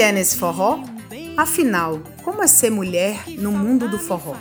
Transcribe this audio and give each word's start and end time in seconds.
mulher 0.00 0.14
nesse 0.14 0.38
forró? 0.38 0.82
Afinal, 1.36 2.00
como 2.24 2.42
é 2.42 2.46
ser 2.46 2.70
mulher 2.70 3.22
no 3.36 3.52
mundo 3.52 3.86
do 3.86 3.98
forró? 3.98 4.34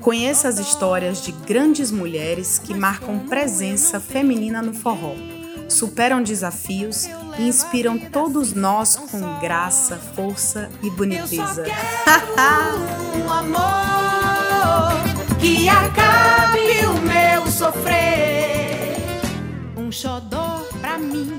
Conheça 0.00 0.48
as 0.48 0.58
histórias 0.58 1.22
de 1.22 1.30
grandes 1.30 1.92
mulheres 1.92 2.58
que 2.58 2.74
marcam 2.74 3.20
presença 3.20 4.00
feminina 4.00 4.60
no 4.60 4.74
forró, 4.74 5.14
superam 5.68 6.20
desafios 6.20 7.08
e 7.38 7.46
inspiram 7.46 7.96
todos 7.96 8.54
nós 8.54 8.96
com 8.96 9.38
graça, 9.38 9.96
força 10.16 10.68
e 10.82 10.90
boniteza. 10.90 11.62
um 13.24 13.32
amor 13.32 14.94
que 15.40 15.68
acabe 15.68 16.86
o 16.86 17.00
meu 17.02 17.46
sofrer. 17.46 18.96
Um 19.76 19.92
xodó 19.92 20.66
pra 20.80 20.98
mim. 20.98 21.38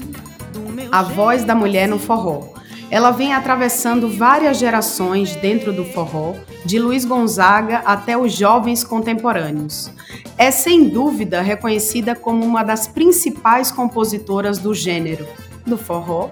A 0.90 1.04
voz 1.04 1.44
da 1.44 1.54
mulher 1.54 1.90
no 1.90 2.00
forró 2.00 2.56
ela 2.96 3.12
vem 3.12 3.34
atravessando 3.34 4.08
várias 4.08 4.58
gerações 4.58 5.36
dentro 5.36 5.74
do 5.74 5.84
forró, 5.84 6.34
de 6.64 6.80
Luiz 6.80 7.04
Gonzaga 7.04 7.80
até 7.80 8.18
os 8.18 8.32
jovens 8.32 8.86
contemporâneos. 8.86 9.92
É 10.38 10.50
sem 10.50 10.88
dúvida 10.88 11.42
reconhecida 11.42 12.16
como 12.16 12.46
uma 12.46 12.64
das 12.64 12.88
principais 12.88 13.70
compositoras 13.70 14.60
do 14.60 14.74
gênero, 14.74 15.28
do 15.66 15.78
forró, 15.78 16.30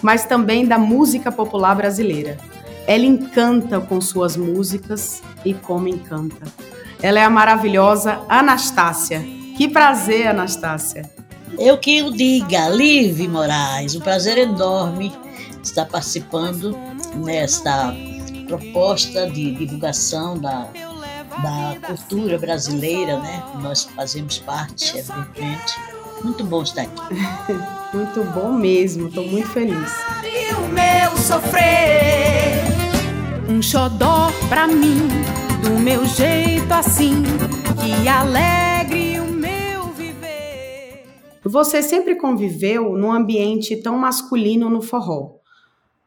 mas 0.00 0.24
também 0.24 0.64
da 0.64 0.78
música 0.78 1.30
popular 1.30 1.74
brasileira. 1.74 2.38
Ela 2.86 3.04
encanta 3.04 3.78
com 3.78 4.00
suas 4.00 4.38
músicas 4.38 5.22
e 5.44 5.52
como 5.52 5.86
encanta. 5.86 6.46
Ela 7.02 7.20
é 7.20 7.24
a 7.24 7.28
maravilhosa 7.28 8.20
Anastácia. 8.26 9.22
Que 9.54 9.68
prazer, 9.68 10.28
Anastácia! 10.28 11.10
Eu 11.58 11.76
que 11.76 12.02
o 12.02 12.10
diga, 12.10 12.68
Live 12.68 13.28
Moraes, 13.28 13.94
um 13.94 14.00
prazer 14.00 14.38
enorme 14.38 15.12
está 15.66 15.84
participando 15.84 16.76
nesta 17.16 17.94
proposta 18.46 19.28
de 19.28 19.52
divulgação 19.52 20.38
da, 20.38 20.68
da 21.42 21.76
cultura 21.86 22.38
brasileira, 22.38 23.18
né? 23.20 23.42
Nós 23.60 23.84
fazemos 23.84 24.38
parte, 24.38 24.96
evidentemente. 24.96 25.74
Muito 26.22 26.44
bom 26.44 26.62
estar 26.62 26.82
aqui. 26.82 26.92
muito 27.94 28.24
bom 28.32 28.52
mesmo, 28.52 29.08
estou 29.08 29.26
muito 29.26 29.48
feliz. 29.48 29.92
o 30.56 30.68
meu 30.68 31.16
sofrer, 31.18 32.62
um 33.48 33.60
xodó 33.60 34.30
pra 34.48 34.66
mim, 34.66 35.08
do 35.62 35.78
meu 35.80 36.06
jeito 36.06 36.72
assim, 36.72 37.22
que 37.82 38.08
alegre 38.08 39.20
o 39.20 39.26
meu 39.26 39.88
viver. 39.88 41.04
Você 41.44 41.82
sempre 41.82 42.14
conviveu 42.14 42.96
num 42.96 43.12
ambiente 43.12 43.76
tão 43.76 43.98
masculino 43.98 44.70
no 44.70 44.80
forró. 44.80 45.35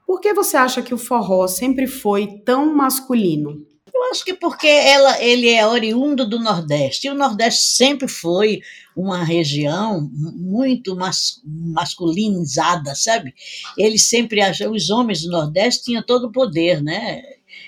Por 0.10 0.20
que 0.20 0.34
você 0.34 0.58
acha 0.58 0.82
que 0.82 0.92
o 0.92 0.98
forró 0.98 1.46
sempre 1.46 1.86
foi 1.86 2.40
tão 2.44 2.76
masculino? 2.76 3.64
Eu 3.94 4.04
acho 4.06 4.26
que 4.26 4.34
porque 4.34 4.66
ela, 4.66 5.22
ele 5.22 5.48
é 5.48 5.68
oriundo 5.68 6.28
do 6.28 6.40
Nordeste. 6.40 7.06
E 7.06 7.12
o 7.12 7.14
Nordeste 7.14 7.76
sempre 7.76 8.08
foi 8.08 8.60
uma 8.96 9.24
região 9.24 10.10
muito 10.12 10.96
mas, 10.96 11.40
masculinizada, 11.46 12.96
sabe? 12.96 13.36
Ele 13.78 14.00
sempre 14.00 14.42
achou, 14.42 14.72
os 14.72 14.90
homens 14.90 15.22
do 15.22 15.30
Nordeste 15.30 15.84
tinham 15.84 16.02
todo 16.02 16.24
o 16.26 16.32
poder, 16.32 16.82
né? 16.82 17.22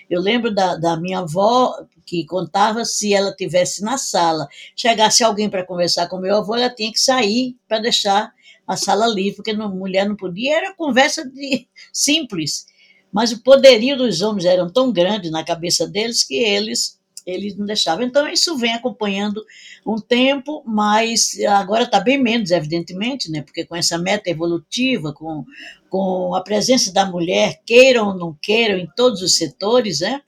Eu 0.09 0.19
lembro 0.19 0.51
da, 0.51 0.75
da 0.77 0.97
minha 0.99 1.19
avó 1.19 1.75
que 2.07 2.25
contava 2.25 2.83
se 2.85 3.13
ela 3.13 3.35
tivesse 3.35 3.83
na 3.83 3.99
sala, 3.99 4.47
chegasse 4.75 5.23
alguém 5.23 5.47
para 5.47 5.63
conversar 5.63 6.09
com 6.09 6.17
meu 6.17 6.37
avô, 6.37 6.55
ela 6.55 6.73
tinha 6.73 6.91
que 6.91 6.99
sair 6.99 7.55
para 7.67 7.77
deixar 7.77 8.33
a 8.73 8.77
sala 8.77 9.07
livre, 9.07 9.35
porque 9.35 9.53
não, 9.53 9.73
mulher 9.75 10.07
não 10.07 10.15
podia, 10.15 10.57
era 10.57 10.75
conversa 10.75 11.27
de, 11.29 11.67
simples. 11.91 12.65
Mas 13.11 13.31
o 13.31 13.43
poderio 13.43 13.97
dos 13.97 14.21
homens 14.21 14.45
era 14.45 14.69
tão 14.69 14.91
grande 14.91 15.29
na 15.29 15.43
cabeça 15.43 15.87
deles 15.87 16.23
que 16.23 16.35
eles 16.35 16.99
eles 17.25 17.55
não 17.55 17.65
deixavam. 17.65 18.03
Então, 18.03 18.27
isso 18.27 18.57
vem 18.57 18.73
acompanhando 18.73 19.45
um 19.85 19.97
tempo, 19.99 20.63
mas 20.65 21.37
agora 21.47 21.83
está 21.83 21.99
bem 21.99 22.17
menos, 22.17 22.51
evidentemente, 22.51 23.29
né? 23.29 23.41
porque 23.41 23.65
com 23.65 23.75
essa 23.75 23.97
meta 23.97 24.29
evolutiva, 24.29 25.13
com, 25.13 25.45
com 25.89 26.33
a 26.35 26.41
presença 26.41 26.91
da 26.91 27.05
mulher, 27.05 27.61
queiram 27.65 28.07
ou 28.07 28.17
não 28.17 28.37
queiram, 28.41 28.77
em 28.77 28.87
todos 28.95 29.21
os 29.21 29.35
setores, 29.35 29.99
né? 29.99 30.21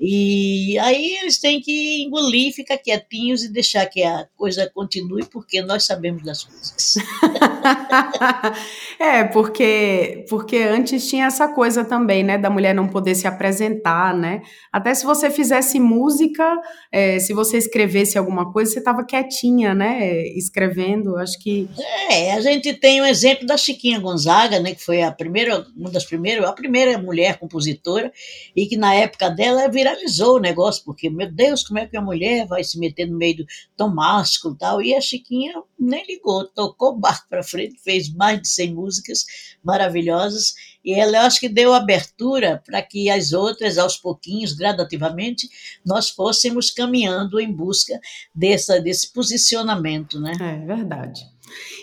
E 0.00 0.78
aí 0.78 1.16
eles 1.20 1.38
têm 1.38 1.60
que 1.60 2.04
engolir, 2.04 2.54
ficar 2.54 2.78
quietinhos 2.78 3.42
e 3.42 3.52
deixar 3.52 3.84
que 3.86 4.04
a 4.04 4.28
coisa 4.36 4.70
continue, 4.72 5.24
porque 5.24 5.60
nós 5.60 5.84
sabemos 5.84 6.22
das 6.22 6.44
coisas. 6.44 6.94
é, 9.00 9.24
porque, 9.24 10.24
porque 10.28 10.58
antes 10.58 11.08
tinha 11.08 11.26
essa 11.26 11.48
coisa 11.48 11.84
também, 11.84 12.22
né, 12.22 12.38
da 12.38 12.48
mulher 12.48 12.72
não 12.74 12.86
poder 12.86 13.16
se 13.16 13.26
apresentar, 13.26 14.14
né? 14.14 14.42
Até 14.72 14.94
se 14.94 15.04
você 15.04 15.30
fizesse 15.30 15.80
música, 15.80 16.44
é, 16.92 17.18
se 17.18 17.32
você 17.32 17.58
escrevesse 17.58 18.16
alguma 18.16 18.52
coisa, 18.52 18.70
você 18.72 18.78
estava 18.78 19.04
quietinha, 19.04 19.74
né, 19.74 20.28
escrevendo, 20.28 21.16
acho 21.16 21.40
que... 21.40 21.68
É, 22.08 22.34
a 22.34 22.40
gente 22.40 22.72
tem 22.74 23.00
o 23.00 23.04
um 23.04 23.06
exemplo 23.06 23.44
da 23.44 23.56
Chiquinha 23.56 23.98
Gonzaga, 23.98 24.60
né, 24.60 24.74
que 24.74 24.84
foi 24.84 25.02
a 25.02 25.10
primeira, 25.10 25.66
uma 25.76 25.90
das 25.90 26.04
primeiras, 26.04 26.44
a 26.44 26.52
primeira 26.52 26.96
mulher 26.98 27.36
compositora, 27.38 28.12
e 28.54 28.66
que 28.66 28.76
na 28.76 28.94
época 28.94 29.28
dela 29.28 29.68
virou 29.68 29.87
viralizou 29.88 30.36
o 30.36 30.40
negócio, 30.40 30.84
porque, 30.84 31.08
meu 31.08 31.30
Deus, 31.30 31.62
como 31.62 31.78
é 31.78 31.86
que 31.86 31.96
a 31.96 32.02
mulher 32.02 32.46
vai 32.46 32.62
se 32.62 32.78
meter 32.78 33.06
no 33.06 33.16
meio 33.16 33.38
do 33.38 33.46
tão 33.76 33.94
másculo 33.94 34.54
e 34.54 34.58
tal? 34.58 34.82
E 34.82 34.94
a 34.94 35.00
Chiquinha 35.00 35.54
nem 35.78 36.04
ligou, 36.06 36.44
tocou 36.46 36.90
o 36.90 36.98
barco 36.98 37.26
para 37.28 37.42
frente, 37.42 37.80
fez 37.82 38.12
mais 38.12 38.40
de 38.40 38.48
100 38.48 38.74
músicas 38.74 39.24
maravilhosas, 39.64 40.54
e 40.84 40.94
ela, 40.94 41.18
eu 41.18 41.22
acho 41.22 41.40
que 41.40 41.48
deu 41.48 41.72
abertura 41.74 42.62
para 42.64 42.80
que 42.82 43.10
as 43.10 43.32
outras, 43.32 43.78
aos 43.78 43.96
pouquinhos, 43.96 44.52
gradativamente, 44.52 45.48
nós 45.84 46.08
fôssemos 46.08 46.70
caminhando 46.70 47.40
em 47.40 47.52
busca 47.52 47.98
dessa, 48.34 48.80
desse 48.80 49.12
posicionamento, 49.12 50.20
né? 50.20 50.32
É 50.40 50.66
verdade. 50.66 51.22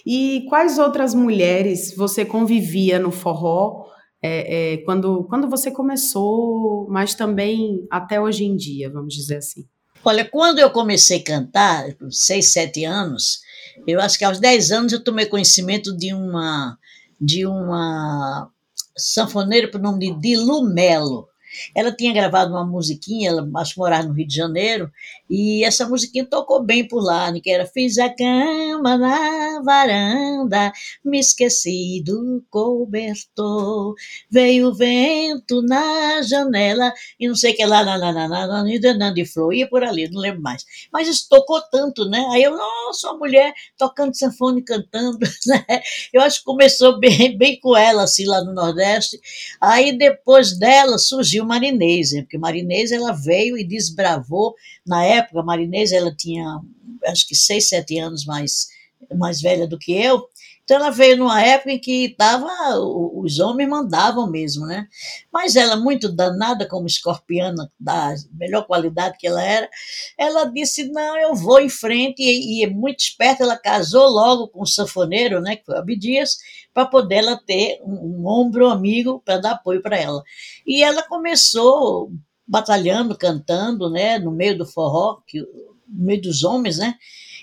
E 0.06 0.46
quais 0.48 0.78
outras 0.78 1.14
mulheres 1.14 1.94
você 1.96 2.24
convivia 2.24 3.00
no 3.00 3.12
forró 3.12 3.95
é, 4.26 4.74
é, 4.74 4.78
quando, 4.78 5.24
quando 5.26 5.48
você 5.48 5.70
começou, 5.70 6.88
mas 6.90 7.14
também 7.14 7.86
até 7.92 8.20
hoje 8.20 8.44
em 8.44 8.56
dia, 8.56 8.90
vamos 8.90 9.14
dizer 9.14 9.38
assim? 9.38 9.68
Olha, 10.04 10.26
quando 10.26 10.58
eu 10.58 10.72
comecei 10.72 11.20
a 11.20 11.24
cantar, 11.24 11.86
6, 12.10 12.52
7 12.52 12.86
anos, 12.86 13.42
eu 13.86 14.02
acho 14.02 14.18
que 14.18 14.26
aos 14.26 14.40
10 14.40 14.72
anos 14.72 14.94
eu 14.94 15.04
tomei 15.04 15.28
conhecimento 15.28 15.96
de 15.96 16.12
uma 16.12 16.76
de 17.22 17.46
uma 17.46 18.50
sanfoneira 18.98 19.70
por 19.70 19.80
nome 19.80 20.00
de 20.12 20.20
Dilu 20.20 20.64
Melo. 20.64 21.28
Ela 21.74 21.92
tinha 21.92 22.14
gravado 22.14 22.52
uma 22.52 22.66
musiquinha, 22.66 23.30
ela 23.30 23.50
acho 23.58 23.74
que 23.74 23.80
morava 23.80 24.08
no 24.08 24.14
Rio 24.14 24.28
de 24.28 24.36
Janeiro, 24.36 24.92
e 25.30 25.64
essa 25.64 25.88
musiquinha 25.88 26.26
tocou 26.26 26.64
bem 26.64 26.88
por 26.88 27.04
lá, 27.04 27.32
né, 27.32 27.40
que 27.42 27.50
era 27.50 27.66
Fiz 27.66 27.98
a 27.98 28.10
cama 28.10 28.98
na 28.98 29.62
varanda, 29.64 30.72
me 31.04 31.20
esqueci 31.20 32.02
do 32.06 32.44
cobertor, 32.50 33.96
veio 34.30 34.70
o 34.70 34.74
vento 34.74 35.62
na 35.62 36.22
janela, 36.22 36.94
e 37.20 37.28
não 37.28 37.36
sei 37.36 37.54
o 37.54 37.56
que 37.56 37.66
lá, 37.66 37.82
lá, 37.82 37.96
lá, 37.96 38.12
lá, 38.12 38.28
lá, 38.28 38.46
lá 38.46 38.64
de 39.12 39.26
flor, 39.26 39.54
ia 39.54 39.68
por 39.68 39.84
ali, 39.84 40.10
não 40.10 40.22
lembro 40.22 40.42
mais. 40.42 40.66
Mas 40.92 41.08
isso 41.08 41.28
tocou 41.30 41.62
tanto, 41.62 42.06
né? 42.06 42.26
Aí 42.32 42.44
eu, 42.44 42.56
nossa, 42.56 43.10
uma 43.10 43.20
mulher 43.20 43.54
tocando 43.78 44.16
sanfone, 44.16 44.62
cantando, 44.64 45.20
né? 45.48 45.66
Eu 46.14 46.22
acho 46.22 46.40
que 46.40 46.46
começou 46.46 47.00
bem, 47.00 47.38
bem 47.38 47.60
com 47.60 47.76
ela, 47.76 48.04
assim, 48.04 48.26
lá 48.26 48.44
no 48.44 48.54
Nordeste. 48.54 49.20
Aí 49.60 49.98
depois 49.98 50.58
dela 50.58 50.98
surgiu 50.98 51.45
Marinês, 51.46 52.12
né? 52.12 52.22
porque 52.22 52.38
Marinês 52.38 52.92
ela 52.92 53.12
veio 53.12 53.58
e 53.58 53.64
desbravou. 53.64 54.54
Na 54.86 55.04
época, 55.04 55.44
Marinês 55.44 55.92
ela 55.92 56.14
tinha 56.14 56.60
acho 57.06 57.28
que 57.28 57.36
seis, 57.36 57.70
sete 57.70 57.98
anos 58.00 58.26
mais, 58.26 58.68
mais 59.18 59.42
velha 59.42 59.68
do 59.68 59.78
que 59.78 59.94
eu. 59.94 60.28
Então 60.66 60.78
ela 60.78 60.90
veio 60.90 61.18
numa 61.18 61.40
época 61.44 61.72
em 61.72 61.80
que 61.80 62.16
tava, 62.18 62.50
os 62.80 63.40
homens 63.40 63.70
mandavam 63.70 64.28
mesmo, 64.28 64.66
né? 64.66 64.88
Mas 65.32 65.56
ela, 65.56 65.76
muito 65.76 66.12
danada 66.12 66.68
como 66.68 66.88
escorpiana, 66.88 67.72
da 67.80 68.16
melhor 68.34 68.66
qualidade 68.66 69.16
que 69.20 69.28
ela 69.28 69.44
era, 69.44 69.70
ela 70.18 70.46
disse: 70.46 70.92
não, 70.92 71.16
eu 71.18 71.36
vou 71.36 71.60
em 71.60 71.70
frente, 71.70 72.24
e, 72.24 72.64
e 72.64 72.68
muito 72.68 73.00
esperta, 73.00 73.44
ela 73.44 73.56
casou 73.56 74.10
logo 74.10 74.48
com 74.48 74.64
o 74.64 74.66
sanfoneiro, 74.66 75.40
né? 75.40 75.56
Que 75.56 75.66
foi 75.66 75.76
o 75.76 75.78
Abdias, 75.78 76.38
para 76.74 76.88
poder 76.88 77.18
ela 77.18 77.38
ter 77.38 77.80
um, 77.84 78.24
um 78.24 78.28
ombro 78.28 78.68
amigo 78.68 79.22
para 79.24 79.38
dar 79.38 79.52
apoio 79.52 79.84
para 79.84 79.98
ela. 79.98 80.24
E 80.66 80.84
ela 80.84 81.04
começou 81.04 82.12
batalhando, 82.48 83.16
cantando, 83.16 83.88
né? 83.88 84.18
No 84.18 84.32
meio 84.32 84.58
do 84.58 84.66
forró, 84.66 85.20
que, 85.28 85.40
no 85.42 86.06
meio 86.06 86.22
dos 86.24 86.44
homens, 86.44 86.80
né? 86.80 86.96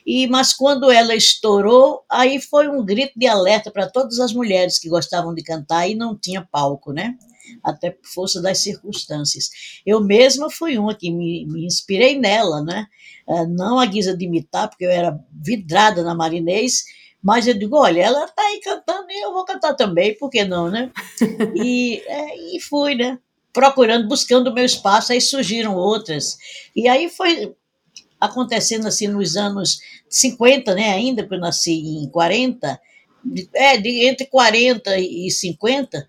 E, 0.06 0.26
mas 0.26 0.52
quando 0.52 0.90
ela 0.90 1.14
estourou, 1.14 2.04
aí 2.10 2.40
foi 2.40 2.68
um 2.68 2.84
grito 2.84 3.18
de 3.18 3.26
alerta 3.26 3.70
para 3.70 3.88
todas 3.88 4.18
as 4.18 4.32
mulheres 4.32 4.78
que 4.78 4.88
gostavam 4.88 5.34
de 5.34 5.42
cantar 5.42 5.88
e 5.88 5.94
não 5.94 6.16
tinha 6.16 6.46
palco, 6.50 6.92
né? 6.92 7.16
Até 7.62 7.90
por 7.90 8.06
força 8.06 8.40
das 8.40 8.58
circunstâncias. 8.58 9.50
Eu 9.86 10.00
mesma 10.00 10.50
fui 10.50 10.78
uma 10.78 10.94
que 10.94 11.10
me, 11.10 11.46
me 11.46 11.64
inspirei 11.64 12.18
nela, 12.18 12.62
né? 12.62 12.86
Eh, 13.28 13.46
não 13.46 13.78
a 13.78 13.86
guisa 13.86 14.16
de 14.16 14.24
imitar, 14.24 14.68
porque 14.68 14.84
eu 14.84 14.90
era 14.90 15.18
vidrada 15.30 16.02
na 16.02 16.14
Marinês, 16.14 16.84
Mas 17.22 17.46
eu 17.46 17.54
digo, 17.54 17.76
olha, 17.76 18.02
ela 18.02 18.24
está 18.24 18.42
aí 18.42 18.60
cantando 18.60 19.06
e 19.10 19.24
eu 19.24 19.32
vou 19.32 19.44
cantar 19.44 19.74
também, 19.74 20.16
por 20.18 20.28
que 20.28 20.44
não, 20.44 20.68
né? 20.68 20.90
e, 21.54 22.02
é, 22.06 22.56
e 22.56 22.60
fui, 22.60 22.96
né? 22.96 23.18
Procurando, 23.52 24.08
buscando 24.08 24.48
o 24.50 24.54
meu 24.54 24.64
espaço, 24.64 25.12
aí 25.12 25.20
surgiram 25.20 25.76
outras. 25.76 26.36
E 26.74 26.88
aí 26.88 27.08
foi 27.08 27.54
acontecendo 28.22 28.86
assim 28.86 29.08
nos 29.08 29.36
anos 29.36 29.80
50, 30.08 30.74
né? 30.74 30.90
Ainda, 30.90 31.22
porque 31.22 31.34
eu 31.34 31.40
nasci 31.40 31.72
em 31.72 32.08
40, 32.08 32.80
é, 33.54 33.76
de, 33.76 34.06
entre 34.06 34.26
40 34.26 34.96
e 34.98 35.28
50, 35.30 36.06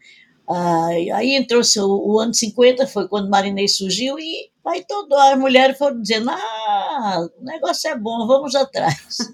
ah, 0.48 0.88
aí 1.16 1.36
entrou 1.36 1.62
o, 1.78 2.14
o 2.14 2.20
ano 2.20 2.34
50, 2.34 2.86
foi 2.86 3.08
quando 3.08 3.30
Marinês 3.30 3.78
surgiu, 3.78 4.20
e 4.20 4.50
aí 4.66 4.86
todas 4.88 5.18
as 5.20 5.40
mulheres 5.40 5.78
foram 5.78 6.00
dizendo: 6.00 6.30
ah, 6.30 7.28
o 7.40 7.44
negócio 7.44 7.90
é 7.90 7.98
bom, 7.98 8.28
vamos 8.28 8.54
atrás. 8.54 9.18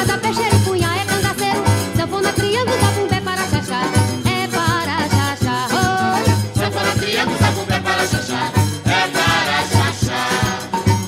Caçada, 0.00 0.18
peixeiro, 0.18 0.58
punha, 0.60 0.88
é 0.96 1.04
cangaceiro. 1.04 1.62
Sanfona, 1.94 2.32
criando, 2.32 2.72
zabumbé 2.72 3.20
para 3.20 3.42
xaxá. 3.52 3.82
É 4.24 4.48
para 4.48 4.96
xaxá, 5.14 5.68
oh. 5.76 6.58
Sanfona, 6.58 6.92
criando, 6.92 7.36
zabumbé 7.38 7.80
para 7.80 8.06
xaxá. 8.06 8.50
É 8.86 9.08
para 9.16 9.58
xaxá. 9.68 10.20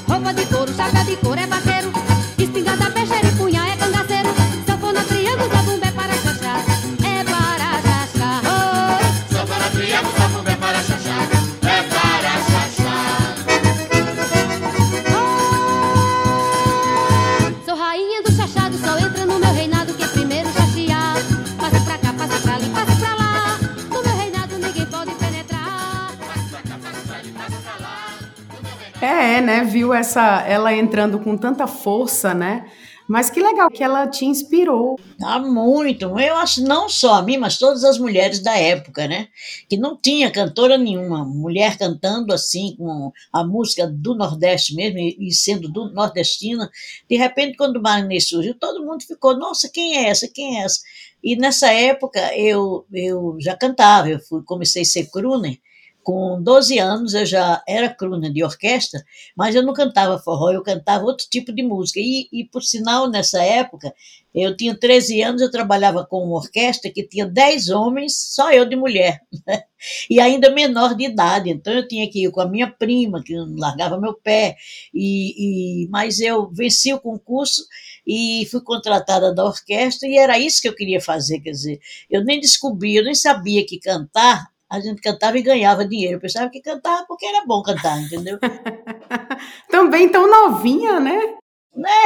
Roupa 0.06 0.34
de 0.34 0.44
couro, 0.44 0.74
chapéu 0.74 1.04
de 1.04 1.16
couro 1.16 1.40
viu 29.82 29.92
essa 29.92 30.42
ela 30.46 30.72
entrando 30.72 31.18
com 31.18 31.36
tanta 31.36 31.66
força, 31.66 32.32
né? 32.32 32.70
Mas 33.08 33.28
que 33.28 33.42
legal 33.42 33.68
que 33.68 33.82
ela 33.82 34.06
te 34.06 34.24
inspirou. 34.24 34.96
Ah, 35.20 35.40
muito. 35.40 36.04
Eu 36.20 36.36
acho 36.36 36.62
não 36.62 36.88
só 36.88 37.14
a 37.14 37.22
mim, 37.22 37.36
mas 37.36 37.58
todas 37.58 37.82
as 37.82 37.98
mulheres 37.98 38.38
da 38.38 38.56
época, 38.56 39.08
né? 39.08 39.26
Que 39.68 39.76
não 39.76 39.96
tinha 40.00 40.30
cantora 40.30 40.78
nenhuma, 40.78 41.24
mulher 41.24 41.76
cantando 41.76 42.32
assim, 42.32 42.76
com 42.78 43.10
a 43.32 43.44
música 43.44 43.88
do 43.88 44.14
Nordeste 44.14 44.76
mesmo, 44.76 44.98
e 44.98 45.32
sendo 45.32 45.68
do 45.68 45.92
nordestina. 45.92 46.70
De 47.10 47.16
repente, 47.16 47.56
quando 47.56 47.76
o 47.78 47.82
Marinês 47.82 48.28
surgiu, 48.28 48.54
todo 48.54 48.84
mundo 48.84 49.02
ficou, 49.02 49.36
nossa, 49.36 49.68
quem 49.68 49.96
é 49.96 50.08
essa? 50.08 50.28
Quem 50.32 50.60
é 50.60 50.64
essa? 50.64 50.80
E 51.24 51.34
nessa 51.34 51.72
época 51.72 52.20
eu, 52.36 52.86
eu 52.92 53.36
já 53.40 53.56
cantava, 53.56 54.08
eu 54.08 54.20
fui, 54.20 54.42
comecei 54.44 54.82
a 54.82 54.86
ser 54.86 55.10
crooner, 55.10 55.58
com 56.02 56.42
12 56.42 56.78
anos 56.78 57.14
eu 57.14 57.24
já 57.24 57.62
era 57.66 57.88
cruna 57.88 58.30
de 58.30 58.42
orquestra, 58.42 59.02
mas 59.36 59.54
eu 59.54 59.62
não 59.62 59.72
cantava 59.72 60.18
forró, 60.18 60.50
eu 60.50 60.62
cantava 60.62 61.04
outro 61.04 61.26
tipo 61.30 61.52
de 61.52 61.62
música. 61.62 62.00
E, 62.00 62.28
e, 62.32 62.44
por 62.44 62.62
sinal, 62.62 63.08
nessa 63.08 63.42
época, 63.42 63.94
eu 64.34 64.56
tinha 64.56 64.74
13 64.76 65.22
anos, 65.22 65.42
eu 65.42 65.50
trabalhava 65.50 66.04
com 66.04 66.24
uma 66.24 66.36
orquestra 66.36 66.90
que 66.90 67.02
tinha 67.02 67.26
10 67.26 67.70
homens, 67.70 68.16
só 68.16 68.52
eu 68.52 68.64
de 68.64 68.76
mulher, 68.76 69.20
né? 69.46 69.62
e 70.08 70.20
ainda 70.20 70.50
menor 70.50 70.94
de 70.94 71.04
idade. 71.04 71.50
Então 71.50 71.72
eu 71.72 71.86
tinha 71.86 72.08
que 72.10 72.24
ir 72.24 72.30
com 72.30 72.40
a 72.40 72.48
minha 72.48 72.70
prima, 72.70 73.22
que 73.22 73.34
largava 73.56 74.00
meu 74.00 74.14
pé, 74.14 74.56
e, 74.94 75.84
e 75.84 75.88
mas 75.88 76.20
eu 76.20 76.50
venci 76.50 76.92
o 76.92 77.00
concurso 77.00 77.64
e 78.06 78.46
fui 78.50 78.60
contratada 78.60 79.34
da 79.34 79.44
orquestra 79.44 80.08
e 80.08 80.18
era 80.18 80.38
isso 80.38 80.60
que 80.60 80.68
eu 80.68 80.74
queria 80.74 81.00
fazer, 81.00 81.40
quer 81.40 81.52
dizer, 81.52 81.80
eu 82.10 82.24
nem 82.24 82.40
descobri, 82.40 82.96
eu 82.96 83.04
nem 83.04 83.14
sabia 83.14 83.64
que 83.64 83.78
cantar 83.78 84.51
a 84.72 84.80
gente 84.80 85.02
cantava 85.02 85.38
e 85.38 85.42
ganhava 85.42 85.84
dinheiro. 85.84 86.16
Eu 86.16 86.20
pensava 86.20 86.48
que 86.48 86.58
cantava 86.62 87.04
porque 87.06 87.26
era 87.26 87.44
bom 87.44 87.62
cantar, 87.62 88.00
entendeu? 88.00 88.38
Também 89.68 90.08
tão 90.08 90.26
novinha, 90.26 90.98
né? 90.98 91.20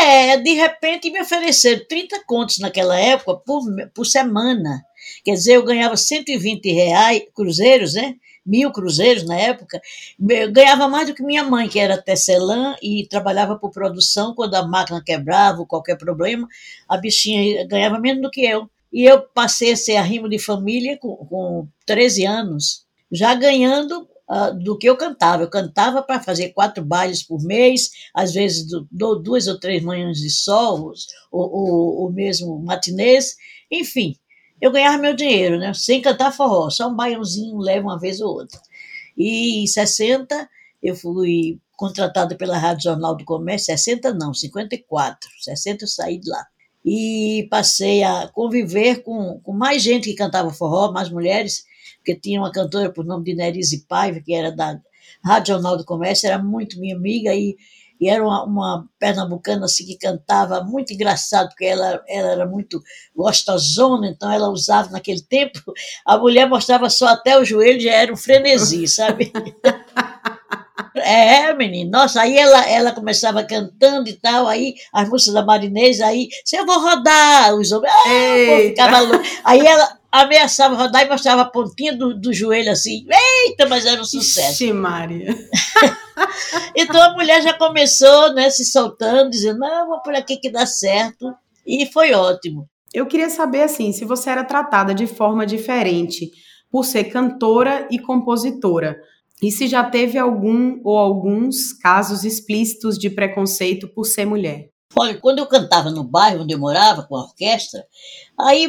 É, 0.03 0.37
de 0.39 0.53
repente 0.53 1.09
me 1.09 1.21
ofereceram 1.21 1.85
30 1.89 2.25
contos 2.25 2.59
naquela 2.59 2.99
época 2.99 3.37
por, 3.47 3.63
por 3.95 4.05
semana. 4.05 4.85
Quer 5.25 5.35
dizer, 5.35 5.53
eu 5.55 5.65
ganhava 5.65 5.97
120 5.97 6.69
reais, 6.73 7.23
cruzeiros, 7.33 7.95
né? 7.95 8.17
Mil 8.45 8.73
cruzeiros 8.73 9.25
na 9.25 9.37
época. 9.37 9.81
Eu 10.29 10.51
ganhava 10.51 10.89
mais 10.89 11.07
do 11.07 11.15
que 11.15 11.23
minha 11.23 11.45
mãe, 11.45 11.69
que 11.69 11.79
era 11.79 12.03
tecelã 12.03 12.75
e 12.83 13.07
trabalhava 13.09 13.57
por 13.57 13.71
produção. 13.71 14.35
Quando 14.35 14.57
a 14.57 14.67
máquina 14.67 15.01
quebrava 15.05 15.61
ou 15.61 15.67
qualquer 15.67 15.97
problema, 15.97 16.49
a 16.89 16.97
bichinha 16.97 17.65
ganhava 17.65 18.01
menos 18.01 18.23
do 18.23 18.31
que 18.31 18.45
eu. 18.45 18.69
E 18.93 19.05
eu 19.05 19.23
passei 19.23 19.73
a 19.73 19.77
ser 19.77 19.97
arrimo 19.97 20.29
de 20.29 20.39
família 20.39 20.97
com, 20.99 21.17
com 21.17 21.69
13 21.85 22.25
anos, 22.25 22.87
já 23.11 23.35
ganhando 23.35 24.09
uh, 24.29 24.59
do 24.59 24.77
que 24.79 24.89
eu 24.89 24.97
cantava. 24.97 25.43
Eu 25.43 25.51
cantava 25.51 26.03
para 26.03 26.23
fazer 26.23 26.51
quatro 26.51 26.85
bailes 26.85 27.23
por 27.23 27.43
mês, 27.43 27.91
às 28.15 28.33
vezes 28.33 28.67
do, 28.67 28.87
do, 28.91 29.17
duas 29.17 29.47
ou 29.47 29.59
três 29.59 29.83
manhãs 29.83 30.19
de 30.19 30.31
sol, 30.31 30.93
ou, 31.31 32.11
mesmo 32.13 32.59
matinês, 32.61 33.37
enfim. 33.71 34.17
Eu 34.61 34.73
ganhava 34.73 34.99
meu 34.99 35.15
dinheiro, 35.15 35.59
né? 35.59 35.75
sem 35.75 36.01
cantar 36.01 36.33
forró, 36.33 36.71
só 36.71 36.89
um 36.89 36.97
baiãozinho 36.97 37.59
leva 37.59 37.87
uma 37.87 37.99
vez 37.99 38.21
ou 38.21 38.33
outra. 38.33 38.59
E 39.17 39.63
em 39.63 39.67
60 39.67 40.49
eu 40.83 40.95
fui 40.95 41.59
contratada 41.73 42.35
pela 42.37 42.57
Rádio 42.57 42.85
Jornal 42.85 43.15
do 43.15 43.25
Comércio, 43.25 43.67
60 43.67 44.15
não, 44.15 44.33
54, 44.33 45.29
60 45.43 45.85
eu 45.85 45.89
saí 45.89 46.19
de 46.19 46.31
lá 46.31 46.47
e 46.87 47.49
passei 47.51 48.05
a 48.05 48.29
conviver 48.29 49.03
com, 49.03 49.41
com 49.41 49.53
mais 49.53 49.83
gente 49.83 50.09
que 50.09 50.15
cantava 50.15 50.53
forró, 50.53 50.93
mais 50.93 51.11
mulheres, 51.11 51.65
porque 51.97 52.15
tinha 52.15 52.41
uma 52.41 52.53
cantora 52.53 52.93
por 52.93 53.05
nome 53.05 53.25
de 53.25 53.35
Nerise 53.35 53.85
Paiva, 53.89 54.21
que 54.21 54.33
era 54.33 54.53
da 54.53 54.79
Rádio 55.25 55.55
Jornal 55.55 55.77
do 55.77 55.85
Comércio, 55.85 56.29
era 56.29 56.41
muito 56.41 56.79
minha 56.79 56.95
amiga 56.95 57.35
e, 57.35 57.57
e 58.01 58.09
era 58.09 58.23
uma, 58.23 58.45
uma, 58.45 58.89
pernambucana 59.01 59.65
assim 59.65 59.85
que 59.85 59.99
cantava 59.99 60.63
muito 60.63 60.93
engraçado, 60.93 61.49
porque 61.49 61.65
ela, 61.65 62.01
ela 62.07 62.31
era 62.31 62.47
muito 62.47 62.81
gostosona, 63.17 64.07
então 64.07 64.31
ela 64.31 64.49
usava 64.49 64.89
naquele 64.91 65.23
tempo, 65.23 65.61
a 66.07 66.17
mulher 66.17 66.49
mostrava 66.49 66.89
só 66.89 67.09
até 67.09 67.37
o 67.37 67.45
joelho, 67.45 67.81
já 67.81 67.95
era 67.95 68.13
um 68.13 68.17
frenesi, 68.17 68.87
sabe? 68.87 69.33
É, 71.01 71.53
menino. 71.55 71.91
Nossa, 71.91 72.23
aí 72.23 72.37
ela, 72.37 72.69
ela 72.69 72.93
começava 72.93 73.45
cantando 73.45 74.09
e 74.09 74.15
tal, 74.15 74.47
aí 74.47 74.75
as 74.93 75.09
músicas 75.09 75.35
da 75.35 75.45
Marinês, 75.45 76.01
aí, 76.01 76.29
se 76.45 76.57
eu 76.57 76.67
vou 76.67 76.81
rodar, 76.81 77.55
os 77.55 77.73
homens, 77.73 77.93
ah, 77.93 78.59
ficava 78.63 79.01
louco. 79.01 79.25
Aí 79.45 79.67
ela 79.67 79.99
ameaçava 80.11 80.75
rodar 80.75 81.05
e 81.05 81.09
mostrava 81.09 81.43
a 81.43 81.47
pontinha 81.51 81.95
do, 81.95 82.19
do 82.19 82.33
joelho 82.33 82.71
assim, 82.71 83.07
eita, 83.47 83.67
mas 83.69 83.85
era 83.85 84.01
um 84.01 84.05
sucesso. 84.05 84.65
Ixi, 84.65 84.73
Maria. 84.73 85.35
então 86.75 87.01
a 87.03 87.13
mulher 87.13 87.43
já 87.43 87.53
começou, 87.53 88.33
né, 88.33 88.49
se 88.51 88.65
soltando, 88.65 89.31
dizendo, 89.31 89.59
não, 89.59 89.89
vou 89.89 90.01
por 90.01 90.15
aqui 90.15 90.37
que 90.37 90.51
dá 90.51 90.65
certo, 90.67 91.35
e 91.67 91.87
foi 91.87 92.13
ótimo. 92.13 92.69
Eu 92.95 93.07
queria 93.07 93.29
saber, 93.29 93.63
assim, 93.63 93.93
se 93.93 94.05
você 94.05 94.31
era 94.31 94.45
tratada 94.45 94.95
de 94.95 95.07
forma 95.07 95.45
diferente 95.45 96.31
por 96.71 96.85
ser 96.85 97.05
cantora 97.05 97.87
e 97.91 97.99
compositora, 97.99 98.97
e 99.43 99.51
se 99.51 99.67
já 99.67 99.89
teve 99.89 100.19
algum 100.19 100.81
ou 100.85 100.97
alguns 100.97 101.73
casos 101.73 102.25
explícitos 102.25 102.99
de 102.99 103.11
preconceito 103.11 103.89
por 103.89 104.05
ser 104.05 104.27
mulher? 104.27 104.76
Olha, 104.99 105.21
quando 105.21 105.41
eu 105.41 105.47
cantava 105.47 105.91
no 105.91 106.03
bairro 106.03 106.43
onde 106.43 106.55
eu 106.55 106.59
morava, 106.59 107.03
com 107.03 107.17
a 107.17 107.25
orquestra, 107.25 107.87
aí 108.41 108.67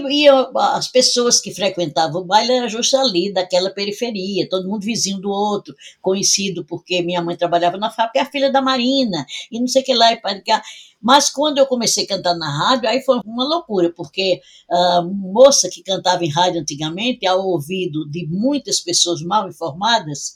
as 0.58 0.90
pessoas 0.90 1.40
que 1.40 1.54
frequentavam 1.56 2.22
o 2.22 2.26
baile 2.26 2.52
eram 2.52 2.68
justo 2.68 2.98
ali, 2.98 3.32
daquela 3.32 3.70
periferia, 3.70 4.50
todo 4.50 4.68
mundo 4.68 4.84
vizinho 4.84 5.22
do 5.22 5.30
outro, 5.30 5.74
conhecido 6.02 6.66
porque 6.66 7.02
minha 7.02 7.22
mãe 7.22 7.38
trabalhava 7.38 7.78
na 7.78 7.90
fábrica, 7.90 8.20
é 8.20 8.24
a 8.24 8.30
filha 8.30 8.52
da 8.52 8.62
Marina, 8.62 9.26
e 9.50 9.58
não 9.58 9.68
sei 9.68 9.82
o 9.82 9.86
que 9.86 9.94
lá, 9.94 10.12
e 10.12 10.18
para 10.18 10.42
cá. 10.42 10.62
Mas 11.02 11.30
quando 11.30 11.60
eu 11.60 11.66
comecei 11.66 12.04
a 12.04 12.08
cantar 12.08 12.36
na 12.36 12.50
rádio, 12.50 12.90
aí 12.90 13.02
foi 13.04 13.22
uma 13.26 13.46
loucura, 13.46 13.94
porque 13.96 14.42
a 14.70 15.02
moça 15.02 15.70
que 15.70 15.82
cantava 15.82 16.26
em 16.26 16.30
rádio 16.30 16.60
antigamente, 16.60 17.26
ao 17.26 17.40
ouvido 17.48 18.06
de 18.10 18.28
muitas 18.28 18.82
pessoas 18.82 19.22
mal 19.22 19.48
informadas, 19.48 20.36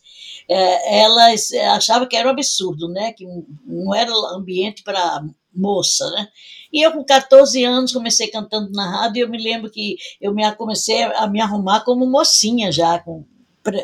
é, 0.49 1.01
elas 1.01 1.51
achavam 1.75 2.07
que 2.07 2.15
era 2.15 2.29
um 2.29 2.31
absurdo, 2.31 2.87
né? 2.87 3.11
que 3.11 3.25
não 3.65 3.93
era 3.93 4.09
ambiente 4.33 4.83
para 4.83 5.21
moça, 5.53 6.09
né? 6.11 6.27
E 6.71 6.85
eu 6.85 6.91
com 6.91 7.03
14 7.03 7.63
anos 7.63 7.91
comecei 7.91 8.27
cantando 8.27 8.71
na 8.71 8.89
rádio 8.89 9.19
e 9.19 9.21
eu 9.21 9.29
me 9.29 9.41
lembro 9.41 9.69
que 9.69 9.97
eu 10.21 10.33
me, 10.33 10.49
comecei 10.55 11.03
a 11.03 11.27
me 11.27 11.41
arrumar 11.41 11.81
como 11.81 12.05
mocinha 12.05 12.71
já, 12.71 12.99
com 12.99 13.25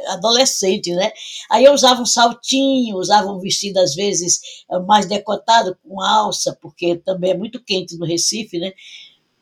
adolescente, 0.07 0.91
né? 0.95 1.11
Aí 1.51 1.65
eu 1.65 1.73
usava 1.73 2.01
um 2.01 2.05
saltinho, 2.05 2.97
usava 2.97 3.31
um 3.31 3.39
vestido 3.39 3.77
às 3.77 3.93
vezes 3.93 4.39
mais 4.87 5.05
decotado 5.05 5.77
com 5.83 6.01
alça, 6.01 6.57
porque 6.61 6.95
também 6.97 7.31
é 7.31 7.37
muito 7.37 7.63
quente 7.63 7.97
no 7.97 8.05
Recife, 8.05 8.57
né? 8.57 8.71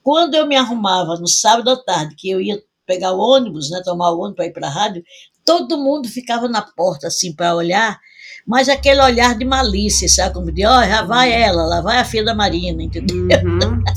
Quando 0.04 0.36
eu 0.36 0.46
me 0.46 0.56
arrumava 0.56 1.16
no 1.16 1.28
sábado 1.28 1.70
à 1.70 1.84
tarde, 1.84 2.16
que 2.16 2.30
eu 2.30 2.42
ia 2.42 2.62
pegar 2.86 3.14
o 3.14 3.20
ônibus, 3.20 3.72
né, 3.72 3.82
tomar 3.84 4.12
o 4.12 4.20
ônibus 4.20 4.36
para 4.36 4.46
ir 4.46 4.54
para 4.54 4.68
a 4.68 4.70
rádio, 4.70 5.04
todo 5.44 5.78
mundo 5.78 6.08
ficava 6.08 6.48
na 6.48 6.62
porta 6.62 7.08
assim 7.08 7.34
para 7.34 7.56
olhar 7.56 8.00
mas 8.46 8.70
aquele 8.70 9.02
olhar 9.02 9.36
de 9.36 9.44
malícia, 9.44 10.08
sabe? 10.08 10.36
Como 10.36 10.52
de, 10.52 10.66
ó, 10.66 10.80
oh, 10.80 10.84
já 10.84 11.02
vai 11.02 11.32
ela, 11.32 11.64
lá 11.64 11.82
vai 11.82 11.98
a 11.98 12.06
filha 12.06 12.26
da 12.26 12.36
Marina, 12.36 12.84
entendeu? 12.84 13.18
Uhum. 13.18 13.84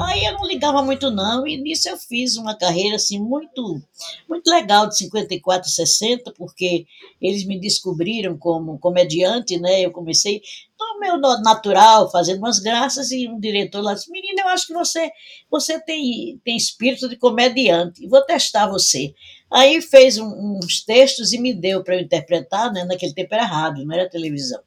Aí 0.00 0.24
eu 0.24 0.34
não 0.34 0.46
ligava 0.46 0.82
muito, 0.82 1.10
não, 1.10 1.46
e 1.46 1.60
nisso 1.60 1.88
eu 1.88 1.98
fiz 1.98 2.36
uma 2.36 2.56
carreira, 2.56 2.96
assim, 2.96 3.18
muito, 3.18 3.80
muito 4.26 4.48
legal, 4.48 4.88
de 4.88 4.96
54 4.96 5.68
a 5.68 5.70
60, 5.70 6.32
porque 6.32 6.86
eles 7.20 7.44
me 7.44 7.60
descobriram 7.60 8.38
como 8.38 8.78
comediante, 8.78 9.58
né? 9.58 9.82
Eu 9.82 9.90
comecei 9.90 10.40
no 10.78 10.98
meu 10.98 11.18
natural, 11.18 12.10
fazendo 12.10 12.38
umas 12.38 12.58
graças, 12.58 13.10
e 13.10 13.28
um 13.28 13.38
diretor 13.38 13.82
lá 13.82 13.92
disse, 13.92 14.10
menina, 14.10 14.42
eu 14.42 14.48
acho 14.48 14.66
que 14.66 14.72
você, 14.72 15.10
você 15.50 15.78
tem, 15.78 16.40
tem 16.42 16.56
espírito 16.56 17.06
de 17.06 17.16
comediante, 17.16 18.08
vou 18.08 18.22
testar 18.22 18.66
você. 18.66 19.14
Aí 19.50 19.80
fez 19.80 20.18
um, 20.18 20.58
uns 20.58 20.84
textos 20.84 21.32
e 21.32 21.38
me 21.38 21.52
deu 21.52 21.82
para 21.82 21.96
eu 21.96 22.00
interpretar, 22.00 22.72
né? 22.72 22.84
naquele 22.84 23.12
tempo 23.12 23.34
era 23.34 23.44
rádio, 23.44 23.84
não 23.84 23.94
era 23.94 24.08
televisão. 24.08 24.60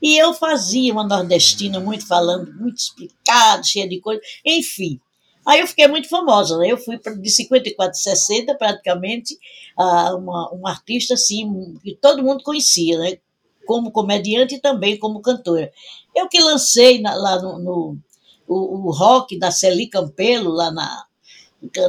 E 0.00 0.16
eu 0.16 0.32
fazia 0.32 0.92
uma 0.92 1.06
nordestina 1.06 1.80
muito 1.80 2.06
falando, 2.06 2.52
muito 2.54 2.78
explicado, 2.78 3.66
cheia 3.66 3.88
de 3.88 4.00
coisa, 4.00 4.20
enfim. 4.44 5.00
Aí 5.44 5.60
eu 5.60 5.66
fiquei 5.66 5.88
muito 5.88 6.08
famosa, 6.08 6.58
né? 6.58 6.70
Eu 6.70 6.76
fui 6.76 6.98
de 6.98 7.30
54 7.30 7.90
a 7.90 7.94
60, 7.94 8.54
praticamente, 8.54 9.36
uma, 9.76 10.50
uma 10.52 10.70
artista 10.70 11.14
assim, 11.14 11.74
que 11.82 11.96
todo 11.96 12.22
mundo 12.22 12.44
conhecia, 12.44 12.98
né? 12.98 13.18
Como 13.66 13.90
comediante 13.90 14.56
e 14.56 14.60
também 14.60 14.98
como 14.98 15.20
cantora. 15.20 15.72
Eu 16.14 16.28
que 16.28 16.40
lancei 16.40 17.00
na, 17.00 17.14
lá 17.14 17.40
no, 17.40 17.58
no 17.58 17.98
o, 18.46 18.88
o, 18.88 18.90
rock 18.90 19.38
da 19.38 19.50
Celi 19.50 19.88
Campelo, 19.88 20.50
lá 20.50 20.70
na, 20.70 21.06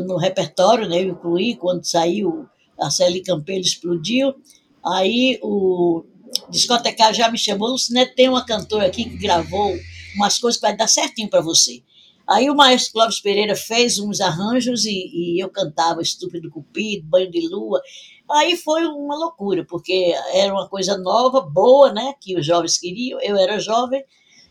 no 0.06 0.18
repertório, 0.18 0.88
né? 0.88 1.04
Eu 1.04 1.10
incluí 1.10 1.56
quando 1.56 1.86
saiu 1.86 2.48
a 2.80 2.90
Célia 2.90 3.24
Campelo 3.24 3.62
explodiu. 3.62 4.34
Aí 4.86 5.40
o 5.44 6.04
discotecário 6.50 7.16
já 7.16 7.30
me 7.30 7.38
chamou, 7.38 7.70
Lucinete, 7.70 8.16
tem 8.16 8.30
uma 8.30 8.46
cantora 8.46 8.88
aqui 8.88 9.04
que 9.04 9.18
gravou 9.18 9.76
umas 10.16 10.38
coisas 10.40 10.60
que 10.60 10.66
vai 10.66 10.76
dar 10.76 10.88
certinho 10.88 11.30
para 11.30 11.42
você. 11.42 11.84
Aí 12.28 12.48
o 12.48 12.56
maestro 12.56 12.94
Clóvis 12.94 13.20
Pereira 13.20 13.56
fez 13.56 13.98
uns 13.98 14.22
arranjos 14.22 14.86
e, 14.86 14.92
e, 14.92 15.44
eu 15.44 15.50
cantava 15.50 16.02
Estúpido 16.02 16.52
Cupido, 16.52 17.08
Banho 17.08 17.32
de 17.32 17.48
Lua. 17.48 17.82
Aí 18.30 18.56
foi 18.56 18.86
uma 18.86 19.16
loucura, 19.16 19.66
porque 19.66 20.14
era 20.32 20.54
uma 20.54 20.70
coisa 20.70 20.96
nova, 20.96 21.42
boa, 21.42 21.92
né? 21.92 22.14
Que 22.22 22.38
os 22.38 22.46
jovens 22.46 22.78
queriam. 22.78 23.20
Eu 23.20 23.36
era 23.36 23.58
jovem, 23.58 24.04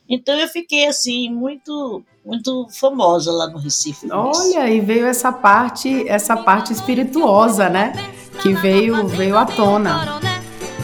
então 0.09 0.35
eu 0.39 0.49
fiquei 0.49 0.87
assim 0.87 1.31
muito 1.31 2.03
muito 2.25 2.67
famosa 2.71 3.33
lá 3.33 3.47
no 3.49 3.59
Recife. 3.59 4.11
Olha, 4.13 4.69
e 4.69 4.81
veio 4.81 5.07
essa 5.07 5.33
parte, 5.33 6.07
essa 6.07 6.37
parte 6.37 6.73
espirituosa, 6.73 7.69
né? 7.71 7.93
Que 8.43 8.53
veio 8.53 9.07
veio 9.09 9.37
à 9.37 9.47
tona. 9.47 10.21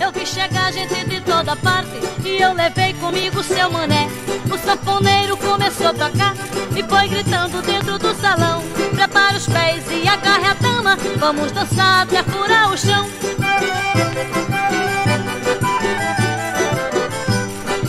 Eu 0.00 0.10
vi 0.10 0.26
chegar 0.26 0.72
gente 0.72 1.08
de 1.08 1.20
toda 1.20 1.54
parte 1.56 1.90
e 2.24 2.40
eu 2.42 2.52
levei 2.52 2.94
comigo 2.94 3.42
seu 3.42 3.70
mané. 3.70 4.08
O 4.52 4.58
sanfoneiro 4.58 5.36
começou 5.36 5.88
a 5.88 5.92
tocar 5.94 6.34
e 6.76 6.82
foi 6.82 7.08
gritando 7.08 7.62
dentro 7.62 7.98
do 7.98 8.14
salão: 8.14 8.62
Prepare 8.94 9.36
os 9.36 9.46
pés 9.46 9.84
e 9.90 10.08
agarre 10.08 10.46
a 10.46 10.54
dama, 10.54 10.96
vamos 11.18 11.52
dançar 11.52 12.02
até 12.02 12.22
furar 12.22 12.72
o 12.72 12.76
chão. 12.76 13.06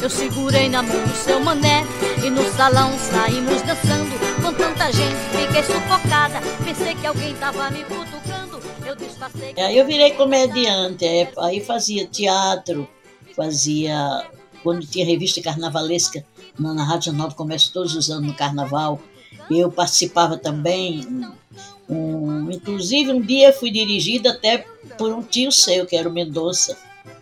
Eu 0.06 0.10
segurei 0.12 0.70
na 0.70 0.84
mão 0.84 1.04
do 1.04 1.16
seu 1.16 1.40
mané 1.40 1.82
e 2.24 2.30
no 2.30 2.44
salão 2.54 2.92
saímos 3.00 3.60
dançando 3.64 4.16
com 4.40 4.54
tanta 4.54 4.94
gente. 4.94 5.16
Fiquei 5.32 5.64
sufocada, 5.64 6.40
pensei 6.64 6.94
que 6.94 7.08
alguém 7.08 7.34
tava 7.34 7.72
me 7.72 7.84
cutucando. 7.86 8.62
Eu 8.86 8.96
disfarcei. 8.96 9.56
Aí 9.58 9.76
eu 9.76 9.84
virei 9.84 10.12
comediante, 10.12 11.04
é, 11.04 11.34
aí 11.40 11.60
fazia 11.60 12.06
teatro, 12.06 12.88
fazia. 13.36 14.30
Quando 14.62 14.86
tinha 14.86 15.04
revista 15.04 15.42
carnavalesca 15.42 16.24
na 16.60 16.84
Rádio 16.84 17.06
Jornal 17.06 17.30
do 17.30 17.36
Comércio, 17.36 17.74
todos 17.74 17.96
os 17.96 18.08
anos 18.12 18.28
no 18.28 18.36
carnaval, 18.36 19.02
eu 19.50 19.72
participava 19.72 20.38
também. 20.38 21.04
Um, 21.90 22.52
inclusive, 22.52 23.12
um 23.12 23.22
dia 23.22 23.52
fui 23.52 23.72
dirigida 23.72 24.30
até 24.30 24.68
por 25.00 25.12
um 25.12 25.24
tio 25.24 25.52
seu, 25.52 25.84
que 25.88 25.96
era 25.96 26.08
o 26.08 26.14
Mendonça 26.14 26.78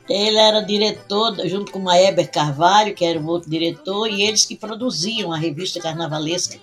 ele 0.09 0.37
era 0.37 0.61
diretor, 0.61 1.35
junto 1.47 1.71
com 1.71 1.83
o 1.83 1.91
Eber 1.91 2.29
Carvalho, 2.29 2.93
que 2.93 3.05
era 3.05 3.19
um 3.19 3.27
outro 3.27 3.49
diretor, 3.49 4.07
e 4.07 4.21
eles 4.21 4.45
que 4.45 4.55
produziam 4.55 5.31
a 5.31 5.37
revista 5.37 5.79
carnavalesca, 5.79 6.57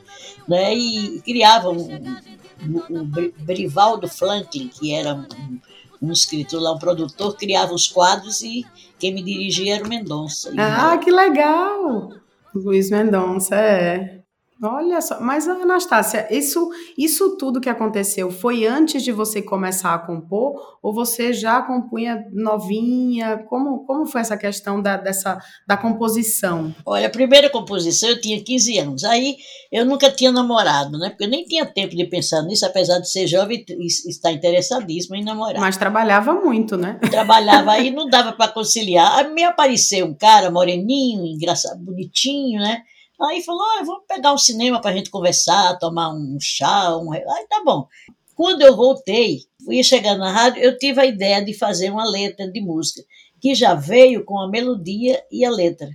né, 0.46 0.74
e 0.74 1.20
criavam 1.22 1.76
o, 1.76 3.00
o 3.00 3.04
Brivaldo 3.38 4.08
Franklin, 4.08 4.68
que 4.68 4.92
era 4.92 5.14
um, 5.14 5.58
um, 6.02 6.12
escritor 6.12 6.60
lá, 6.60 6.72
um 6.72 6.78
produtor, 6.78 7.36
criava 7.36 7.72
os 7.72 7.88
quadros 7.88 8.42
e 8.42 8.66
quem 8.98 9.14
me 9.14 9.22
dirigia 9.22 9.76
era 9.76 9.84
o 9.84 9.88
Mendonça. 9.88 10.52
Ah, 10.58 10.98
que 10.98 11.10
legal! 11.10 12.12
Luiz 12.54 12.90
Mendonça, 12.90 13.54
é. 13.56 14.19
Olha 14.62 15.00
só, 15.00 15.18
mas 15.20 15.48
Anastácia, 15.48 16.28
isso, 16.30 16.68
isso 16.96 17.36
tudo 17.38 17.60
que 17.60 17.68
aconteceu 17.68 18.30
foi 18.30 18.66
antes 18.66 19.02
de 19.02 19.10
você 19.10 19.40
começar 19.40 19.94
a 19.94 19.98
compor 19.98 20.78
ou 20.82 20.92
você 20.92 21.32
já 21.32 21.62
compunha 21.62 22.26
novinha? 22.30 23.38
Como, 23.48 23.86
como 23.86 24.04
foi 24.04 24.20
essa 24.20 24.36
questão 24.36 24.82
da, 24.82 24.98
dessa, 24.98 25.38
da 25.66 25.78
composição? 25.78 26.74
Olha, 26.84 27.06
a 27.06 27.10
primeira 27.10 27.48
composição 27.48 28.10
eu 28.10 28.20
tinha 28.20 28.42
15 28.42 28.78
anos, 28.78 29.04
aí 29.04 29.36
eu 29.72 29.86
nunca 29.86 30.10
tinha 30.10 30.30
namorado, 30.30 30.98
né? 30.98 31.08
Porque 31.08 31.24
eu 31.24 31.30
nem 31.30 31.44
tinha 31.44 31.64
tempo 31.64 31.96
de 31.96 32.04
pensar 32.04 32.42
nisso, 32.42 32.66
apesar 32.66 32.98
de 32.98 33.10
ser 33.10 33.26
jovem 33.26 33.64
e 33.66 33.86
estar 33.86 34.30
interessadíssimo 34.30 35.16
em 35.16 35.24
namorar. 35.24 35.60
Mas 35.60 35.78
trabalhava 35.78 36.34
muito, 36.34 36.76
né? 36.76 36.98
Trabalhava, 37.10 37.72
aí 37.72 37.90
não 37.94 38.08
dava 38.10 38.32
para 38.32 38.52
conciliar. 38.52 39.18
Aí 39.18 39.32
me 39.32 39.42
apareceu 39.42 40.04
um 40.04 40.14
cara 40.14 40.50
moreninho, 40.50 41.24
engraçado, 41.24 41.78
bonitinho, 41.82 42.60
né? 42.60 42.82
Aí 43.22 43.42
falou: 43.42 43.62
ah, 43.62 43.82
vamos 43.84 44.04
pegar 44.08 44.32
um 44.32 44.38
cinema 44.38 44.80
para 44.80 44.90
a 44.90 44.96
gente 44.96 45.10
conversar, 45.10 45.78
tomar 45.78 46.12
um 46.12 46.38
chá. 46.40 46.96
Um... 46.96 47.12
Aí 47.12 47.46
tá 47.48 47.62
bom. 47.64 47.86
Quando 48.34 48.62
eu 48.62 48.74
voltei, 48.74 49.40
ia 49.68 49.82
chegar 49.82 50.16
na 50.16 50.32
rádio, 50.32 50.62
eu 50.62 50.78
tive 50.78 51.00
a 51.00 51.06
ideia 51.06 51.44
de 51.44 51.52
fazer 51.52 51.90
uma 51.90 52.08
letra 52.08 52.50
de 52.50 52.60
música, 52.60 53.02
que 53.38 53.54
já 53.54 53.74
veio 53.74 54.24
com 54.24 54.38
a 54.38 54.48
melodia 54.48 55.22
e 55.30 55.44
a 55.44 55.50
letra. 55.50 55.90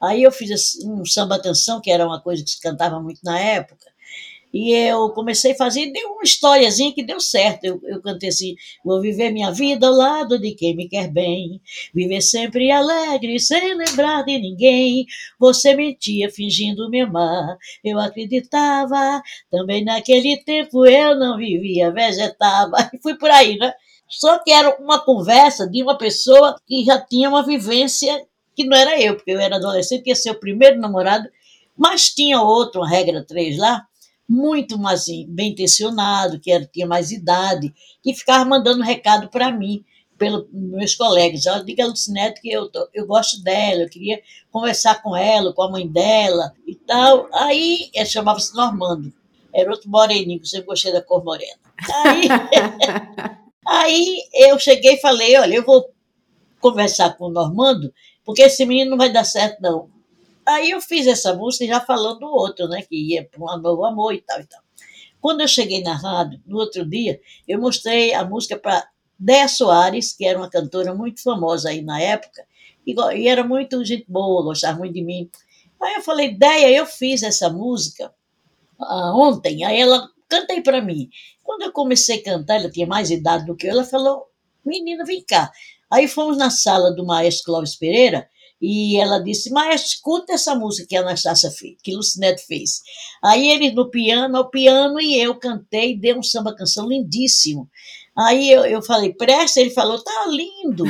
Aí 0.00 0.22
eu 0.22 0.30
fiz 0.30 0.78
um 0.84 1.04
samba-canção, 1.04 1.80
que 1.80 1.90
era 1.90 2.06
uma 2.06 2.20
coisa 2.20 2.44
que 2.44 2.50
se 2.50 2.60
cantava 2.60 3.00
muito 3.00 3.20
na 3.22 3.38
época, 3.38 3.89
e 4.52 4.72
eu 4.72 5.10
comecei 5.10 5.52
a 5.52 5.56
fazer, 5.56 5.92
deu 5.92 6.10
uma 6.10 6.24
historiazinha 6.24 6.92
que 6.92 7.04
deu 7.04 7.20
certo. 7.20 7.64
Eu, 7.64 7.80
eu 7.84 8.02
cantei 8.02 8.28
assim: 8.28 8.54
vou 8.84 9.00
viver 9.00 9.30
minha 9.30 9.52
vida 9.52 9.86
ao 9.86 9.94
lado 9.94 10.38
de 10.38 10.52
quem 10.52 10.74
me 10.74 10.88
quer 10.88 11.08
bem, 11.08 11.60
viver 11.94 12.20
sempre 12.20 12.70
alegre, 12.70 13.38
sem 13.38 13.74
lembrar 13.74 14.24
de 14.24 14.38
ninguém. 14.38 15.06
Você 15.38 15.74
mentia 15.74 16.30
fingindo 16.30 16.90
me 16.90 17.00
amar, 17.02 17.56
eu 17.84 17.98
acreditava. 17.98 19.22
Também 19.50 19.84
naquele 19.84 20.36
tempo 20.38 20.86
eu 20.86 21.16
não 21.18 21.36
vivia, 21.36 21.92
vegetava. 21.92 22.76
E 22.92 22.98
fui 23.00 23.16
por 23.16 23.30
aí, 23.30 23.56
né? 23.56 23.72
Só 24.08 24.38
que 24.42 24.50
era 24.50 24.76
uma 24.80 24.98
conversa 24.98 25.68
de 25.68 25.82
uma 25.82 25.96
pessoa 25.96 26.56
que 26.66 26.84
já 26.84 27.00
tinha 27.00 27.28
uma 27.28 27.44
vivência 27.44 28.26
que 28.56 28.64
não 28.64 28.76
era 28.76 29.00
eu, 29.00 29.14
porque 29.14 29.30
eu 29.30 29.40
era 29.40 29.56
adolescente, 29.56 30.08
ia 30.08 30.14
ser 30.16 30.30
o 30.30 30.40
primeiro 30.40 30.78
namorado, 30.78 31.28
mas 31.76 32.10
tinha 32.10 32.42
outro, 32.42 32.80
uma 32.80 32.88
regra 32.88 33.24
3 33.24 33.56
lá, 33.56 33.86
muito 34.30 34.78
mais 34.78 35.06
bem 35.26 35.50
intencionado, 35.50 36.38
que 36.38 36.52
era, 36.52 36.64
tinha 36.64 36.86
mais 36.86 37.10
idade, 37.10 37.74
que 38.00 38.14
ficava 38.14 38.44
mandando 38.44 38.80
recado 38.80 39.28
para 39.28 39.50
mim, 39.50 39.84
pelos 40.16 40.46
meus 40.52 40.94
colegas. 40.94 41.46
Ela 41.46 41.64
diga 41.64 41.82
a 41.82 41.88
Lucinete 41.88 42.40
que 42.40 42.48
eu, 42.48 42.70
tô, 42.70 42.88
eu 42.94 43.08
gosto 43.08 43.42
dela, 43.42 43.82
eu 43.82 43.88
queria 43.88 44.22
conversar 44.52 45.02
com 45.02 45.16
ela, 45.16 45.52
com 45.52 45.62
a 45.62 45.70
mãe 45.72 45.88
dela 45.88 46.54
e 46.64 46.76
tal. 46.76 47.28
Aí, 47.32 47.90
chamava-se 48.06 48.54
Normando, 48.54 49.12
era 49.52 49.68
outro 49.68 49.90
moreninho, 49.90 50.38
que 50.38 50.44
eu 50.44 50.50
sempre 50.50 50.66
gostei 50.68 50.92
da 50.92 51.02
cor 51.02 51.24
morena. 51.24 51.58
Aí, 52.04 52.28
aí 53.66 54.22
eu 54.32 54.60
cheguei 54.60 54.94
e 54.94 55.00
falei, 55.00 55.36
olha, 55.38 55.56
eu 55.56 55.64
vou 55.64 55.90
conversar 56.60 57.16
com 57.16 57.24
o 57.24 57.30
Normando, 57.30 57.92
porque 58.24 58.42
esse 58.42 58.64
menino 58.64 58.92
não 58.92 58.98
vai 58.98 59.12
dar 59.12 59.24
certo, 59.24 59.60
não. 59.60 59.90
Aí 60.50 60.70
eu 60.70 60.80
fiz 60.80 61.06
essa 61.06 61.32
música 61.34 61.64
já 61.64 61.80
falando 61.80 62.20
do 62.20 62.26
outro, 62.26 62.66
né? 62.66 62.82
Que 62.82 62.96
ia 62.96 63.24
para 63.24 63.40
um 63.40 63.58
novo 63.60 63.84
amor 63.84 64.12
e 64.14 64.20
tal 64.20 64.40
e 64.40 64.46
tal. 64.46 64.60
Quando 65.20 65.42
eu 65.42 65.48
cheguei 65.48 65.82
na 65.82 65.94
rádio, 65.94 66.40
no 66.44 66.58
outro 66.58 66.84
dia, 66.84 67.20
eu 67.46 67.60
mostrei 67.60 68.12
a 68.14 68.24
música 68.24 68.58
para 68.58 68.88
Déa 69.18 69.46
Soares, 69.46 70.12
que 70.12 70.24
era 70.24 70.38
uma 70.38 70.50
cantora 70.50 70.94
muito 70.94 71.22
famosa 71.22 71.68
aí 71.68 71.82
na 71.82 72.00
época, 72.00 72.44
e, 72.86 72.94
e 73.16 73.28
era 73.28 73.44
muito 73.44 73.84
gente 73.84 74.06
boa, 74.08 74.42
gostava 74.42 74.78
muito 74.78 74.94
de 74.94 75.02
mim. 75.02 75.30
Aí 75.80 75.94
eu 75.94 76.02
falei, 76.02 76.34
Déia, 76.34 76.70
eu 76.70 76.86
fiz 76.86 77.22
essa 77.22 77.48
música 77.48 78.12
ah, 78.80 79.14
ontem. 79.14 79.62
Aí 79.64 79.80
ela, 79.80 80.08
cantei 80.28 80.62
para 80.62 80.82
mim. 80.82 81.10
Quando 81.44 81.62
eu 81.62 81.72
comecei 81.72 82.18
a 82.18 82.24
cantar, 82.24 82.56
ela 82.56 82.70
tinha 82.70 82.86
mais 82.86 83.10
idade 83.10 83.46
do 83.46 83.54
que 83.54 83.66
eu, 83.66 83.70
ela 83.70 83.84
falou, 83.84 84.26
menina, 84.64 85.04
vem 85.04 85.22
cá. 85.22 85.52
Aí 85.90 86.08
fomos 86.08 86.36
na 86.36 86.50
sala 86.50 86.92
do 86.92 87.04
maestro 87.04 87.44
Clóvis 87.46 87.76
Pereira, 87.76 88.28
e 88.60 88.98
ela 88.98 89.18
disse, 89.18 89.50
mas 89.50 89.86
escuta 89.86 90.34
essa 90.34 90.54
música 90.54 90.86
que 90.88 90.96
a 90.96 91.00
Anastácia 91.00 91.50
fez, 91.50 91.76
que 91.82 91.94
Lucinete 91.94 92.44
fez. 92.46 92.82
Aí 93.24 93.48
ele 93.48 93.72
no 93.72 93.90
piano, 93.90 94.36
ao 94.36 94.50
piano, 94.50 95.00
e 95.00 95.18
eu 95.18 95.34
cantei, 95.34 95.98
dei 95.98 96.14
um 96.14 96.22
samba-canção 96.22 96.86
lindíssimo. 96.86 97.68
Aí 98.16 98.50
eu, 98.50 98.66
eu 98.66 98.82
falei, 98.82 99.14
presta, 99.14 99.60
ele 99.60 99.70
falou, 99.70 100.02
tá 100.02 100.26
lindo, 100.28 100.84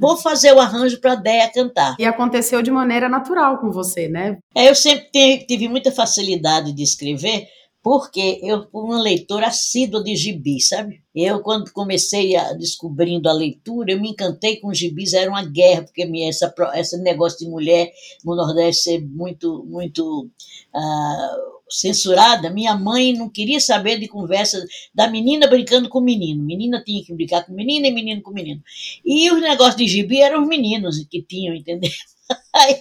vou 0.00 0.16
fazer 0.16 0.52
o 0.52 0.60
arranjo 0.60 1.00
para 1.00 1.12
a 1.12 1.16
Déia 1.16 1.52
cantar. 1.52 1.94
E 1.98 2.04
aconteceu 2.04 2.62
de 2.62 2.70
maneira 2.70 3.08
natural 3.08 3.58
com 3.58 3.70
você, 3.70 4.08
né? 4.08 4.38
É, 4.56 4.68
eu 4.68 4.74
sempre 4.74 5.44
tive 5.46 5.68
muita 5.68 5.92
facilidade 5.92 6.72
de 6.72 6.82
escrever, 6.82 7.46
porque 7.84 8.40
eu 8.42 8.66
fui 8.70 8.82
uma 8.82 8.98
leitora 8.98 9.48
assídua 9.48 10.02
de 10.02 10.16
gibis, 10.16 10.68
sabe? 10.68 11.02
Eu, 11.14 11.40
quando 11.42 11.70
comecei 11.70 12.34
a 12.34 12.54
descobrindo 12.54 13.28
a 13.28 13.32
leitura, 13.34 13.92
eu 13.92 14.00
me 14.00 14.08
encantei 14.08 14.56
com 14.56 14.72
gibis, 14.72 15.12
era 15.12 15.30
uma 15.30 15.44
guerra, 15.44 15.82
porque 15.82 16.06
minha, 16.06 16.30
essa, 16.30 16.52
esse 16.76 16.96
negócio 17.02 17.40
de 17.40 17.46
mulher 17.46 17.92
no 18.24 18.34
Nordeste 18.34 18.84
ser 18.84 19.06
muito, 19.06 19.62
muito 19.66 20.30
uh, 20.74 21.63
censurada, 21.74 22.50
minha 22.50 22.76
mãe 22.76 23.12
não 23.12 23.28
queria 23.28 23.58
saber 23.58 23.98
de 23.98 24.06
conversa 24.06 24.64
da 24.94 25.08
menina 25.08 25.48
brincando 25.48 25.88
com 25.88 25.98
o 25.98 26.04
menino. 26.04 26.42
Menina 26.42 26.82
tinha 26.84 27.04
que 27.04 27.12
brincar 27.12 27.44
com 27.44 27.52
menina 27.52 27.88
e 27.88 27.90
menino 27.90 28.22
com 28.22 28.30
menino. 28.30 28.62
E 29.04 29.30
os 29.30 29.40
negócios 29.40 29.76
de 29.76 29.88
gibi 29.88 30.20
eram 30.20 30.42
os 30.42 30.48
meninos 30.48 31.04
que 31.10 31.20
tinham, 31.22 31.54
entendeu? 31.54 31.90
Aí, 32.54 32.76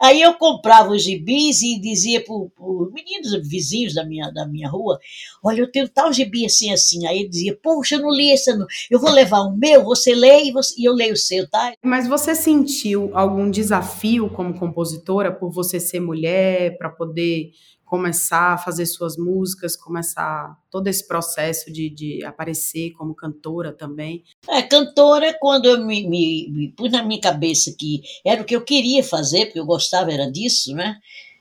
aí, 0.00 0.22
eu 0.22 0.34
comprava 0.34 0.90
os 0.90 1.02
gibis 1.02 1.60
e 1.60 1.78
dizia 1.78 2.24
para 2.24 2.34
os 2.34 2.92
meninos 2.92 3.46
vizinhos 3.46 3.92
da 3.92 4.04
minha, 4.04 4.30
da 4.30 4.46
minha 4.46 4.70
rua: 4.70 4.98
Olha, 5.44 5.60
eu 5.60 5.70
tenho 5.70 5.88
tal 5.88 6.12
gibi 6.12 6.46
assim, 6.46 6.72
assim. 6.72 7.06
Aí 7.06 7.18
ele 7.18 7.28
dizia: 7.28 7.58
Poxa, 7.62 7.96
eu 7.96 8.02
não 8.02 8.10
li 8.10 8.30
esse, 8.30 8.54
não. 8.54 8.66
eu 8.90 8.98
vou 8.98 9.10
levar 9.10 9.40
o 9.40 9.54
meu, 9.54 9.84
você 9.84 10.14
lê 10.14 10.44
e, 10.44 10.52
você, 10.52 10.74
e 10.78 10.84
eu 10.88 10.94
leio 10.94 11.12
o 11.12 11.16
seu, 11.16 11.46
tá? 11.50 11.74
Mas 11.84 12.06
você 12.06 12.34
sentiu 12.34 13.10
algum 13.14 13.50
desafio 13.50 14.30
como 14.30 14.58
compositora 14.58 15.30
por 15.30 15.50
você 15.50 15.78
ser 15.78 16.00
mulher, 16.00 16.78
para 16.78 16.88
poder 16.88 17.50
começar 17.86 18.54
a 18.54 18.58
fazer 18.58 18.84
suas 18.84 19.16
músicas, 19.16 19.76
começar 19.76 20.58
todo 20.70 20.88
esse 20.88 21.06
processo 21.06 21.72
de, 21.72 21.88
de 21.88 22.24
aparecer 22.24 22.90
como 22.90 23.14
cantora 23.14 23.72
também? 23.72 24.24
É, 24.48 24.60
cantora, 24.60 25.34
quando 25.40 25.66
eu 25.66 25.86
me, 25.86 26.06
me, 26.06 26.50
me 26.50 26.68
pus 26.72 26.90
na 26.90 27.02
minha 27.02 27.20
cabeça 27.20 27.74
que 27.78 28.02
era 28.24 28.42
o 28.42 28.44
que 28.44 28.56
eu 28.56 28.64
queria 28.64 29.04
fazer, 29.04 29.46
porque 29.46 29.60
eu 29.60 29.64
gostava 29.64 30.12
era 30.12 30.30
disso, 30.30 30.74
né? 30.74 30.96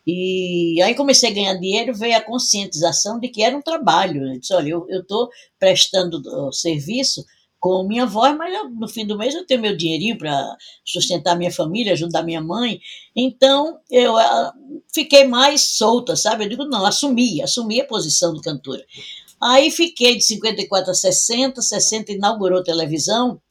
E 0.07 0.79
aí 0.83 0.93
comecei 0.93 1.31
a 1.31 1.33
ganhar 1.33 1.55
dinheiro, 1.55 1.95
veio 1.95 2.15
a 2.15 2.21
conscientização 2.21 3.19
de 3.19 3.27
que 3.27 3.41
era 3.41 3.57
um 3.57 3.61
trabalho. 3.61 4.33
Eu 4.33 4.39
disse, 4.39 4.53
olha, 4.53 4.69
eu 4.69 5.01
estou 5.01 5.29
prestando 5.57 6.21
serviço 6.53 7.25
com 7.65 7.81
minha 7.81 8.05
voz, 8.05 8.37
mas 8.37 8.53
eu, 8.53 8.69
no 8.69 8.87
fim 8.87 9.07
do 9.07 9.17
mês 9.17 9.33
eu 9.33 9.43
tenho 9.43 9.59
meu 9.59 9.75
dinheirinho 9.75 10.15
para 10.19 10.55
sustentar 10.85 11.35
minha 11.35 11.49
família, 11.49 11.93
ajudar 11.93 12.21
minha 12.21 12.39
mãe. 12.39 12.79
Então 13.15 13.79
eu 13.89 14.13
uh, 14.13 14.81
fiquei 14.93 15.23
mais 15.25 15.75
solta, 15.75 16.15
sabe? 16.15 16.43
Eu 16.43 16.49
digo, 16.49 16.63
não, 16.65 16.85
assumi, 16.85 17.41
assumi 17.41 17.81
a 17.81 17.87
posição 17.87 18.35
de 18.35 18.41
cantora. 18.41 18.85
Aí 19.41 19.71
fiquei 19.71 20.15
de 20.15 20.23
54 20.23 20.91
a 20.91 20.93
60, 20.93 21.59
60 21.59 22.11
inaugurou 22.11 22.63
televisão, 22.63 23.41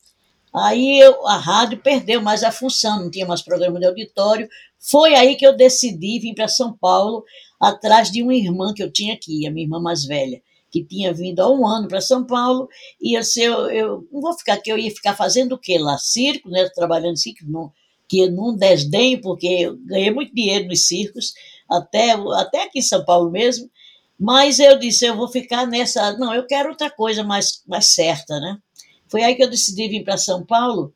aí 0.54 1.00
eu, 1.00 1.26
a 1.26 1.36
rádio 1.36 1.78
perdeu 1.82 2.22
mais 2.22 2.44
a 2.44 2.52
função, 2.52 3.02
não 3.02 3.10
tinha 3.10 3.26
mais 3.26 3.42
programa 3.42 3.80
de 3.80 3.86
auditório. 3.86 4.48
Foi 4.78 5.16
aí 5.16 5.34
que 5.34 5.44
eu 5.44 5.56
decidi 5.56 6.20
vir 6.20 6.36
para 6.36 6.46
São 6.46 6.72
Paulo, 6.80 7.24
atrás 7.60 8.12
de 8.12 8.22
uma 8.22 8.32
irmã 8.36 8.72
que 8.72 8.82
eu 8.82 8.92
tinha 8.92 9.12
aqui, 9.12 9.44
a 9.44 9.50
minha 9.50 9.66
irmã 9.66 9.80
mais 9.80 10.04
velha 10.04 10.40
que 10.74 10.82
tinha 10.82 11.14
vindo 11.14 11.38
há 11.38 11.48
um 11.48 11.64
ano 11.64 11.86
para 11.86 12.00
São 12.00 12.24
Paulo, 12.26 12.68
e 13.00 13.16
assim, 13.16 13.42
eu, 13.42 13.70
eu 13.70 14.08
não 14.10 14.20
vou 14.20 14.32
ficar 14.36 14.54
aqui, 14.54 14.72
eu 14.72 14.76
ia 14.76 14.90
ficar 14.90 15.14
fazendo 15.14 15.52
o 15.52 15.58
quê 15.58 15.78
lá? 15.78 15.96
Circo, 15.98 16.50
né? 16.50 16.68
Trabalhando 16.74 17.16
circo, 17.16 17.44
não, 17.46 17.72
que 18.08 18.28
não 18.28 18.56
desdenho, 18.56 19.20
porque 19.20 19.46
eu 19.46 19.76
ganhei 19.76 20.10
muito 20.10 20.34
dinheiro 20.34 20.66
nos 20.66 20.84
circos, 20.88 21.32
até, 21.70 22.10
até 22.10 22.64
aqui 22.64 22.80
em 22.80 22.82
São 22.82 23.04
Paulo 23.04 23.30
mesmo, 23.30 23.70
mas 24.18 24.58
eu 24.58 24.76
disse, 24.76 25.06
eu 25.06 25.16
vou 25.16 25.28
ficar 25.28 25.64
nessa, 25.64 26.18
não, 26.18 26.34
eu 26.34 26.44
quero 26.44 26.70
outra 26.70 26.90
coisa 26.90 27.22
mais, 27.22 27.62
mais 27.68 27.94
certa, 27.94 28.40
né? 28.40 28.58
Foi 29.06 29.22
aí 29.22 29.36
que 29.36 29.44
eu 29.44 29.50
decidi 29.50 29.86
vir 29.86 30.02
para 30.02 30.16
São 30.16 30.44
Paulo, 30.44 30.92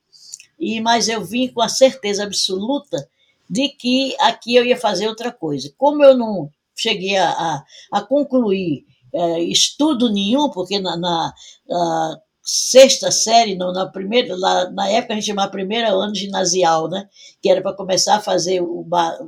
e 0.59 0.81
mas 0.81 1.09
eu 1.09 1.25
vim 1.25 1.47
com 1.47 1.61
a 1.63 1.69
certeza 1.69 2.25
absoluta 2.25 3.09
de 3.49 3.69
que 3.69 4.17
aqui 4.19 4.57
eu 4.57 4.65
ia 4.65 4.77
fazer 4.77 5.07
outra 5.07 5.31
coisa. 5.31 5.73
Como 5.79 6.03
eu 6.03 6.19
não 6.19 6.51
cheguei 6.75 7.17
a, 7.17 7.31
a, 7.31 7.65
a 7.93 8.03
concluir 8.03 8.85
é, 9.19 9.41
estudo 9.41 10.13
nenhum, 10.13 10.51
porque 10.51 10.79
na, 10.79 10.97
na, 10.97 11.33
na 11.69 12.19
sexta 12.51 13.11
série, 13.11 13.55
não, 13.57 13.73
na 13.73 13.87
primeira, 13.87 14.35
lá, 14.35 14.71
na 14.71 14.89
época 14.89 15.13
a 15.13 15.17
gente 15.17 15.27
chamava 15.27 15.51
primeiro 15.51 15.87
ano 15.99 16.15
ginasial, 16.15 16.89
né? 16.89 17.07
Que 17.43 17.51
era 17.51 17.61
para 17.61 17.77
começar 17.77 18.17
a 18.17 18.21
fazer 18.21 18.63
o 18.63 18.83
bar. 18.83 19.19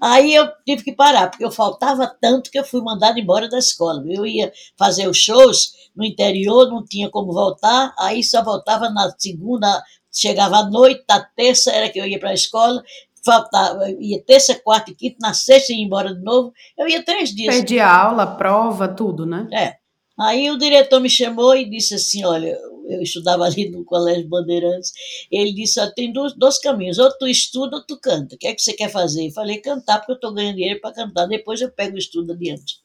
Aí 0.00 0.34
eu 0.34 0.48
tive 0.64 0.82
que 0.82 0.92
parar, 0.92 1.28
porque 1.28 1.44
eu 1.44 1.50
faltava 1.50 2.06
tanto 2.20 2.50
que 2.50 2.58
eu 2.58 2.64
fui 2.64 2.80
mandado 2.80 3.18
embora 3.18 3.50
da 3.50 3.58
escola. 3.58 4.02
Eu 4.08 4.24
ia 4.24 4.50
fazer 4.78 5.08
os 5.08 5.18
shows 5.18 5.72
no 5.94 6.04
interior, 6.04 6.70
não 6.70 6.82
tinha 6.82 7.10
como 7.10 7.32
voltar, 7.32 7.94
aí 7.98 8.24
só 8.24 8.42
voltava 8.42 8.88
na 8.88 9.14
segunda, 9.18 9.84
chegava 10.10 10.56
à 10.56 10.70
noite, 10.70 11.04
na 11.06 11.20
terça 11.20 11.70
era 11.70 11.90
que 11.90 11.98
eu 11.98 12.06
ia 12.06 12.18
para 12.18 12.30
a 12.30 12.34
escola, 12.34 12.82
faltava, 13.24 13.90
ia 14.00 14.22
terça, 14.22 14.54
quarta 14.54 14.90
e 14.90 14.94
quinta, 14.94 15.16
na 15.20 15.34
sexta 15.34 15.72
ia 15.72 15.82
embora 15.82 16.14
de 16.14 16.22
novo, 16.22 16.52
eu 16.78 16.88
ia 16.88 17.04
três 17.04 17.30
dias. 17.30 17.54
Perdi 17.54 17.78
aula, 17.80 18.26
prova, 18.26 18.88
tudo, 18.88 19.24
né? 19.24 19.48
É. 19.52 19.76
Aí 20.20 20.50
o 20.50 20.58
diretor 20.58 21.00
me 21.00 21.08
chamou 21.08 21.56
e 21.56 21.68
disse 21.68 21.94
assim, 21.94 22.24
olha, 22.24 22.56
eu 22.88 23.02
estudava 23.02 23.44
ali 23.44 23.70
no 23.70 23.84
Colégio 23.84 24.28
Bandeirantes, 24.28 24.92
ele 25.30 25.52
disse, 25.52 25.80
ó, 25.80 25.90
tem 25.90 26.12
dois, 26.12 26.34
dois 26.36 26.58
caminhos, 26.58 26.98
ou 26.98 27.10
tu 27.18 27.26
estuda 27.26 27.76
ou 27.76 27.86
tu 27.86 27.98
canta, 27.98 28.34
o 28.34 28.38
que 28.38 28.46
é 28.46 28.54
que 28.54 28.60
você 28.60 28.72
quer 28.72 28.90
fazer? 28.90 29.28
Eu 29.28 29.32
falei, 29.32 29.58
cantar, 29.58 29.98
porque 29.98 30.12
eu 30.12 30.16
estou 30.16 30.34
ganhando 30.34 30.56
dinheiro 30.56 30.80
para 30.80 30.92
cantar, 30.94 31.26
depois 31.26 31.60
eu 31.60 31.70
pego 31.70 31.94
o 31.94 31.98
estudo 31.98 32.32
adiante. 32.32 32.82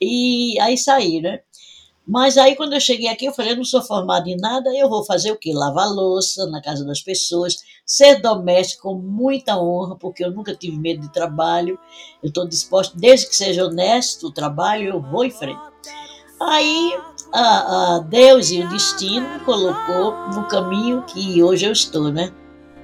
E 0.00 0.58
aí 0.60 0.76
saí, 0.76 1.20
né? 1.20 1.40
Mas 2.06 2.36
aí, 2.36 2.56
quando 2.56 2.72
eu 2.72 2.80
cheguei 2.80 3.08
aqui, 3.08 3.26
eu 3.26 3.32
falei: 3.32 3.52
eu 3.52 3.56
não 3.56 3.64
sou 3.64 3.80
formada 3.80 4.28
em 4.28 4.36
nada, 4.36 4.70
eu 4.76 4.88
vou 4.88 5.04
fazer 5.04 5.30
o 5.30 5.36
quê? 5.36 5.52
Lavar 5.54 5.88
louça 5.88 6.46
na 6.46 6.60
casa 6.60 6.84
das 6.84 7.00
pessoas, 7.00 7.58
ser 7.86 8.20
doméstica 8.20 8.82
com 8.82 8.94
muita 8.94 9.56
honra, 9.56 9.96
porque 9.96 10.24
eu 10.24 10.30
nunca 10.30 10.54
tive 10.54 10.76
medo 10.76 11.00
de 11.00 11.12
trabalho. 11.12 11.78
Eu 12.22 12.28
estou 12.28 12.46
disposta, 12.46 12.98
desde 12.98 13.28
que 13.28 13.36
seja 13.36 13.64
honesto 13.64 14.26
o 14.26 14.32
trabalho, 14.32 14.88
eu 14.88 15.00
vou 15.00 15.24
em 15.24 15.30
frente. 15.30 15.60
Aí, 16.40 17.00
a, 17.32 17.96
a 17.96 17.98
Deus 18.00 18.50
e 18.50 18.62
o 18.62 18.68
destino 18.68 19.28
me 19.28 19.40
colocou 19.40 20.12
no 20.34 20.48
caminho 20.48 21.02
que 21.04 21.40
hoje 21.40 21.66
eu 21.66 21.72
estou, 21.72 22.10
né? 22.10 22.32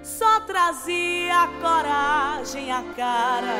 Só 0.00 0.40
trazia 0.42 1.48
coragem 1.60 2.70
a 2.70 2.82
cara, 2.94 3.56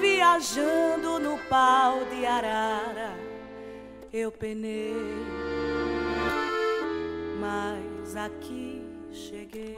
viajando 0.00 1.20
no 1.20 1.38
pau 1.48 2.00
de 2.10 2.26
arara 2.26 3.25
eu 4.18 4.32
penei, 4.32 4.94
mas 7.38 8.16
aqui 8.16 8.82
cheguei. 9.12 9.76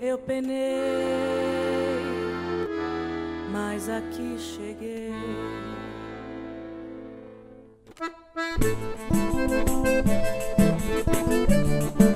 Eu 0.00 0.16
penei, 0.16 0.56
mas 3.52 3.90
aqui 3.90 4.38
cheguei. 4.38 5.12
seu 10.90 12.06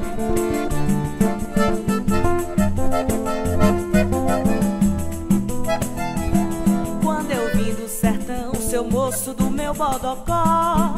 moço 9.15 9.33
do 9.33 9.49
meu 9.49 9.73
bodocó. 9.73 10.97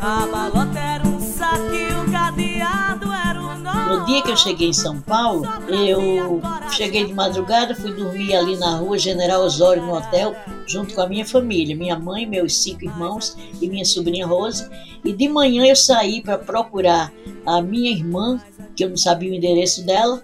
A 0.00 0.26
balota 0.30 0.78
era 0.78 1.08
um 1.08 1.16
o 1.16 2.12
cadeado 2.12 3.10
era 3.10 3.40
um 3.40 3.58
nó. 3.58 3.96
No 3.96 4.04
dia 4.04 4.20
que 4.22 4.30
eu 4.30 4.36
cheguei 4.36 4.68
em 4.68 4.72
São 4.74 5.00
Paulo, 5.00 5.48
eu 5.66 6.42
cheguei 6.70 7.06
de 7.06 7.14
madrugada, 7.14 7.74
fui 7.74 7.90
dormir 7.92 8.34
ali 8.36 8.58
na 8.58 8.76
rua 8.76 8.98
General 8.98 9.40
Osório, 9.40 9.82
no 9.82 9.94
hotel, 9.94 10.36
junto 10.66 10.94
com 10.94 11.00
a 11.00 11.08
minha 11.08 11.24
família, 11.24 11.74
minha 11.74 11.98
mãe, 11.98 12.26
meus 12.26 12.54
cinco 12.58 12.84
irmãos 12.84 13.34
e 13.62 13.66
minha 13.66 13.86
sobrinha 13.86 14.26
Rose. 14.26 14.68
E 15.02 15.14
de 15.14 15.26
manhã 15.26 15.64
eu 15.64 15.76
saí 15.76 16.20
para 16.20 16.36
procurar 16.36 17.10
a 17.46 17.62
minha 17.62 17.90
irmã, 17.90 18.38
que 18.76 18.84
eu 18.84 18.90
não 18.90 18.96
sabia 18.98 19.32
o 19.32 19.34
endereço 19.34 19.86
dela, 19.86 20.22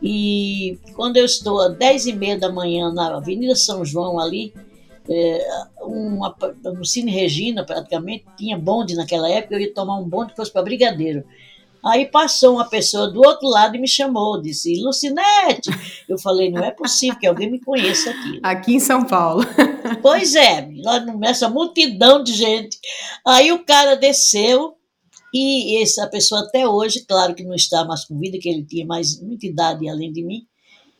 e 0.00 0.78
quando 0.94 1.16
eu 1.16 1.24
estou 1.24 1.60
às 1.60 1.76
10 1.76 2.06
e 2.06 2.12
meia 2.12 2.38
da 2.38 2.50
manhã 2.50 2.92
na 2.92 3.16
Avenida 3.16 3.56
São 3.56 3.84
João 3.84 4.20
ali, 4.20 4.54
é, 5.10 5.48
uma, 5.80 6.36
no 6.62 6.84
Cine 6.84 7.10
Regina, 7.10 7.64
praticamente, 7.66 8.24
tinha 8.36 8.56
bonde 8.56 8.94
naquela 8.94 9.28
época, 9.28 9.56
eu 9.56 9.60
ia 9.60 9.74
tomar 9.74 9.98
um 9.98 10.08
bonde 10.08 10.30
que 10.30 10.36
fosse 10.36 10.52
para 10.52 10.62
Brigadeiro. 10.62 11.24
Aí 11.84 12.06
passou 12.06 12.54
uma 12.54 12.68
pessoa 12.68 13.10
do 13.10 13.20
outro 13.20 13.48
lado 13.48 13.74
e 13.74 13.80
me 13.80 13.88
chamou, 13.88 14.40
disse, 14.40 14.80
Lucinete! 14.82 15.70
Eu 16.08 16.18
falei, 16.18 16.50
não 16.50 16.62
é 16.62 16.70
possível 16.70 17.18
que 17.18 17.26
alguém 17.26 17.50
me 17.50 17.58
conheça 17.58 18.10
aqui. 18.10 18.40
Aqui 18.42 18.74
em 18.74 18.80
São 18.80 19.04
Paulo. 19.04 19.42
Pois 20.02 20.34
é, 20.34 20.68
nessa 21.18 21.48
multidão 21.48 22.22
de 22.22 22.32
gente. 22.32 22.78
Aí 23.26 23.50
o 23.50 23.64
cara 23.64 23.96
desceu, 23.96 24.76
E 25.34 25.82
essa 25.82 26.06
pessoa 26.06 26.42
até 26.42 26.66
hoje, 26.66 27.04
claro 27.06 27.34
que 27.34 27.42
não 27.42 27.54
está 27.54 27.84
mais 27.84 28.04
com 28.04 28.18
vida, 28.18 28.38
que 28.40 28.48
ele 28.48 28.64
tinha 28.64 28.86
mais 28.86 29.20
muita 29.20 29.46
idade 29.46 29.88
além 29.88 30.12
de 30.12 30.22
mim, 30.22 30.46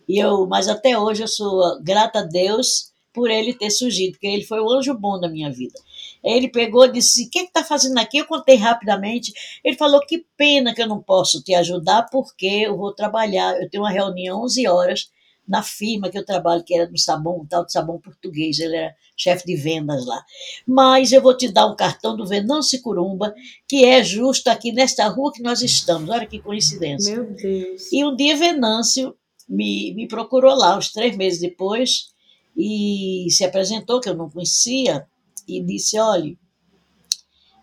e 0.08 0.18
eu, 0.18 0.46
mas 0.46 0.66
até 0.66 0.98
hoje 0.98 1.22
eu 1.22 1.28
sou 1.28 1.80
grata 1.82 2.18
a 2.18 2.22
Deus 2.22 2.89
por 3.12 3.30
ele 3.30 3.54
ter 3.54 3.70
surgido, 3.70 4.12
porque 4.12 4.26
ele 4.26 4.44
foi 4.44 4.60
o 4.60 4.70
anjo 4.70 4.94
bom 4.94 5.18
da 5.18 5.28
minha 5.28 5.50
vida. 5.50 5.78
Ele 6.22 6.48
pegou 6.48 6.84
e 6.84 6.92
disse: 6.92 7.24
O 7.24 7.30
que 7.30 7.40
está 7.40 7.64
fazendo 7.64 7.98
aqui? 7.98 8.18
Eu 8.18 8.26
contei 8.26 8.56
rapidamente. 8.56 9.32
Ele 9.64 9.76
falou: 9.76 10.00
Que 10.06 10.24
pena 10.36 10.74
que 10.74 10.82
eu 10.82 10.88
não 10.88 11.02
posso 11.02 11.42
te 11.42 11.54
ajudar, 11.54 12.08
porque 12.10 12.46
eu 12.46 12.76
vou 12.76 12.94
trabalhar. 12.94 13.60
Eu 13.60 13.68
tenho 13.68 13.82
uma 13.82 13.90
reunião 13.90 14.42
11 14.42 14.66
horas 14.68 15.10
na 15.50 15.64
firma 15.64 16.08
que 16.08 16.16
eu 16.16 16.24
trabalho, 16.24 16.62
que 16.62 16.72
era 16.72 16.86
do 16.86 16.96
sabão, 16.96 17.44
tal 17.44 17.66
de 17.66 17.72
sabão 17.72 17.98
português, 17.98 18.60
ele 18.60 18.76
era 18.76 18.94
chefe 19.16 19.44
de 19.44 19.56
vendas 19.56 20.06
lá. 20.06 20.24
Mas 20.64 21.10
eu 21.10 21.20
vou 21.20 21.36
te 21.36 21.50
dar 21.50 21.66
um 21.66 21.74
cartão 21.74 22.16
do 22.16 22.24
Venâncio 22.24 22.80
Curumba, 22.80 23.34
que 23.66 23.84
é 23.84 24.04
justo 24.04 24.46
aqui 24.46 24.70
nesta 24.70 25.08
rua 25.08 25.32
que 25.32 25.42
nós 25.42 25.60
estamos. 25.60 26.08
Olha 26.08 26.24
que 26.24 26.38
coincidência. 26.38 27.16
Meu 27.16 27.34
Deus. 27.34 27.92
E 27.92 28.04
um 28.04 28.14
dia 28.14 28.36
Venâncio 28.36 29.16
me, 29.48 29.92
me 29.94 30.06
procurou 30.06 30.54
lá, 30.54 30.78
uns 30.78 30.92
três 30.92 31.16
meses 31.16 31.40
depois, 31.40 32.10
e 32.56 33.26
se 33.30 33.44
apresentou, 33.44 34.00
que 34.00 34.08
eu 34.08 34.14
não 34.14 34.30
conhecia, 34.30 35.06
e 35.46 35.62
disse: 35.62 35.98
Olha, 35.98 36.36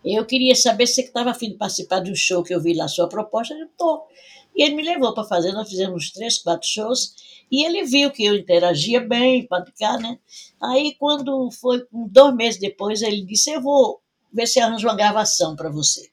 eu 0.04 0.26
queria 0.26 0.56
saber 0.56 0.88
se 0.88 0.96
você 0.96 1.02
estava 1.02 1.32
afim 1.32 1.50
de 1.50 1.58
participar 1.58 2.00
de 2.00 2.12
um 2.12 2.16
show 2.16 2.44
que 2.44 2.54
eu 2.54 2.62
vi 2.62 2.74
lá, 2.74 2.88
sua 2.88 3.10
proposta. 3.10 3.54
Eu 3.54 3.66
estou. 3.66 4.08
E 4.56 4.64
ele 4.64 4.76
me 4.76 4.84
levou 4.84 5.14
para 5.14 5.24
fazer, 5.24 5.52
nós 5.52 5.70
fizemos 5.70 6.12
três, 6.12 6.40
quatro 6.40 6.68
shows, 6.68 7.14
e 7.52 7.64
ele 7.64 7.84
viu 7.84 8.10
que 8.12 8.26
eu 8.26 8.36
interagia 8.36 9.00
bem, 9.00 9.46
praticar, 9.46 10.00
né? 10.00 10.18
Aí, 10.62 10.96
quando 10.98 11.52
foi 11.52 11.86
dois 11.92 12.36
meses 12.36 12.60
depois, 12.60 13.02
ele 13.02 13.24
disse: 13.24 13.52
Eu 13.52 13.62
vou 13.62 14.02
ver 14.34 14.48
se 14.48 14.60
arranjo 14.60 14.88
uma 14.88 14.96
gravação 14.96 15.56
para 15.56 15.70
você. 15.70 16.10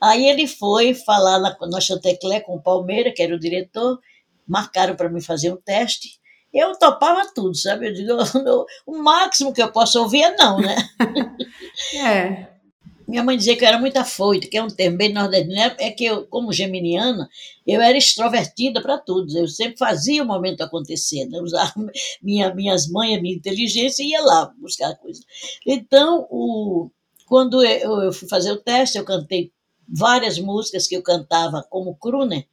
Aí 0.00 0.26
ele 0.28 0.46
foi 0.46 0.94
falar 0.94 1.38
na, 1.40 1.56
na 1.68 1.80
Chantecler 1.80 2.42
com 2.44 2.56
o 2.56 2.62
Palmeira, 2.62 3.12
que 3.12 3.22
era 3.22 3.34
o 3.34 3.38
diretor, 3.38 3.98
marcaram 4.46 4.94
para 4.94 5.08
mim 5.08 5.20
fazer 5.20 5.52
um 5.52 5.56
teste. 5.56 6.17
Eu 6.52 6.76
topava 6.78 7.30
tudo, 7.34 7.54
sabe? 7.56 7.88
Eu 7.88 7.94
digo, 7.94 8.14
o 8.86 8.98
máximo 8.98 9.52
que 9.52 9.62
eu 9.62 9.70
posso 9.70 10.00
ouvir 10.00 10.22
é 10.22 10.36
não, 10.36 10.60
né? 10.60 10.76
é. 11.94 12.58
Minha 13.06 13.24
mãe 13.24 13.38
dizia 13.38 13.56
que 13.56 13.64
eu 13.64 13.68
era 13.68 13.78
muito 13.78 13.96
afoita, 13.96 14.46
que 14.46 14.56
é 14.58 14.62
um 14.62 14.68
termo 14.68 14.98
bem 14.98 15.10
nordestino, 15.14 15.54
né? 15.54 15.74
é 15.78 15.90
que 15.90 16.04
eu, 16.04 16.26
como 16.26 16.52
geminiana, 16.52 17.26
eu 17.66 17.80
era 17.80 17.96
extrovertida 17.96 18.82
para 18.82 18.98
tudo, 18.98 19.34
eu 19.34 19.48
sempre 19.48 19.78
fazia 19.78 20.22
o 20.22 20.26
momento 20.26 20.60
acontecer, 20.60 21.24
né? 21.24 21.40
usava 21.40 21.72
minha, 22.22 22.54
minhas 22.54 22.86
mães, 22.86 23.20
minha 23.22 23.34
inteligência 23.34 24.02
e 24.02 24.10
ia 24.10 24.20
lá 24.20 24.52
buscar 24.58 24.94
coisa. 24.96 25.22
Então, 25.66 26.26
o, 26.30 26.90
quando 27.26 27.64
eu, 27.64 28.02
eu 28.02 28.12
fui 28.12 28.28
fazer 28.28 28.52
o 28.52 28.60
teste, 28.60 28.98
eu 28.98 29.04
cantei 29.04 29.52
várias 29.88 30.38
músicas 30.38 30.86
que 30.86 30.94
eu 30.94 31.02
cantava 31.02 31.64
como 31.70 31.96
crooner, 31.96 32.46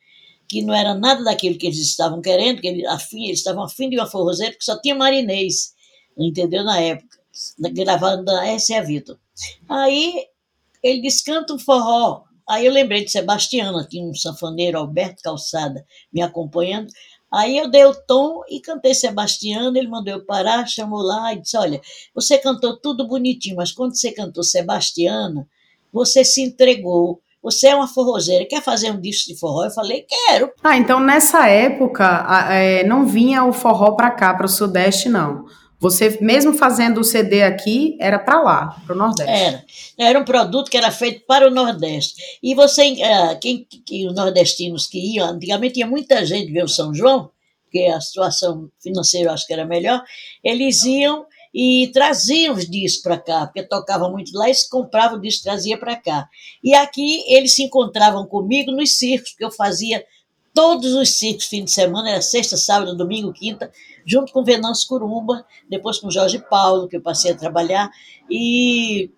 que 0.47 0.61
não 0.61 0.73
era 0.73 0.93
nada 0.93 1.23
daquilo 1.23 1.57
que 1.57 1.67
eles 1.67 1.79
estavam 1.79 2.21
querendo, 2.21 2.61
que 2.61 2.67
eles, 2.67 2.85
afim, 2.85 3.25
eles 3.25 3.39
estavam 3.39 3.63
afim 3.63 3.89
de 3.89 3.97
uma 3.97 4.07
forrozeira, 4.07 4.53
que 4.53 4.63
só 4.63 4.79
tinha 4.79 4.95
marinês, 4.95 5.73
entendeu? 6.17 6.63
Na 6.63 6.79
época, 6.79 7.19
gravando 7.73 8.25
da 8.25 8.47
S.A. 8.47 8.81
Vitor. 8.81 9.17
Aí 9.67 10.27
ele 10.81 11.01
disse, 11.01 11.23
canta 11.23 11.53
um 11.53 11.59
forró. 11.59 12.23
Aí 12.47 12.65
eu 12.65 12.71
lembrei 12.71 13.03
de 13.03 13.11
Sebastiana, 13.11 13.87
tinha 13.89 14.05
um 14.05 14.13
sanfoneiro, 14.13 14.77
Alberto 14.77 15.23
Calçada, 15.23 15.83
me 16.13 16.21
acompanhando. 16.21 16.87
Aí 17.31 17.57
eu 17.57 17.69
dei 17.69 17.83
o 17.83 17.93
tom 17.93 18.43
e 18.47 18.61
cantei 18.61 18.93
Sebastiana, 18.93 19.77
ele 19.77 19.87
mandou 19.87 20.13
eu 20.13 20.25
parar, 20.25 20.67
chamou 20.67 21.01
lá 21.01 21.33
e 21.33 21.41
disse, 21.41 21.57
olha, 21.57 21.81
você 22.13 22.37
cantou 22.37 22.77
tudo 22.77 23.07
bonitinho, 23.07 23.55
mas 23.55 23.71
quando 23.71 23.95
você 23.95 24.11
cantou 24.11 24.43
Sebastiana, 24.43 25.47
você 25.91 26.23
se 26.23 26.41
entregou, 26.41 27.19
você 27.45 27.67
é 27.67 27.75
uma 27.75 27.87
forrozeira, 27.87 28.43
quer 28.43 28.59
fazer 28.59 28.89
um 28.89 28.99
disco 28.99 29.31
de 29.31 29.39
forró? 29.39 29.65
Eu 29.65 29.69
falei, 29.69 30.03
quero. 30.09 30.51
Ah, 30.63 30.77
então 30.77 30.99
nessa 30.99 31.47
época 31.47 32.25
é, 32.49 32.83
não 32.83 33.05
vinha 33.05 33.45
o 33.45 33.53
forró 33.53 33.91
para 33.91 34.09
cá, 34.09 34.33
para 34.33 34.47
o 34.47 34.49
Sudeste, 34.49 35.07
não. 35.09 35.45
Você, 35.79 36.17
mesmo 36.21 36.53
fazendo 36.53 37.01
o 37.01 37.03
CD 37.03 37.43
aqui, 37.43 37.95
era 38.01 38.17
para 38.17 38.41
lá, 38.41 38.81
para 38.87 38.95
o 38.95 38.97
Nordeste. 38.97 39.31
Era. 39.31 39.63
Era 39.95 40.19
um 40.19 40.25
produto 40.25 40.71
que 40.71 40.77
era 40.77 40.89
feito 40.89 41.23
para 41.27 41.47
o 41.47 41.51
Nordeste. 41.51 42.15
E 42.41 42.55
você, 42.55 42.81
é, 42.99 43.35
quem, 43.35 43.67
que, 43.85 44.07
os 44.07 44.15
nordestinos 44.15 44.87
que 44.87 44.97
iam, 45.15 45.29
antigamente 45.29 45.75
tinha 45.75 45.85
muita 45.85 46.25
gente 46.25 46.51
ver 46.51 46.63
o 46.63 46.67
São 46.67 46.95
João, 46.95 47.29
porque 47.63 47.85
a 47.85 48.01
situação 48.01 48.71
financeira 48.81 49.29
eu 49.29 49.33
acho 49.33 49.45
que 49.45 49.53
era 49.53 49.65
melhor, 49.65 50.01
eles 50.43 50.83
iam 50.83 51.27
e 51.57 51.89
traziam 51.93 52.53
os 52.53 52.69
discos 52.69 53.01
para 53.01 53.17
cá, 53.17 53.45
porque 53.45 53.63
tocava 53.63 54.09
muito 54.09 54.37
lá, 54.37 54.47
eles 54.47 54.67
compravam 54.67 55.17
o 55.17 55.21
disco 55.21 55.39
e 55.39 55.43
trazia 55.45 55.77
para 55.77 55.95
cá. 55.95 56.27
E 56.61 56.75
aqui 56.75 57.23
eles 57.33 57.55
se 57.55 57.63
encontravam 57.63 58.25
comigo 58.25 58.73
nos 58.73 58.97
circos, 58.97 59.29
porque 59.29 59.45
eu 59.45 59.51
fazia 59.51 60.05
todos 60.53 60.93
os 60.93 61.17
circos 61.17 61.45
fim 61.45 61.63
de 61.63 61.71
semana, 61.71 62.09
era 62.09 62.21
sexta, 62.21 62.57
sábado, 62.57 62.97
domingo, 62.97 63.31
quinta, 63.31 63.71
junto 64.05 64.33
com 64.33 64.43
Venâncio 64.43 64.85
Curumba, 64.89 65.45
depois 65.69 65.97
com 65.97 66.11
Jorge 66.11 66.43
Paulo, 66.49 66.89
que 66.89 66.97
eu 66.97 67.01
passei 67.01 67.31
a 67.31 67.37
trabalhar, 67.37 67.89
e 68.29 69.09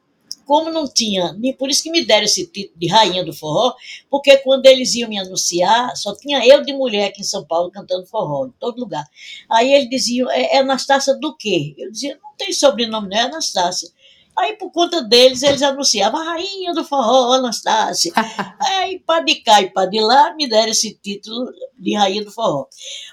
como 0.48 0.72
não 0.72 0.88
tinha, 0.88 1.34
nem 1.34 1.52
por 1.52 1.70
isso 1.70 1.84
que 1.84 1.92
me 1.92 2.06
deram 2.06 2.24
esse 2.24 2.48
título 2.48 2.80
de 2.80 2.88
rainha 2.88 3.24
do 3.24 3.34
forró, 3.34 3.76
porque 4.10 4.38
quando 4.38 4.66
eles 4.66 4.96
iam 4.96 5.10
me 5.10 5.20
anunciar, 5.20 5.96
só 5.98 6.16
tinha 6.16 6.44
eu 6.48 6.64
de 6.64 6.72
mulher 6.72 7.10
aqui 7.10 7.20
em 7.20 7.26
São 7.26 7.46
Paulo 7.46 7.70
cantando 7.70 8.08
forró, 8.08 8.48
em 8.48 8.54
todo 8.58 8.80
lugar. 8.80 9.04
Aí 9.52 9.74
eles 9.74 9.90
diziam, 9.90 10.32
é, 10.32 10.56
é 10.56 10.60
Anastácia 10.60 11.14
do 11.20 11.36
quê? 11.36 11.76
Eu 11.78 11.92
dizia, 11.92 12.18
não 12.24 12.34
tem 12.38 12.54
sobrenome, 12.54 13.10
não 13.10 13.18
é 13.18 13.22
Anastácia. 13.24 13.90
Aí, 14.38 14.56
por 14.56 14.72
conta 14.72 15.02
deles, 15.02 15.42
eles 15.42 15.64
anunciavam 15.64 16.22
a 16.22 16.24
rainha 16.24 16.72
do 16.72 16.86
forró, 16.86 17.34
Anastácia. 17.34 18.14
Aí, 18.78 19.00
para 19.00 19.26
de 19.26 19.36
cá 19.36 19.62
e 19.62 19.70
para 19.72 19.90
de 19.90 20.00
lá, 20.00 20.34
me 20.36 20.48
deram 20.48 20.72
esse 20.72 20.94
título 20.94 21.52
de 21.78 21.96
rainha 21.96 22.24
do 22.24 22.32
forró. 22.32 22.68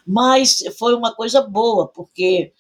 Mas 0.07 0.63
foi 0.79 0.95
uma 0.95 1.15
coisa 1.15 1.41
boa, 1.41 1.89
porque 1.89 2.53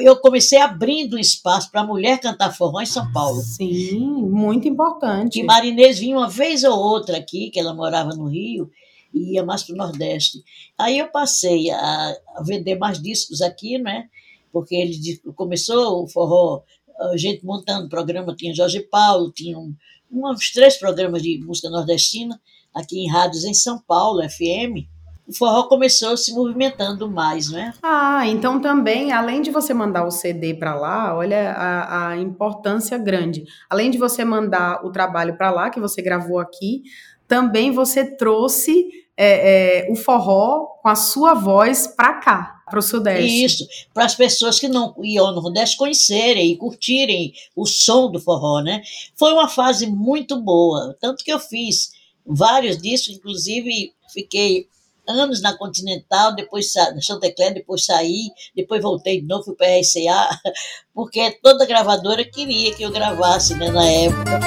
eu 0.00 0.16
comecei 0.16 0.58
abrindo 0.58 1.18
espaço 1.18 1.70
para 1.70 1.80
a 1.80 1.86
mulher 1.86 2.20
cantar 2.20 2.54
forró 2.54 2.80
em 2.80 2.86
São 2.86 3.10
Paulo. 3.12 3.40
Sim, 3.40 4.00
muito 4.28 4.68
importante. 4.68 5.40
E 5.40 5.42
Marinês 5.42 5.98
vinha 5.98 6.18
uma 6.18 6.28
vez 6.28 6.64
ou 6.64 6.78
outra 6.78 7.16
aqui, 7.16 7.50
que 7.50 7.58
ela 7.58 7.72
morava 7.72 8.10
no 8.10 8.26
Rio, 8.26 8.70
e 9.14 9.34
ia 9.34 9.44
mais 9.44 9.62
para 9.62 9.74
o 9.74 9.78
Nordeste. 9.78 10.42
Aí 10.78 10.98
eu 10.98 11.08
passei 11.08 11.70
a, 11.70 12.16
a, 12.36 12.42
vender 12.42 12.76
mais 12.76 13.00
discos 13.00 13.40
aqui, 13.40 13.78
né? 13.78 14.08
Porque 14.52 14.74
ele 14.74 14.98
começou 15.34 16.04
o 16.04 16.08
forró, 16.08 16.62
a 16.98 17.16
gente 17.16 17.44
montando 17.44 17.88
programa, 17.88 18.34
tinha 18.34 18.54
Jorge 18.54 18.80
Paulo, 18.80 19.32
tinha 19.32 19.58
um, 19.58 19.74
uns 20.10 20.50
três 20.52 20.76
programas 20.76 21.22
de 21.22 21.38
música 21.38 21.70
nordestina 21.70 22.40
aqui 22.74 22.98
em 22.98 23.08
rádios 23.08 23.44
em 23.44 23.54
São 23.54 23.80
Paulo, 23.80 24.22
FM 24.28 24.86
o 25.30 25.32
forró 25.32 25.62
começou 25.68 26.16
se 26.16 26.34
movimentando 26.34 27.08
mais, 27.08 27.50
né? 27.50 27.72
Ah, 27.80 28.26
então 28.26 28.60
também, 28.60 29.12
além 29.12 29.40
de 29.40 29.50
você 29.50 29.72
mandar 29.72 30.04
o 30.04 30.10
CD 30.10 30.54
para 30.54 30.74
lá, 30.74 31.16
olha 31.16 31.52
a, 31.52 32.08
a, 32.08 32.16
importância 32.16 32.98
grande. 32.98 33.44
Além 33.68 33.92
de 33.92 33.96
você 33.96 34.24
mandar 34.24 34.84
o 34.84 34.90
trabalho 34.90 35.36
para 35.36 35.52
lá, 35.52 35.70
que 35.70 35.78
você 35.78 36.02
gravou 36.02 36.40
aqui, 36.40 36.82
também 37.28 37.70
você 37.70 38.04
trouxe 38.04 38.88
é, 39.16 39.84
é, 39.86 39.92
o 39.92 39.94
forró 39.94 40.66
com 40.82 40.88
a 40.88 40.96
sua 40.96 41.32
voz 41.32 41.86
para 41.86 42.14
cá, 42.14 42.62
para 42.68 42.80
o 42.80 42.82
Sudeste. 42.82 43.44
Isso, 43.44 43.66
para 43.94 44.06
as 44.06 44.16
pessoas 44.16 44.58
que 44.58 44.66
não 44.66 44.96
iam 45.00 45.32
no 45.32 45.42
Nordeste 45.42 45.76
conhecerem 45.76 46.50
e 46.50 46.56
curtirem 46.56 47.32
o 47.54 47.66
som 47.66 48.10
do 48.10 48.18
forró, 48.18 48.60
né? 48.62 48.82
Foi 49.14 49.32
uma 49.32 49.46
fase 49.46 49.86
muito 49.86 50.40
boa, 50.40 50.96
tanto 51.00 51.22
que 51.22 51.32
eu 51.32 51.38
fiz 51.38 51.92
vários 52.26 52.78
disso, 52.78 53.12
inclusive 53.12 53.92
fiquei 54.12 54.66
anos 55.10 55.42
na 55.42 55.56
Continental, 55.56 56.34
depois 56.34 56.72
na 56.74 57.00
Chantecler, 57.00 57.54
depois 57.54 57.84
saí, 57.84 58.30
depois 58.54 58.82
voltei 58.82 59.20
de 59.20 59.26
novo, 59.26 59.54
para 59.54 59.66
a 59.66 59.80
RCA, 59.80 60.40
porque 60.94 61.38
toda 61.42 61.66
gravadora 61.66 62.24
queria 62.24 62.74
que 62.74 62.82
eu 62.82 62.90
gravasse 62.90 63.54
né, 63.54 63.70
na 63.70 63.86
época. 63.86 64.40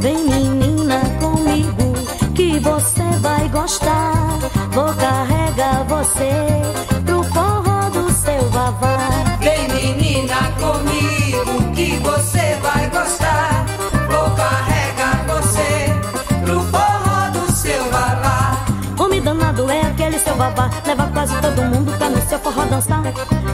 Vem 0.00 0.24
menina 0.24 1.00
comigo 1.20 1.92
que 2.34 2.58
você 2.60 3.02
vai 3.20 3.48
gostar. 3.48 4.38
Vou 4.72 4.94
carregar 4.94 5.84
você 5.84 7.07
Leva 20.38 21.10
quase 21.12 21.34
todo 21.40 21.62
mundo 21.62 21.90
pra 21.98 22.08
no 22.08 22.22
seu 22.22 22.38
forró 22.38 22.64
dançar. 22.66 23.02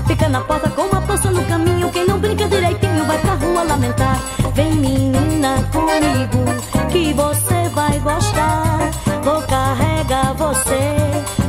Fica 0.07 0.29
na 0.29 0.43
porta 0.43 0.69
com 0.69 0.83
uma 0.83 1.01
poça 1.01 1.31
no 1.31 1.43
caminho. 1.47 1.91
Quem 1.91 2.07
não 2.07 2.19
brinca 2.19 2.47
direitinho 2.47 3.07
vai 3.07 3.19
pra 3.21 3.35
rua 3.35 3.63
lamentar. 3.63 4.21
Vem 4.53 4.71
menina 4.75 5.67
comigo 5.73 6.91
que 6.93 7.15
você 7.15 7.69
vai 7.71 7.99
gostar. 8.01 8.91
Vou 9.25 9.41
carregar 9.45 10.35
você 10.35 11.44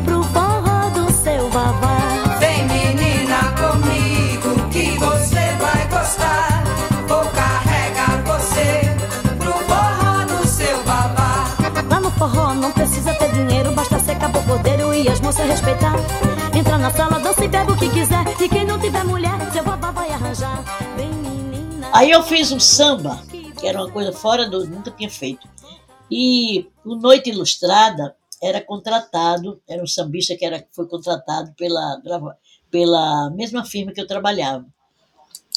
respeitar. 15.31 15.95
Entra 16.55 16.77
na 16.77 16.91
sala, 16.91 17.19
dança 17.19 17.43
e 17.43 17.47
bebe 17.47 17.71
o 17.71 17.77
que 17.77 17.89
quiser. 17.89 18.23
E 18.39 18.47
quem 18.47 18.63
não 18.63 18.79
tiver 18.79 19.03
mulher, 19.03 19.33
seu 19.51 19.63
babá 19.63 19.89
vai 19.91 20.09
arranjar. 20.09 20.63
Vem, 20.95 21.09
menina. 21.09 21.89
Aí 21.93 22.11
eu 22.11 22.21
fiz 22.21 22.51
um 22.51 22.59
samba, 22.59 23.19
que 23.59 23.67
era 23.67 23.81
uma 23.81 23.91
coisa 23.91 24.13
fora 24.13 24.47
do. 24.47 24.67
nunca 24.67 24.91
tinha 24.91 25.09
feito. 25.09 25.47
E 26.11 26.69
o 26.85 26.95
Noite 26.95 27.31
Ilustrada 27.31 28.15
era 28.41 28.61
contratado, 28.61 29.59
era 29.67 29.81
um 29.81 29.87
sambista 29.87 30.35
que 30.35 30.45
era, 30.45 30.67
foi 30.71 30.87
contratado 30.87 31.53
pela, 31.57 32.01
pela 32.69 33.29
mesma 33.31 33.65
firma 33.65 33.91
que 33.91 34.01
eu 34.01 34.07
trabalhava. 34.07 34.65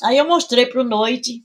Aí 0.03 0.17
eu 0.17 0.27
mostrei 0.27 0.65
para 0.65 0.81
o 0.81 0.85
Noite, 0.85 1.45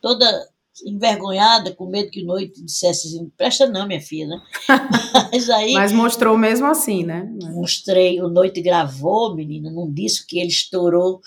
toda 0.00 0.48
envergonhada, 0.84 1.74
com 1.74 1.86
medo 1.86 2.10
que 2.10 2.22
Noite 2.22 2.62
dissesse 2.62 3.08
assim, 3.08 3.30
presta 3.36 3.66
não, 3.66 3.86
minha 3.86 4.00
filha, 4.00 4.26
né? 4.26 4.42
Mas 5.32 5.48
aí... 5.50 5.72
Mas 5.72 5.92
mostrou 5.92 6.36
mesmo 6.36 6.66
assim, 6.66 7.04
né? 7.04 7.28
Mostrei, 7.52 8.20
o 8.20 8.28
Noite 8.28 8.60
gravou, 8.60 9.34
menina, 9.34 9.70
num 9.70 9.90
disco 9.92 10.26
que 10.26 10.38
ele 10.38 10.48
estourou 10.48 11.20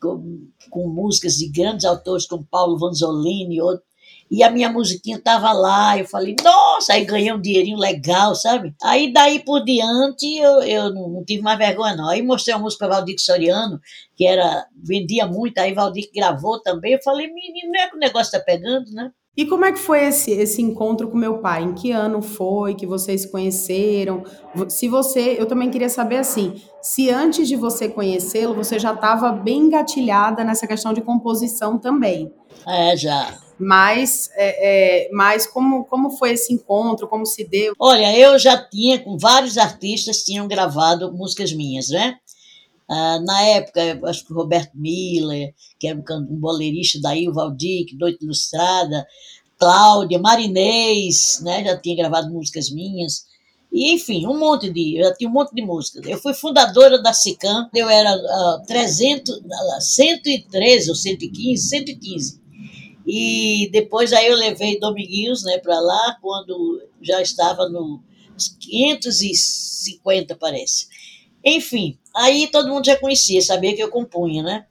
com, 0.00 0.46
com 0.70 0.88
músicas 0.88 1.34
de 1.34 1.48
grandes 1.48 1.84
autores 1.84 2.26
como 2.26 2.46
Paulo 2.50 2.78
Vanzolini 2.78 3.56
e 3.56 3.60
outros, 3.60 3.88
e 4.34 4.42
a 4.42 4.50
minha 4.50 4.68
musiquinha 4.68 5.20
tava 5.22 5.52
lá, 5.52 5.96
eu 5.96 6.04
falei, 6.06 6.34
nossa, 6.42 6.94
aí 6.94 7.04
ganhei 7.04 7.32
um 7.32 7.40
dinheirinho 7.40 7.78
legal, 7.78 8.34
sabe? 8.34 8.74
Aí 8.82 9.12
daí 9.12 9.38
por 9.44 9.64
diante 9.64 10.26
eu, 10.36 10.60
eu 10.62 10.92
não, 10.92 11.08
não 11.08 11.24
tive 11.24 11.40
mais 11.40 11.56
vergonha 11.56 11.94
não. 11.94 12.08
Aí 12.08 12.20
mostrei 12.20 12.52
a 12.52 12.58
música 12.58 12.84
para 12.84 12.96
Valdir 12.96 13.14
Soriano, 13.20 13.78
que 14.16 14.26
era, 14.26 14.66
vendia 14.76 15.24
muito, 15.24 15.56
aí 15.58 15.72
Valdir 15.72 16.10
gravou 16.12 16.60
também, 16.60 16.94
eu 16.94 17.02
falei, 17.04 17.28
menino, 17.28 17.72
não 17.72 17.80
é 17.80 17.88
que 17.88 17.94
o 17.94 18.00
negócio 18.00 18.32
tá 18.32 18.40
pegando, 18.40 18.90
né? 18.90 19.12
E 19.36 19.46
como 19.46 19.64
é 19.64 19.72
que 19.72 19.78
foi 19.78 20.04
esse, 20.04 20.32
esse 20.32 20.60
encontro 20.62 21.08
com 21.08 21.16
meu 21.16 21.38
pai? 21.38 21.62
Em 21.62 21.72
que 21.72 21.92
ano 21.92 22.20
foi 22.20 22.74
que 22.74 22.86
vocês 22.86 23.22
se 23.22 23.30
conheceram? 23.30 24.24
Se 24.68 24.88
você, 24.88 25.36
eu 25.38 25.46
também 25.46 25.70
queria 25.70 25.88
saber 25.88 26.16
assim, 26.16 26.60
se 26.82 27.08
antes 27.08 27.46
de 27.46 27.54
você 27.56 27.88
conhecê-lo, 27.88 28.54
você 28.54 28.80
já 28.80 28.92
estava 28.92 29.30
bem 29.30 29.62
engatilhada 29.62 30.42
nessa 30.42 30.66
questão 30.66 30.92
de 30.92 31.00
composição 31.00 31.78
também. 31.78 32.32
É, 32.66 32.96
já. 32.96 33.43
Mas, 33.58 34.30
é, 34.34 35.06
é, 35.06 35.10
mas 35.12 35.46
como, 35.46 35.84
como 35.84 36.10
foi 36.10 36.32
esse 36.32 36.52
encontro? 36.52 37.06
Como 37.06 37.24
se 37.24 37.44
deu? 37.44 37.74
Olha, 37.78 38.16
eu 38.18 38.38
já 38.38 38.56
tinha, 38.56 38.98
com 38.98 39.16
vários 39.16 39.56
artistas, 39.56 40.24
tinham 40.24 40.48
gravado 40.48 41.12
músicas 41.12 41.52
minhas, 41.52 41.88
né? 41.88 42.16
Ah, 42.88 43.18
na 43.24 43.42
época, 43.42 44.00
acho 44.04 44.26
que 44.26 44.32
o 44.32 44.36
Roberto 44.36 44.72
Miller, 44.74 45.54
que 45.78 45.86
era 45.86 45.98
um, 45.98 46.36
boleirista 46.38 46.98
daí, 47.00 47.28
o 47.28 47.32
Valdir, 47.32 47.86
Noite 47.98 48.24
Ilustrada, 48.24 49.06
Cláudia, 49.58 50.18
Marinês, 50.18 51.40
né? 51.42 51.64
Já 51.64 51.76
tinha 51.78 51.96
gravado 51.96 52.30
músicas 52.30 52.70
minhas. 52.70 53.24
E, 53.72 53.94
enfim, 53.94 54.26
um 54.26 54.38
monte 54.38 54.70
de. 54.70 54.98
Eu 54.98 55.04
já 55.04 55.14
tinha 55.14 55.30
um 55.30 55.32
monte 55.32 55.54
de 55.54 55.62
músicas. 55.62 56.06
Eu 56.06 56.18
fui 56.18 56.34
fundadora 56.34 57.00
da 57.00 57.12
SICAM, 57.12 57.68
eu 57.74 57.88
era 57.88 58.14
uh, 58.14 58.66
300, 58.66 59.40
113 59.80 60.90
ou 60.90 60.94
115, 60.94 61.68
115 61.68 62.43
e 63.06 63.68
depois 63.70 64.12
aí 64.12 64.26
eu 64.26 64.36
levei 64.36 64.78
Dominguinhos 64.78 65.44
né, 65.44 65.58
para 65.58 65.78
lá, 65.78 66.18
quando 66.20 66.82
já 67.02 67.20
estava 67.20 67.68
no 67.68 68.02
550, 68.60 70.34
parece. 70.36 70.86
Enfim, 71.44 71.98
aí 72.16 72.48
todo 72.48 72.68
mundo 72.68 72.86
já 72.86 72.96
conhecia, 72.96 73.42
sabia 73.42 73.74
que 73.74 73.82
eu 73.82 73.90
compunha, 73.90 74.42
né? 74.42 74.66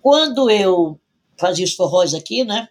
Quando 0.00 0.50
eu 0.50 0.98
fazia 1.38 1.64
os 1.64 1.74
forróis 1.74 2.14
aqui, 2.14 2.44
né? 2.44 2.68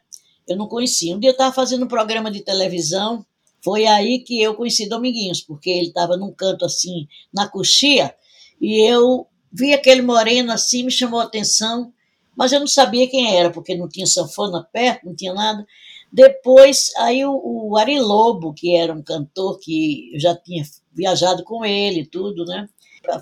Eu 0.48 0.58
não 0.58 0.68
conhecia. 0.68 1.16
Um 1.16 1.20
dia 1.20 1.30
eu 1.30 1.34
estava 1.34 1.54
fazendo 1.54 1.86
um 1.86 1.88
programa 1.88 2.30
de 2.30 2.42
televisão, 2.42 3.26
foi 3.64 3.86
aí 3.86 4.20
que 4.20 4.42
eu 4.42 4.56
conheci 4.56 4.88
Dominguinhos, 4.90 5.42
porque 5.42 5.70
ele 5.70 5.88
estava 5.88 6.18
num 6.18 6.32
canto 6.32 6.66
assim, 6.66 7.08
na 7.34 7.48
coxia, 7.48 8.14
e 8.60 8.82
eu 8.90 9.28
vi 9.52 9.74
aquele 9.74 10.02
moreno 10.02 10.52
assim, 10.52 10.84
me 10.84 10.92
chamou 10.92 11.20
a 11.20 11.24
atenção, 11.24 11.94
mas 12.38 12.52
eu 12.52 12.60
não 12.60 12.68
sabia 12.68 13.10
quem 13.10 13.36
era, 13.36 13.50
porque 13.50 13.76
não 13.76 13.90
tinha 13.90 14.06
sanfona 14.06 14.64
perto, 14.72 15.08
não 15.08 15.16
tinha 15.16 15.34
nada. 15.34 15.66
Depois, 16.14 16.92
aí 16.98 17.26
o, 17.26 17.34
o 17.44 17.78
Ari 17.78 18.00
Lobo, 18.00 18.54
que 18.54 18.76
era 18.76 18.94
um 18.94 19.02
cantor 19.02 19.60
que 19.60 20.12
eu 20.14 20.20
já 20.20 20.36
tinha 20.36 20.64
viajado 20.94 21.44
com 21.44 21.66
ele 21.66 22.06
tudo, 22.06 22.46
né? 22.46 22.70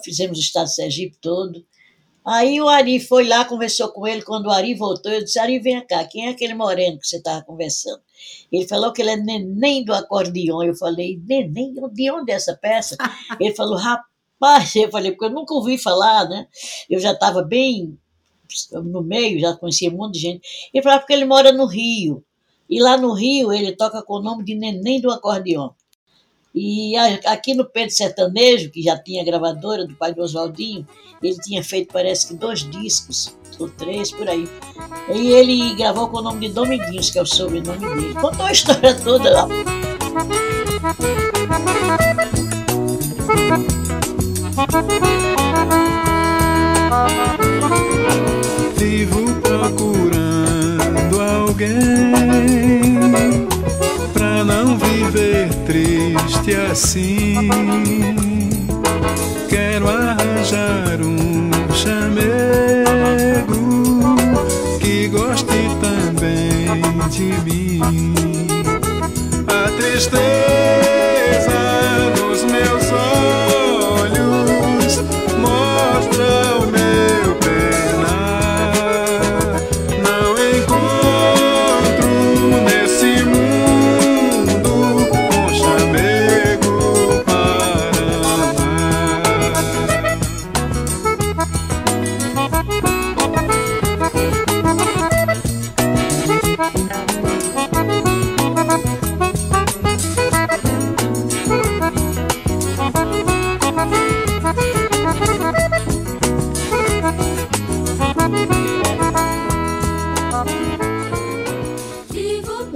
Fizemos 0.04 0.38
o 0.38 0.42
estado 0.42 0.66
de 0.66 0.76
Sergipe 0.76 1.18
todo. 1.22 1.66
Aí 2.26 2.60
o 2.60 2.68
Ari 2.68 3.00
foi 3.00 3.28
lá, 3.28 3.46
conversou 3.46 3.90
com 3.90 4.06
ele. 4.06 4.22
Quando 4.22 4.48
o 4.48 4.52
Ari 4.52 4.74
voltou, 4.74 5.12
eu 5.12 5.24
disse: 5.24 5.40
Ari, 5.40 5.60
vem 5.60 5.86
cá, 5.86 6.04
quem 6.06 6.28
é 6.28 6.30
aquele 6.32 6.56
moreno 6.56 7.00
que 7.00 7.08
você 7.08 7.18
estava 7.18 7.44
conversando? 7.44 8.02
Ele 8.52 8.68
falou 8.68 8.92
que 8.92 9.02
ele 9.02 9.12
é 9.12 9.18
neném 9.18 9.86
do 9.86 9.94
acordeão. 9.94 10.64
Eu 10.64 10.76
falei: 10.76 11.22
Neném? 11.24 11.74
De 11.94 12.12
onde 12.12 12.32
é 12.32 12.36
essa 12.36 12.56
peça? 12.56 12.98
ele 13.40 13.56
falou: 13.56 13.78
Rapaz, 13.78 14.76
eu 14.76 14.90
falei, 14.90 15.12
porque 15.12 15.26
eu 15.26 15.30
nunca 15.30 15.54
ouvi 15.54 15.78
falar, 15.78 16.28
né? 16.28 16.48
Eu 16.90 17.00
já 17.00 17.12
estava 17.12 17.44
bem 17.44 17.98
no 18.84 19.02
meio, 19.02 19.40
já 19.40 19.56
conhecia 19.56 19.90
um 19.90 19.98
monte 19.98 20.14
de 20.16 20.20
gente. 20.20 20.42
Ele 20.74 20.84
falava 20.84 21.02
porque 21.02 21.14
ele 21.14 21.26
mora 21.26 21.52
no 21.52 21.66
Rio. 21.66 22.24
E 22.70 22.82
lá 22.82 22.98
no 22.98 23.14
Rio 23.14 23.54
ele 23.54 23.74
toca 23.74 24.02
com 24.02 24.16
o 24.16 24.22
nome 24.22 24.44
de 24.44 24.56
Neném 24.56 25.00
do 25.00 25.12
Acordeon. 25.12 25.70
E 26.58 26.96
aqui 27.26 27.54
no 27.54 27.66
Pedro 27.66 27.94
Sertanejo, 27.94 28.72
que 28.72 28.82
já 28.82 28.98
tinha 28.98 29.26
gravadora 29.26 29.86
do 29.86 29.94
pai 29.96 30.14
do 30.14 30.22
Oswaldinho, 30.22 30.88
ele 31.22 31.38
tinha 31.40 31.62
feito, 31.62 31.92
parece 31.92 32.30
que, 32.30 32.34
dois 32.34 32.62
discos, 32.70 33.36
ou 33.60 33.70
três, 33.70 34.10
por 34.10 34.30
aí. 34.30 34.48
E 35.14 35.28
ele 35.34 35.76
gravou 35.76 36.08
com 36.08 36.20
o 36.20 36.22
nome 36.22 36.48
de 36.48 36.54
Dominguinhos, 36.54 37.10
que 37.10 37.20
é 37.20 37.22
o 37.22 37.26
sobrenome 37.26 37.80
dele. 37.80 38.14
Contou 38.14 38.46
a 38.46 38.54
história 38.54 38.96
toda 38.96 39.30
lá. 39.32 39.48
Vivo 48.98 49.26
procurando 49.42 51.22
alguém 51.22 52.14
pra 54.14 54.42
não 54.46 54.78
viver 54.78 55.50
triste 55.66 56.56
assim. 56.72 57.50
Quero 59.50 59.90
arranjar 59.90 61.02
um 61.02 61.52
chamego 61.74 62.06
que 64.80 65.10
goste 65.10 65.70
também 65.82 66.82
de 67.10 67.34
mim. 67.44 67.82
A 69.46 69.70
tristeza 69.72 70.24
nos 72.18 72.44
meus 72.46 72.92
olhos 72.94 73.15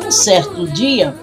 Um 0.10 0.12
certo 0.12 0.67
dia, 0.67 1.13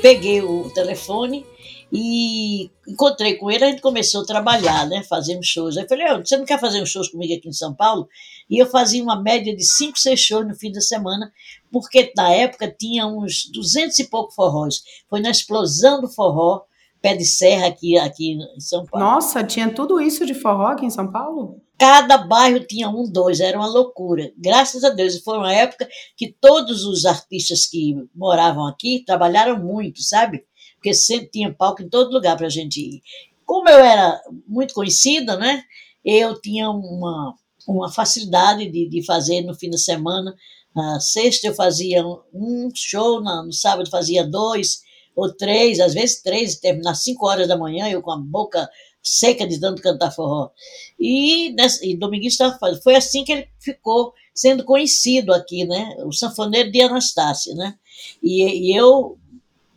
peguei 0.00 0.40
o 0.40 0.70
telefone 0.70 1.44
e 1.92 2.70
encontrei 2.88 3.34
com 3.34 3.50
ele, 3.50 3.64
a 3.64 3.68
gente 3.68 3.82
começou 3.82 4.22
a 4.22 4.24
trabalhar, 4.24 4.88
né, 4.88 5.02
fazendo 5.02 5.44
shows. 5.44 5.76
Aí 5.76 5.84
eu 5.84 5.88
falei, 5.90 6.10
"Ô, 6.10 6.24
você 6.24 6.38
não 6.38 6.46
quer 6.46 6.58
fazer 6.58 6.80
uns 6.80 6.88
shows 6.88 7.10
comigo 7.10 7.34
aqui 7.34 7.50
em 7.50 7.52
São 7.52 7.74
Paulo? 7.74 8.08
E 8.48 8.56
eu 8.56 8.64
fazia 8.64 9.02
uma 9.02 9.20
média 9.20 9.54
de 9.54 9.62
cinco, 9.62 9.98
seis 9.98 10.20
shows 10.20 10.48
no 10.48 10.54
fim 10.54 10.72
da 10.72 10.80
semana, 10.80 11.30
porque 11.70 12.14
na 12.16 12.32
época 12.32 12.74
tinha 12.80 13.06
uns 13.06 13.44
duzentos 13.52 13.98
e 13.98 14.08
pouco 14.08 14.32
forróis. 14.32 14.76
Foi 15.10 15.20
na 15.20 15.30
explosão 15.30 16.00
do 16.00 16.08
forró, 16.08 16.62
pé 17.02 17.14
de 17.14 17.26
serra 17.26 17.66
aqui, 17.66 17.98
aqui 17.98 18.38
em 18.56 18.60
São 18.60 18.86
Paulo. 18.86 19.04
Nossa, 19.04 19.44
tinha 19.44 19.68
tudo 19.70 20.00
isso 20.00 20.24
de 20.24 20.32
forró 20.32 20.68
aqui 20.68 20.86
em 20.86 20.90
São 20.90 21.12
Paulo? 21.12 21.60
Cada 21.80 22.18
bairro 22.18 22.60
tinha 22.60 22.90
um, 22.90 23.10
dois, 23.10 23.40
era 23.40 23.56
uma 23.56 23.66
loucura. 23.66 24.30
Graças 24.36 24.84
a 24.84 24.90
Deus, 24.90 25.16
foi 25.20 25.38
uma 25.38 25.50
época 25.50 25.88
que 26.14 26.30
todos 26.38 26.84
os 26.84 27.06
artistas 27.06 27.66
que 27.66 27.96
moravam 28.14 28.66
aqui 28.66 29.02
trabalharam 29.06 29.58
muito, 29.58 30.02
sabe? 30.02 30.44
Porque 30.74 30.92
sempre 30.92 31.30
tinha 31.30 31.54
palco 31.54 31.80
em 31.80 31.88
todo 31.88 32.12
lugar 32.12 32.36
para 32.36 32.48
a 32.48 32.50
gente 32.50 32.78
ir. 32.78 33.02
Como 33.46 33.66
eu 33.66 33.78
era 33.78 34.20
muito 34.46 34.74
conhecida, 34.74 35.38
né? 35.38 35.64
Eu 36.04 36.38
tinha 36.38 36.68
uma, 36.68 37.34
uma 37.66 37.90
facilidade 37.90 38.70
de, 38.70 38.86
de 38.86 39.02
fazer 39.06 39.40
no 39.40 39.54
fim 39.54 39.70
da 39.70 39.78
semana. 39.78 40.36
Na 40.76 41.00
sexta 41.00 41.46
eu 41.46 41.54
fazia 41.54 42.04
um 42.34 42.68
show, 42.74 43.22
no 43.22 43.54
sábado 43.54 43.88
fazia 43.88 44.22
dois 44.22 44.82
ou 45.16 45.34
três, 45.34 45.80
às 45.80 45.94
vezes 45.94 46.20
três, 46.22 46.60
terminar 46.60 46.94
cinco 46.94 47.26
horas 47.26 47.48
da 47.48 47.56
manhã, 47.56 47.88
eu 47.88 48.02
com 48.02 48.10
a 48.10 48.18
boca 48.18 48.68
seca 49.02 49.46
de 49.46 49.58
tanto 49.60 49.82
cantar 49.82 50.10
forró. 50.10 50.50
E, 50.98 51.52
nessa, 51.52 51.84
e 51.84 51.98
estava 52.26 52.58
fazendo. 52.58 52.82
Foi 52.82 52.94
assim 52.96 53.24
que 53.24 53.32
ele 53.32 53.48
ficou 53.58 54.12
sendo 54.34 54.64
conhecido 54.64 55.32
aqui, 55.32 55.64
né? 55.64 55.96
O 56.04 56.12
sanfoneiro 56.12 56.70
de 56.70 56.80
Anastácia, 56.82 57.54
né? 57.54 57.74
E, 58.22 58.70
e 58.70 58.76
eu 58.76 59.18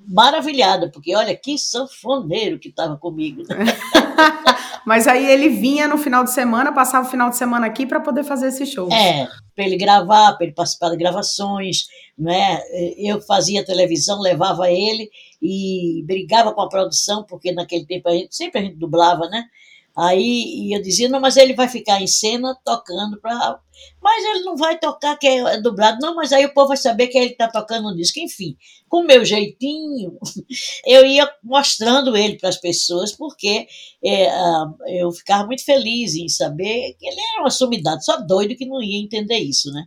maravilhada, 0.08 0.90
porque 0.92 1.16
olha 1.16 1.36
que 1.36 1.58
sanfoneiro 1.58 2.60
que 2.60 2.70
estava 2.70 2.98
comigo. 2.98 3.44
Né? 3.44 3.66
Mas 4.86 5.08
aí 5.08 5.26
ele 5.30 5.50
vinha 5.50 5.88
no 5.88 5.98
final 5.98 6.24
de 6.24 6.32
semana, 6.32 6.74
passava 6.74 7.08
o 7.08 7.10
final 7.10 7.30
de 7.30 7.38
semana 7.38 7.66
aqui 7.66 7.86
para 7.86 8.00
poder 8.00 8.24
fazer 8.24 8.48
esse 8.48 8.66
show. 8.66 8.92
É, 8.92 9.28
para 9.56 9.66
ele 9.66 9.78
gravar, 9.78 10.34
para 10.34 10.46
ele 10.46 10.54
participar 10.54 10.90
de 10.90 10.98
gravações, 10.98 11.88
né? 12.18 12.60
Eu 12.98 13.22
fazia 13.22 13.66
televisão, 13.66 14.20
levava 14.20 14.70
ele 14.70 15.10
e 15.42 16.04
brigava 16.06 16.54
com 16.54 16.62
a 16.62 16.70
produção, 16.70 17.24
porque 17.24 17.52
naquele 17.52 17.86
tempo 17.86 18.10
a 18.10 18.14
gente, 18.14 18.36
sempre 18.36 18.60
a 18.60 18.64
gente 18.64 18.76
dublava, 18.76 19.28
né? 19.30 19.46
Aí 19.96 20.72
eu 20.74 20.82
dizia, 20.82 21.08
não, 21.08 21.20
mas 21.20 21.38
ele 21.38 21.54
vai 21.54 21.68
ficar 21.68 22.02
em 22.02 22.08
cena 22.08 22.58
tocando 22.66 23.20
para. 23.22 23.60
Mas 24.02 24.26
ele 24.26 24.40
não 24.42 24.56
vai 24.56 24.80
tocar, 24.80 25.16
que 25.18 25.28
é 25.28 25.62
dublado, 25.62 26.00
não, 26.02 26.16
mas 26.16 26.32
aí 26.32 26.46
o 26.46 26.54
povo 26.54 26.70
vai 26.70 26.78
saber 26.78 27.08
que 27.08 27.18
ele 27.18 27.32
está 27.32 27.48
tocando 27.48 27.90
um 27.90 27.96
disco. 27.96 28.20
Enfim, 28.20 28.58
com 28.90 29.02
o 29.02 29.06
meu 29.06 29.24
jeitinho, 29.24 30.18
eu 30.86 31.06
ia 31.06 31.30
mostrando 31.44 32.18
ele 32.18 32.38
para 32.38 32.50
as 32.50 32.58
pessoas, 32.58 33.12
porque 33.12 33.68
é, 34.04 34.30
eu 35.00 35.12
ficava 35.12 35.46
muito 35.46 35.64
feliz 35.64 36.16
em 36.16 36.28
saber 36.28 36.96
que 37.00 37.08
ele 37.08 37.20
era 37.34 37.44
uma 37.44 37.52
sumidade, 37.52 38.04
só 38.04 38.18
doido 38.18 38.56
que 38.56 38.66
não 38.66 38.82
ia 38.82 39.00
entender 39.00 39.38
isso, 39.38 39.72
né? 39.72 39.86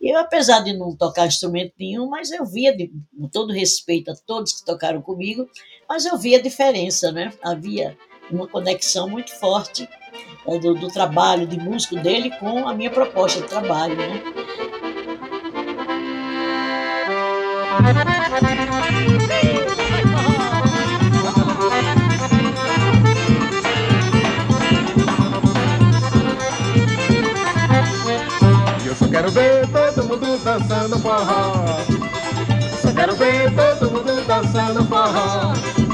Eu, 0.00 0.18
apesar 0.18 0.60
de 0.60 0.74
não 0.74 0.94
tocar 0.94 1.26
instrumento 1.26 1.72
nenhum, 1.78 2.08
mas 2.08 2.30
eu 2.30 2.44
via, 2.44 2.76
de, 2.76 2.92
com 3.18 3.28
todo 3.28 3.52
respeito 3.52 4.10
a 4.10 4.14
todos 4.14 4.52
que 4.52 4.64
tocaram 4.64 5.02
comigo, 5.02 5.48
mas 5.88 6.04
eu 6.04 6.16
via 6.16 6.38
a 6.38 6.42
diferença, 6.42 7.10
né? 7.10 7.32
Havia 7.42 7.96
uma 8.30 8.46
conexão 8.46 9.08
muito 9.08 9.34
forte 9.38 9.88
é, 10.46 10.58
do, 10.58 10.74
do, 10.74 10.88
trabalho 10.88 11.46
de 11.46 11.58
músico 11.58 11.96
dele 11.96 12.30
com 12.38 12.68
a 12.68 12.74
minha 12.74 12.90
proposta 12.90 13.40
de 13.40 13.48
trabalho, 13.48 13.96
né? 13.96 14.22
Eu 28.86 28.94
só 28.94 29.08
quero 29.08 29.30
ver 29.30 29.66
todo 29.68 30.04
mundo 30.04 30.38
dançando 30.44 30.98
forró. 30.98 31.64
Só 32.82 32.92
quero 32.92 33.14
ver 33.16 33.54
todo 33.54 33.90
mundo 33.90 34.26
dançando 34.26 34.84
forró. 34.84 35.87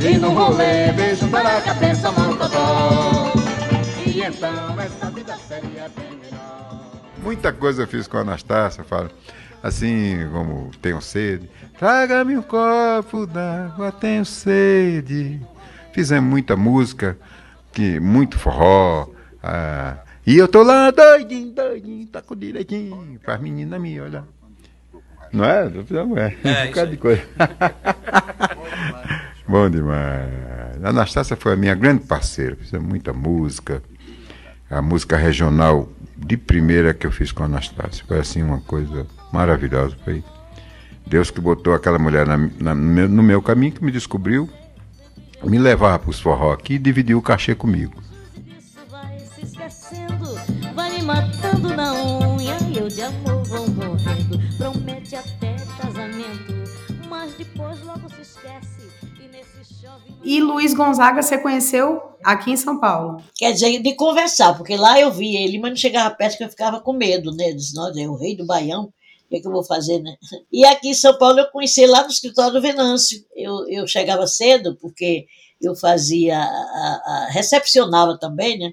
E 0.00 0.16
no 0.16 0.30
rolê 0.30 0.92
beijo 0.92 1.28
para 1.28 1.58
a 1.58 1.60
cabeça 1.60 2.12
mocotó 2.12 3.32
E 4.06 4.20
então 4.20 4.80
essa 4.80 5.10
vida 5.10 5.36
seria 5.36 5.88
bem 5.88 6.16
melhor. 6.20 6.80
Muita 7.20 7.52
coisa 7.52 7.82
eu 7.82 7.86
fiz 7.88 8.06
com 8.06 8.16
a 8.16 8.20
Anastácia, 8.20 8.84
falo 8.84 9.10
Assim 9.60 10.18
como 10.32 10.70
tenho 10.80 11.02
sede 11.02 11.50
Traga-me 11.76 12.36
um 12.36 12.42
copo 12.42 13.26
d'água, 13.26 13.90
tenho 13.90 14.24
sede. 14.24 15.40
Fizemos 15.92 16.30
muita 16.30 16.56
música 16.56 17.18
que, 17.72 17.98
Muito 17.98 18.38
forró 18.38 19.08
ah, 19.42 19.96
E 20.24 20.38
eu 20.38 20.46
tô 20.46 20.62
lá 20.62 20.92
doidinho, 20.92 21.50
doidinho 21.50 22.06
Taco 22.06 22.36
direitinho 22.36 23.18
Para 23.24 23.34
as 23.34 23.40
meninas 23.40 23.80
me 23.80 24.00
olhar. 24.00 24.24
Não 25.32 25.44
é? 25.44 25.64
É, 25.64 25.66
é 25.66 26.64
um 26.64 26.66
bocado 26.68 26.90
de 26.92 26.96
coisa. 26.96 27.22
Bom 29.48 29.70
demais. 29.70 30.28
A 30.84 30.90
Anastácia 30.90 31.34
foi 31.34 31.54
a 31.54 31.56
minha 31.56 31.74
grande 31.74 32.04
parceira, 32.04 32.54
fizemos 32.54 32.86
muita 32.86 33.14
música. 33.14 33.82
A 34.70 34.82
música 34.82 35.16
regional 35.16 35.88
de 36.14 36.36
primeira 36.36 36.92
que 36.92 37.06
eu 37.06 37.10
fiz 37.10 37.32
com 37.32 37.42
a 37.42 37.46
Anastácia. 37.46 38.04
Foi 38.06 38.18
assim 38.18 38.42
uma 38.42 38.60
coisa 38.60 39.06
maravilhosa. 39.32 39.96
Foi 40.04 40.22
Deus 41.06 41.30
que 41.30 41.40
botou 41.40 41.72
aquela 41.72 41.98
mulher 41.98 42.26
na, 42.26 42.36
na, 42.36 42.74
no 42.74 43.22
meu 43.22 43.40
caminho, 43.40 43.72
que 43.72 43.82
me 43.82 43.90
descobriu, 43.90 44.50
me 45.42 45.58
levava 45.58 45.98
para 45.98 46.10
os 46.10 46.20
forró 46.20 46.52
aqui 46.52 46.74
e 46.74 46.78
dividiu 46.78 47.16
o 47.16 47.22
cachê 47.22 47.54
comigo. 47.54 47.94
E 60.28 60.42
Luiz 60.42 60.74
Gonzaga 60.74 61.22
você 61.22 61.38
conheceu 61.38 62.02
aqui 62.22 62.50
em 62.50 62.56
São 62.58 62.78
Paulo? 62.78 63.24
Quer 63.34 63.50
dizer, 63.50 63.80
de 63.80 63.94
conversar, 63.94 64.54
porque 64.58 64.76
lá 64.76 65.00
eu 65.00 65.10
vi 65.10 65.34
ele, 65.34 65.58
mas 65.58 65.70
não 65.70 65.76
chegava 65.78 66.14
perto 66.14 66.36
que 66.36 66.44
eu 66.44 66.50
ficava 66.50 66.80
com 66.82 66.92
medo, 66.92 67.32
né? 67.32 67.48
Eu 67.48 67.56
disse, 67.56 67.74
é 67.78 68.06
o 68.06 68.14
rei 68.14 68.36
do 68.36 68.44
Baião, 68.44 68.82
o 68.82 69.28
que, 69.30 69.36
é 69.36 69.40
que 69.40 69.46
eu 69.46 69.50
vou 69.50 69.64
fazer, 69.64 70.02
né? 70.02 70.18
E 70.52 70.66
aqui 70.66 70.90
em 70.90 70.94
São 70.94 71.16
Paulo 71.16 71.38
eu 71.38 71.50
conheci 71.50 71.86
lá 71.86 72.02
no 72.02 72.10
escritório 72.10 72.52
do 72.52 72.60
Venâncio. 72.60 73.24
Eu, 73.34 73.66
eu 73.70 73.86
chegava 73.86 74.26
cedo, 74.26 74.76
porque 74.78 75.24
eu 75.62 75.74
fazia, 75.74 76.38
a, 76.38 76.42
a, 76.44 77.28
recepcionava 77.30 78.18
também, 78.18 78.58
né? 78.58 78.70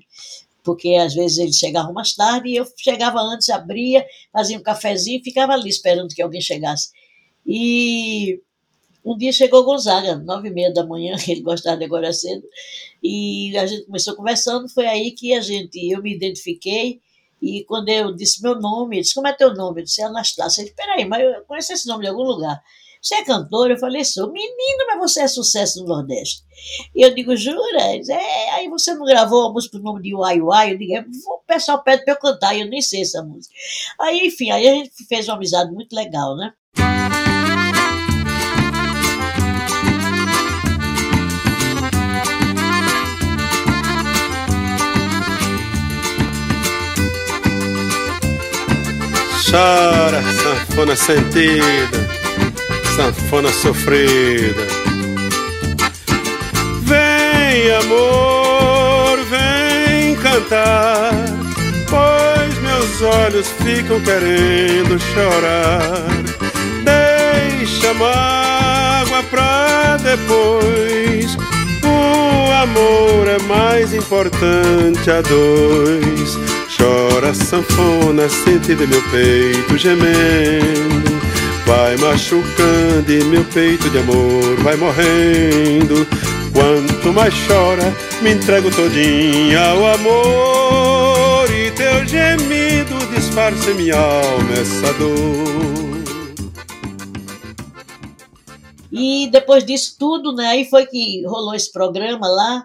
Porque 0.62 0.90
às 0.96 1.14
vezes 1.14 1.38
ele 1.38 1.54
chegava 1.54 1.90
mais 1.94 2.14
tarde 2.14 2.50
e 2.50 2.58
eu 2.58 2.68
chegava 2.78 3.22
antes, 3.22 3.50
abria, 3.50 4.06
fazia 4.30 4.58
um 4.58 4.62
cafezinho 4.62 5.22
e 5.22 5.24
ficava 5.24 5.54
ali 5.54 5.70
esperando 5.70 6.14
que 6.14 6.22
alguém 6.22 6.42
chegasse. 6.42 6.90
E 7.48 8.42
um 9.06 9.18
dia 9.18 9.32
chegou 9.32 9.64
Gonzaga, 9.64 10.16
nove 10.18 10.50
e 10.50 10.52
meia 10.52 10.74
da 10.74 10.86
manhã, 10.86 11.16
ele 11.28 11.42
gostava 11.42 11.78
de 11.78 11.86
agora 11.86 12.12
cedo, 12.12 12.44
e 13.04 13.56
a 13.58 13.66
gente 13.66 13.86
começou 13.86 14.16
conversando, 14.16 14.68
foi 14.68 14.88
aí 14.88 15.12
que 15.12 15.34
a 15.34 15.42
gente, 15.42 15.78
eu 15.90 16.02
me 16.02 16.14
identifiquei, 16.14 17.00
e 17.42 17.64
quando 17.66 17.90
eu 17.90 18.16
disse 18.16 18.42
meu 18.42 18.60
nome, 18.60 18.96
ele 18.96 19.04
disse, 19.04 19.14
como 19.14 19.28
é 19.28 19.34
teu 19.34 19.54
nome? 19.54 19.82
Eu 19.82 19.86
disse, 19.86 20.02
Anastácia. 20.02 20.62
Ele 20.62 20.70
disse, 20.70 20.76
peraí, 20.76 21.06
mas 21.06 21.22
eu 21.22 21.44
conheço 21.46 21.74
esse 21.74 21.88
nome 21.88 22.04
de 22.04 22.10
algum 22.10 22.24
lugar. 22.24 22.60
Você 23.00 23.16
é 23.16 23.24
cantor? 23.24 23.70
Eu 23.70 23.78
falei, 23.78 24.04
sou. 24.04 24.32
Menino, 24.32 24.86
mas 24.88 24.98
você 24.98 25.22
é 25.22 25.28
sucesso 25.28 25.82
no 25.82 25.90
Nordeste. 25.90 26.42
E 26.96 27.06
eu 27.06 27.14
digo, 27.14 27.36
jura? 27.36 27.92
Ele 27.92 28.00
disse, 28.00 28.12
é, 28.12 28.50
aí 28.54 28.68
você 28.68 28.96
não 28.96 29.06
gravou 29.06 29.48
a 29.48 29.54
música 29.54 29.78
com 29.78 29.84
o 29.84 29.86
nome 29.86 30.02
de 30.02 30.16
Uai 30.16 30.42
Uai? 30.42 30.74
Eu 30.74 30.78
digo, 30.80 30.96
é, 30.96 31.02
o 31.02 31.38
pessoal 31.46 31.84
pede 31.84 32.04
para 32.04 32.16
eu 32.16 32.20
cantar, 32.20 32.58
eu 32.58 32.68
nem 32.68 32.82
sei 32.82 33.02
essa 33.02 33.22
música. 33.22 33.54
Aí, 34.02 34.26
enfim, 34.26 34.50
aí 34.50 34.68
a 34.68 34.74
gente 34.74 35.06
fez 35.08 35.28
uma 35.28 35.36
amizade 35.36 35.72
muito 35.72 35.96
legal, 35.96 36.36
né? 36.36 36.52
Chora, 49.50 50.22
sanfona 50.42 50.96
sentida, 50.96 52.10
sanfona 52.96 53.50
sofrida. 53.50 54.66
Vem, 56.82 57.72
amor, 57.82 59.18
vem 59.30 60.16
cantar, 60.16 61.12
pois 61.90 62.58
meus 62.62 63.02
olhos 63.02 63.48
ficam 63.64 64.00
querendo 64.02 65.00
chorar. 65.14 65.90
Deixa 66.84 67.94
mágoa 67.94 69.24
pra 69.30 69.98
depois. 69.98 71.38
O 71.84 72.52
amor 72.52 73.28
é 73.28 73.40
mais 73.48 73.94
importante 73.94 75.12
a 75.12 75.22
dois. 75.22 76.45
Chora 76.78 77.34
sanfona, 77.34 78.28
sente 78.28 78.76
meu 78.76 79.02
peito 79.10 79.78
gemendo. 79.78 81.16
Vai 81.66 81.96
machucando 81.98 83.12
e 83.12 83.24
meu 83.24 83.44
peito 83.46 83.90
de 83.90 83.98
amor 83.98 84.56
vai 84.62 84.76
morrendo. 84.76 86.06
Quanto 86.54 87.14
mais 87.14 87.34
chora, 87.48 87.94
me 88.22 88.34
entrego 88.34 88.70
todinha 88.76 89.60
ao 89.70 89.86
amor. 89.94 91.50
E 91.50 91.72
teu 91.72 92.06
gemido 92.06 92.96
disfarça 93.16 93.72
em 93.72 93.76
minha 93.76 93.98
alma 93.98 94.54
essa 94.54 94.94
dor. 94.94 95.96
E 98.92 99.28
depois 99.32 99.66
disso 99.66 99.96
tudo, 100.00 100.34
né, 100.34 100.48
aí 100.48 100.70
foi 100.70 100.86
que 100.86 101.26
rolou 101.26 101.54
esse 101.54 101.70
programa 101.70 102.28
lá, 102.30 102.64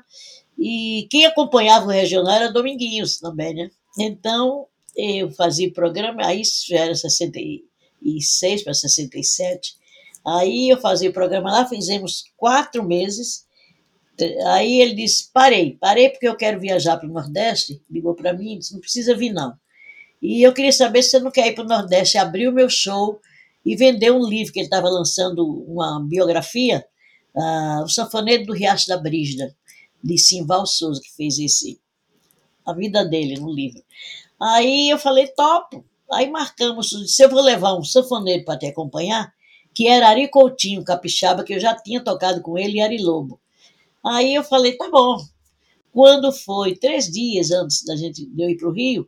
e 0.57 1.09
quem 1.11 1.27
acompanhava 1.27 1.87
o 1.87 1.91
regional 1.91 2.35
era 2.35 2.53
Dominguinhos 2.53 3.19
também, 3.19 3.53
né? 3.53 3.69
Então, 3.99 4.67
eu 4.97 5.31
fazia 5.31 5.73
programa, 5.73 6.27
aí 6.27 6.41
isso 6.41 6.67
já 6.69 6.81
era 6.81 6.95
66 6.95 8.63
para 8.63 8.75
67. 8.75 9.77
Aí 10.27 10.69
eu 10.69 10.81
fazia 10.81 11.13
programa 11.13 11.51
lá, 11.51 11.67
fizemos 11.67 12.25
quatro 12.37 12.85
meses. 12.85 13.47
Aí 14.49 14.81
ele 14.81 14.95
disse: 14.95 15.31
parei, 15.33 15.77
parei 15.81 16.11
porque 16.11 16.29
eu 16.29 16.37
quero 16.37 16.61
viajar 16.61 16.97
para 16.99 17.09
o 17.09 17.13
Nordeste. 17.13 17.83
Ligou 17.91 18.15
para 18.15 18.33
mim 18.33 18.59
disse: 18.59 18.75
não 18.75 18.81
precisa 18.81 19.17
vir, 19.17 19.33
não. 19.33 19.55
E 20.21 20.43
eu 20.43 20.53
queria 20.53 20.73
saber 20.73 21.03
se 21.03 21.11
você 21.11 21.21
não 21.21 21.31
quer 21.31 21.49
ir 21.49 21.55
para 21.55 21.65
o 21.65 21.69
Nordeste, 21.69 22.19
abrir 22.19 22.49
o 22.49 22.53
meu 22.53 22.69
show 22.69 23.19
e 23.65 23.75
vender 23.75 24.11
um 24.11 24.27
livro 24.27 24.53
que 24.53 24.61
ele 24.61 24.67
estava 24.67 24.89
lançando, 24.89 25.47
uma 25.67 26.05
biografia, 26.07 26.85
uh, 27.35 27.83
O 27.83 27.89
Sanfoneiro 27.89 28.45
do 28.45 28.53
Riacho 28.53 28.89
da 28.89 28.99
Brígida. 28.99 29.55
de 30.03 30.19
Simval 30.19 30.67
Souza, 30.67 31.01
que 31.03 31.11
fez 31.15 31.39
esse 31.39 31.81
a 32.71 32.75
vida 32.75 33.05
dele 33.05 33.39
no 33.39 33.53
livro. 33.53 33.83
Aí 34.41 34.89
eu 34.89 34.99
falei, 34.99 35.29
topo. 35.29 35.85
Aí 36.13 36.29
marcamos, 36.29 36.91
se 37.15 37.23
eu 37.23 37.29
vou 37.29 37.41
levar 37.41 37.75
um 37.75 37.85
sanfoneiro 37.85 38.45
para 38.45 38.59
te 38.59 38.67
acompanhar, 38.67 39.33
que 39.73 39.87
era 39.87 40.09
Ari 40.09 40.29
Coutinho, 40.29 40.83
capixaba, 40.83 41.45
que 41.45 41.55
eu 41.55 41.61
já 41.61 41.75
tinha 41.75 42.03
tocado 42.03 42.43
com 42.43 42.59
ele, 42.59 42.79
e 42.79 42.81
Ari 42.81 42.99
Lobo. 42.99 43.41
Aí 44.05 44.35
eu 44.35 44.43
falei, 44.43 44.73
tá 44.73 44.91
bom. 44.91 45.19
Quando 45.93 46.33
foi 46.33 46.75
três 46.75 47.11
dias 47.11 47.51
antes 47.51 47.85
da 47.85 47.95
gente 47.95 48.27
de 48.27 48.43
eu 48.43 48.49
ir 48.49 48.57
para 48.57 48.69
o 48.69 48.73
Rio, 48.73 49.07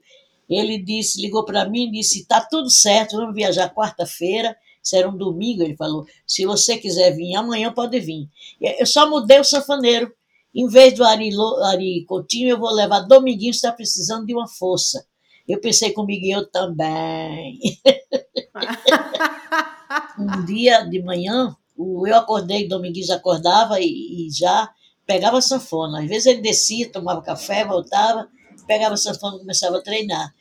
ele 0.49 0.79
disse, 0.79 1.21
ligou 1.21 1.45
para 1.45 1.69
mim 1.69 1.89
e 1.89 1.91
disse, 1.91 2.25
tá 2.27 2.41
tudo 2.41 2.69
certo, 2.71 3.17
vamos 3.17 3.35
viajar 3.35 3.73
quarta-feira, 3.75 4.57
isso 4.83 4.97
era 4.97 5.09
um 5.09 5.17
domingo, 5.17 5.63
ele 5.63 5.77
falou, 5.77 6.07
se 6.27 6.45
você 6.45 6.77
quiser 6.77 7.13
vir 7.13 7.35
amanhã, 7.37 7.73
pode 7.73 7.99
vir. 8.01 8.29
Eu 8.61 8.87
só 8.87 9.09
mudei 9.09 9.41
o 9.41 9.45
sanfoneiro, 9.45 10.13
em 10.55 10.69
vez 10.69 10.95
do 10.95 11.05
Ari, 11.05 11.31
Ari 11.65 12.05
Coutinho, 12.07 12.51
eu 12.51 12.59
vou 12.59 12.71
levar 12.71 13.01
Dominguinho, 13.01 13.51
está 13.51 13.73
precisando 13.73 14.27
de 14.27 14.35
uma 14.35 14.47
força. 14.47 15.05
Eu 15.49 15.61
pensei 15.61 15.93
comigo, 15.93 16.27
eu 16.27 16.47
também. 16.51 17.59
um 20.19 20.45
dia 20.45 20.83
de 20.83 21.03
manhã, 21.03 21.57
eu 21.79 22.15
acordei, 22.15 22.69
Dominguinhos 22.69 23.11
acordava 23.11 23.81
e, 23.81 24.27
e, 24.27 24.31
já 24.31 24.71
pegava 25.07 25.39
a 25.39 25.43
sanfona. 25.43 26.03
Às 26.03 26.09
vezes 26.09 26.27
ele 26.27 26.43
descia, 26.43 26.91
tomava 26.91 27.23
café, 27.23 27.65
voltava, 27.65 28.29
pegava 28.67 28.95
a 28.95 28.99
sanfona 28.99 29.37
e 29.37 29.41
começava 29.41 29.79
a 29.79 29.83
treinar. 29.83 30.35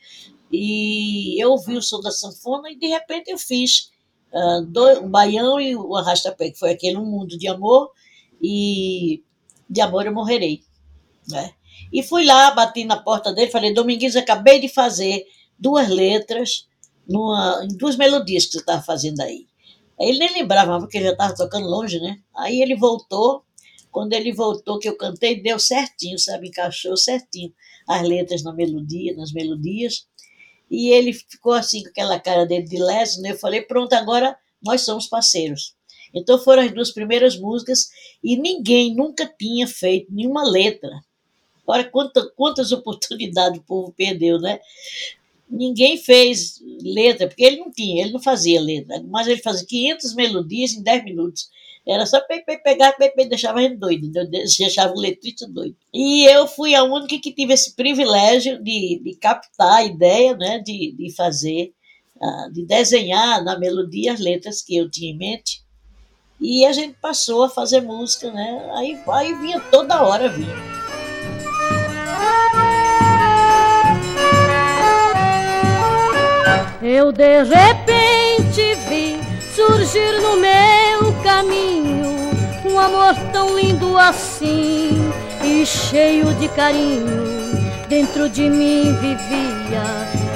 E 0.52 1.42
eu 1.42 1.52
ouvi 1.52 1.76
o 1.76 1.82
som 1.82 2.00
da 2.00 2.10
sanfona 2.10 2.70
e 2.70 2.78
de 2.78 2.86
repente 2.86 3.30
eu 3.30 3.38
fiz 3.38 3.90
uh, 4.32 4.62
dois, 4.66 4.98
um 4.98 5.10
baião 5.10 5.58
e 5.58 5.74
o 5.74 5.96
arrasta-pé, 5.96 6.50
que 6.50 6.58
foi 6.58 6.72
aquele 6.72 6.98
Um 6.98 7.06
Mundo 7.06 7.38
de 7.38 7.48
Amor, 7.48 7.90
e 8.40 9.22
de 9.72 9.80
amor 9.80 10.06
eu 10.06 10.12
morrerei. 10.12 10.62
Né? 11.28 11.52
E 11.92 12.02
fui 12.02 12.24
lá, 12.24 12.50
bati 12.50 12.84
na 12.84 12.96
porta 13.02 13.32
dele, 13.32 13.50
falei, 13.50 13.72
Domingues, 13.72 14.16
acabei 14.16 14.60
de 14.60 14.68
fazer 14.68 15.24
duas 15.58 15.88
letras 15.88 16.68
numa, 17.08 17.64
em 17.64 17.76
duas 17.76 17.96
melodias 17.96 18.46
que 18.46 18.52
você 18.52 18.58
estava 18.58 18.82
fazendo 18.82 19.20
aí. 19.20 19.46
Ele 19.98 20.18
nem 20.18 20.34
lembrava, 20.34 20.78
porque 20.78 20.98
ele 20.98 21.06
já 21.06 21.12
estava 21.12 21.34
tocando 21.34 21.66
longe, 21.66 22.00
né? 22.00 22.18
Aí 22.36 22.60
ele 22.60 22.74
voltou, 22.76 23.44
quando 23.90 24.12
ele 24.12 24.32
voltou, 24.32 24.78
que 24.78 24.88
eu 24.88 24.96
cantei, 24.96 25.40
deu 25.42 25.58
certinho, 25.58 26.18
sabe? 26.18 26.48
Encaixou 26.48 26.96
certinho 26.96 27.52
as 27.86 28.02
letras 28.02 28.42
na 28.42 28.52
melodia, 28.52 29.14
nas 29.14 29.32
melodias. 29.32 30.06
E 30.70 30.88
ele 30.88 31.12
ficou 31.12 31.52
assim, 31.52 31.82
com 31.82 31.90
aquela 31.90 32.18
cara 32.18 32.46
dele 32.46 32.64
de 32.64 32.82
leso, 32.82 33.20
né? 33.20 33.32
Eu 33.32 33.38
falei, 33.38 33.62
pronto, 33.62 33.92
agora 33.92 34.36
nós 34.62 34.82
somos 34.82 35.06
parceiros. 35.06 35.74
Então 36.14 36.38
foram 36.38 36.62
as 36.62 36.72
duas 36.72 36.90
primeiras 36.90 37.38
músicas 37.38 37.90
e 38.22 38.36
ninguém 38.36 38.94
nunca 38.94 39.26
tinha 39.26 39.66
feito 39.66 40.12
nenhuma 40.12 40.48
letra. 40.48 40.90
Olha 41.66 41.84
quanta, 41.84 42.28
quantas 42.36 42.72
oportunidades 42.72 43.58
o 43.58 43.64
povo 43.64 43.92
perdeu, 43.96 44.38
né? 44.38 44.58
Ninguém 45.48 45.96
fez 45.96 46.60
letra, 46.82 47.28
porque 47.28 47.44
ele 47.44 47.58
não 47.58 47.70
tinha, 47.70 48.02
ele 48.02 48.12
não 48.12 48.22
fazia 48.22 48.60
letra, 48.60 49.02
mas 49.08 49.26
ele 49.26 49.40
fazia 49.40 49.66
500 49.66 50.14
melodias 50.14 50.72
em 50.72 50.82
10 50.82 51.04
minutos. 51.04 51.50
Era 51.86 52.06
só 52.06 52.20
pe, 52.20 52.40
pe, 52.44 52.58
pegar, 52.58 52.92
pe, 52.92 53.10
pe, 53.10 53.24
deixava 53.26 53.60
gente 53.60 53.76
doido, 53.76 54.08
deixava 54.30 54.94
o 54.94 55.00
letrista 55.00 55.48
doido. 55.48 55.76
E 55.92 56.24
eu 56.24 56.46
fui 56.46 56.74
a 56.74 56.84
única 56.84 57.18
que 57.18 57.32
tive 57.32 57.52
esse 57.52 57.74
privilégio 57.74 58.62
de, 58.62 59.00
de 59.02 59.16
captar 59.16 59.78
a 59.78 59.84
ideia, 59.84 60.36
né, 60.36 60.60
de, 60.60 60.94
de 60.96 61.12
fazer, 61.14 61.72
ah, 62.20 62.48
de 62.52 62.64
desenhar 62.64 63.44
na 63.44 63.58
melodia 63.58 64.12
as 64.12 64.20
letras 64.20 64.62
que 64.62 64.76
eu 64.76 64.90
tinha 64.90 65.12
em 65.12 65.16
mente 65.16 65.61
e 66.40 66.66
a 66.66 66.72
gente 66.72 66.96
passou 67.00 67.44
a 67.44 67.48
fazer 67.48 67.80
música, 67.80 68.30
né? 68.30 68.70
Aí, 68.74 68.98
aí 69.08 69.34
vinha 69.34 69.60
toda 69.70 70.02
hora, 70.02 70.28
vinha. 70.28 70.54
Eu 76.82 77.12
de 77.12 77.44
repente 77.44 78.74
vi 78.88 79.20
surgir 79.54 80.20
no 80.20 80.36
meu 80.36 81.12
caminho 81.22 82.12
um 82.64 82.78
amor 82.78 83.14
tão 83.32 83.56
lindo 83.56 83.96
assim 83.96 84.98
e 85.44 85.64
cheio 85.64 86.34
de 86.34 86.48
carinho. 86.48 87.32
Dentro 87.88 88.28
de 88.28 88.48
mim 88.48 88.94
vivia 88.94 89.82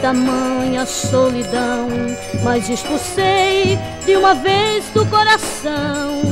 tamanha 0.01 0.85
solidão, 0.85 1.89
mas 2.45 2.69
expulsei 2.69 3.46
de 4.05 4.17
uma 4.17 4.35
vez 4.35 4.85
do 4.95 5.05
coração. 5.07 6.23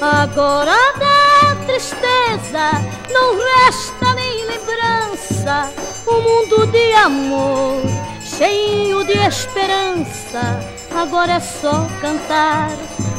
Agora 0.00 0.74
da 0.98 1.64
tristeza 1.66 2.82
não 3.10 3.36
resta 3.36 4.14
nem 4.14 4.44
lembrança, 4.46 5.70
um 6.06 6.20
mundo 6.20 6.66
de 6.66 6.92
amor, 6.94 7.82
cheio 8.22 9.04
de 9.04 9.12
esperança. 9.12 10.60
Agora 10.94 11.32
é 11.32 11.40
só 11.40 11.86
cantar 12.00 12.70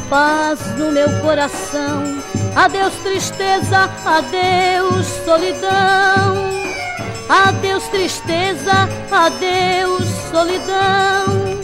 paz 0.10 0.60
no 0.78 0.92
meu 0.92 1.08
coração. 1.22 2.04
Adeus 2.56 2.94
tristeza, 3.04 3.90
adeus 4.06 5.06
solidão. 5.24 6.48
Adeus 7.30 7.84
tristeza, 7.90 8.90
adeus 9.12 10.08
solidão. 10.32 11.58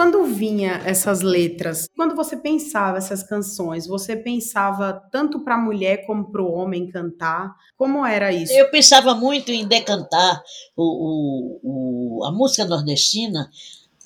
Quando 0.00 0.24
vinha 0.24 0.80
essas 0.86 1.20
letras, 1.20 1.86
quando 1.94 2.16
você 2.16 2.34
pensava 2.34 2.96
essas 2.96 3.22
canções, 3.22 3.86
você 3.86 4.16
pensava 4.16 4.94
tanto 5.12 5.40
para 5.40 5.56
a 5.56 5.58
mulher 5.58 6.06
como 6.06 6.32
para 6.32 6.40
o 6.40 6.50
homem 6.50 6.90
cantar? 6.90 7.54
Como 7.76 8.06
era 8.06 8.32
isso? 8.32 8.50
Eu 8.50 8.70
pensava 8.70 9.14
muito 9.14 9.52
em 9.52 9.68
decantar 9.68 10.42
o, 10.74 11.60
o, 11.62 12.20
o, 12.20 12.24
a 12.24 12.32
música 12.32 12.64
nordestina 12.64 13.50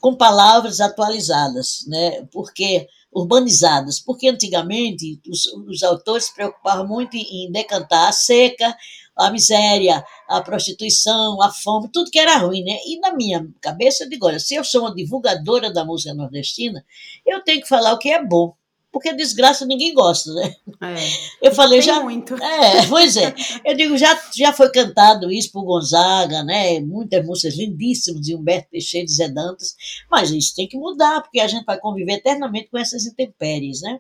com 0.00 0.16
palavras 0.16 0.80
atualizadas, 0.80 1.84
né? 1.86 2.26
Porque 2.32 2.88
urbanizadas, 3.14 4.00
porque 4.00 4.28
antigamente 4.28 5.20
os, 5.28 5.46
os 5.68 5.84
autores 5.84 6.24
se 6.24 6.34
preocupavam 6.34 6.88
muito 6.88 7.16
em, 7.16 7.52
decantar 7.52 8.08
a 8.08 8.12
seca, 8.12 8.76
a 9.16 9.30
miséria, 9.30 10.04
a 10.28 10.40
prostituição, 10.42 11.40
a 11.40 11.50
fome, 11.50 11.88
tudo 11.92 12.10
que 12.10 12.18
era 12.18 12.36
ruim, 12.38 12.64
né? 12.64 12.78
E 12.86 12.98
na 12.98 13.14
minha 13.14 13.46
cabeça 13.60 14.04
eu 14.04 14.08
digo, 14.08 14.26
olha, 14.26 14.38
se 14.38 14.54
eu 14.54 14.64
sou 14.64 14.82
uma 14.82 14.94
divulgadora 14.94 15.72
da 15.72 15.84
música 15.84 16.14
nordestina, 16.14 16.84
eu 17.26 17.42
tenho 17.42 17.60
que 17.60 17.68
falar 17.68 17.92
o 17.92 17.98
que 17.98 18.10
é 18.10 18.24
bom, 18.24 18.54
porque 18.94 19.12
desgraça 19.12 19.66
ninguém 19.66 19.92
gosta, 19.92 20.32
né? 20.34 20.54
É, 20.80 21.48
eu 21.48 21.54
falei 21.54 21.82
já. 21.82 22.00
muito. 22.00 22.34
É, 22.34 22.86
pois 22.86 23.16
é. 23.16 23.34
Eu 23.64 23.76
digo, 23.76 23.96
já, 23.96 24.20
já 24.36 24.52
foi 24.52 24.70
cantado 24.70 25.32
isso 25.32 25.50
por 25.50 25.64
Gonzaga, 25.64 26.42
né? 26.42 26.78
Muitas 26.80 27.24
músicas 27.26 27.56
lindíssimas 27.56 28.20
de 28.20 28.36
Humberto 28.36 28.68
Teixeira 28.70 29.06
e 29.06 29.12
Zé 29.12 29.28
Dantas, 29.28 29.74
mas 30.10 30.30
isso 30.30 30.54
tem 30.54 30.68
que 30.68 30.76
mudar, 30.76 31.22
porque 31.22 31.40
a 31.40 31.48
gente 31.48 31.64
vai 31.64 31.78
conviver 31.78 32.14
eternamente 32.14 32.68
com 32.70 32.78
essas 32.78 33.06
intempéries, 33.06 33.80
né? 33.80 33.98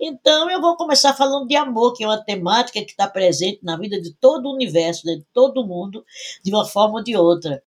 Então, 0.00 0.48
eu 0.48 0.60
vou 0.60 0.76
começar 0.76 1.12
falando 1.12 1.48
de 1.48 1.56
amor, 1.56 1.92
que 1.92 2.04
é 2.04 2.06
uma 2.06 2.22
temática 2.22 2.84
que 2.84 2.92
está 2.92 3.08
presente 3.08 3.58
na 3.62 3.76
vida 3.76 4.00
de 4.00 4.14
todo 4.14 4.46
o 4.46 4.54
universo, 4.54 5.06
né, 5.06 5.16
de 5.16 5.26
todo 5.32 5.66
mundo, 5.66 6.04
de 6.44 6.52
uma 6.52 6.64
forma 6.64 6.98
ou 6.98 7.02
de 7.02 7.16
outra. 7.16 7.62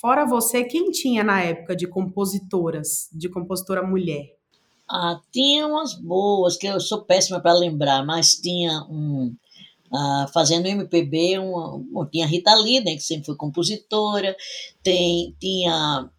Fora 0.00 0.26
você, 0.26 0.64
quem 0.64 0.90
tinha 0.90 1.22
na 1.22 1.42
época 1.42 1.76
de 1.76 1.86
compositoras, 1.86 3.08
de 3.12 3.28
compositora 3.28 3.82
mulher? 3.86 4.34
Ah, 4.88 5.20
tinha 5.32 5.66
umas 5.66 5.94
boas, 5.94 6.56
que 6.56 6.66
eu 6.66 6.80
sou 6.80 7.02
péssima 7.04 7.40
para 7.40 7.54
lembrar, 7.54 8.04
mas 8.04 8.34
tinha 8.34 8.82
um. 8.90 9.34
Ah, 9.92 10.26
fazendo 10.34 10.66
MPB, 10.66 11.38
uma, 11.38 12.08
tinha 12.10 12.26
Rita 12.26 12.54
Lee, 12.56 12.80
né, 12.80 12.94
que 12.96 13.02
sempre 13.02 13.26
foi 13.26 13.36
compositora, 13.36 14.36
tem, 14.82 15.36
tinha 15.40 16.10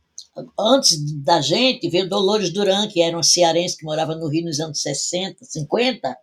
antes 0.59 0.99
da 1.23 1.41
gente, 1.41 1.89
veio 1.89 2.09
Dolores 2.09 2.51
Duran, 2.51 2.87
que 2.87 3.01
era 3.01 3.15
uma 3.15 3.23
cearense 3.23 3.77
que 3.77 3.85
morava 3.85 4.15
no 4.15 4.27
Rio 4.27 4.45
nos 4.45 4.59
anos 4.59 4.81
60, 4.81 5.43
50, 5.43 6.17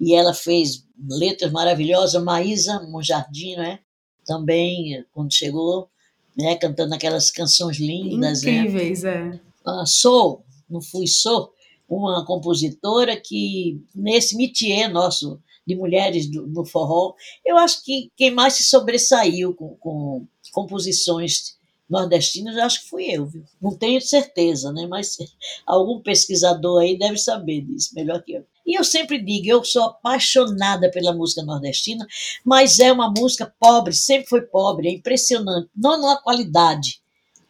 e 0.00 0.14
ela 0.14 0.34
fez 0.34 0.84
letras 1.08 1.50
maravilhosas. 1.50 2.22
Maísa 2.22 2.82
Monjardim, 2.88 3.56
né? 3.56 3.80
Também, 4.24 5.04
quando 5.12 5.32
chegou, 5.32 5.88
né, 6.36 6.56
cantando 6.56 6.94
aquelas 6.94 7.30
canções 7.30 7.78
lindas. 7.78 8.42
Né? 8.42 8.58
Incríveis, 8.58 9.02
né? 9.02 9.40
é. 9.42 9.46
Ah, 9.64 9.86
sou, 9.86 10.44
não 10.68 10.80
fui, 10.80 11.06
sou, 11.06 11.52
uma 11.88 12.24
compositora 12.24 13.16
que, 13.16 13.80
nesse 13.94 14.36
métier 14.36 14.88
nosso 14.88 15.40
de 15.66 15.74
mulheres 15.74 16.30
do, 16.30 16.46
do 16.46 16.64
forró, 16.64 17.14
eu 17.44 17.56
acho 17.56 17.82
que 17.84 18.10
quem 18.16 18.30
mais 18.30 18.54
se 18.54 18.64
sobressaiu 18.64 19.54
com, 19.54 19.76
com 19.76 20.26
composições 20.52 21.55
nordestinas, 21.88 22.56
acho 22.56 22.82
que 22.82 22.90
fui 22.90 23.04
eu, 23.04 23.26
viu? 23.26 23.44
Não 23.60 23.76
tenho 23.76 24.00
certeza, 24.00 24.72
né? 24.72 24.86
Mas 24.86 25.16
algum 25.66 26.00
pesquisador 26.00 26.82
aí 26.82 26.98
deve 26.98 27.16
saber 27.16 27.62
disso 27.62 27.94
melhor 27.94 28.22
que 28.22 28.32
eu. 28.32 28.44
E 28.66 28.76
eu 28.76 28.82
sempre 28.82 29.22
digo, 29.22 29.48
eu 29.48 29.64
sou 29.64 29.84
apaixonada 29.84 30.90
pela 30.90 31.14
música 31.14 31.42
nordestina, 31.42 32.04
mas 32.44 32.80
é 32.80 32.90
uma 32.90 33.08
música 33.08 33.54
pobre, 33.60 33.94
sempre 33.94 34.28
foi 34.28 34.42
pobre, 34.42 34.88
é 34.88 34.92
impressionante, 34.92 35.70
não 35.74 36.00
na 36.00 36.16
qualidade, 36.16 37.00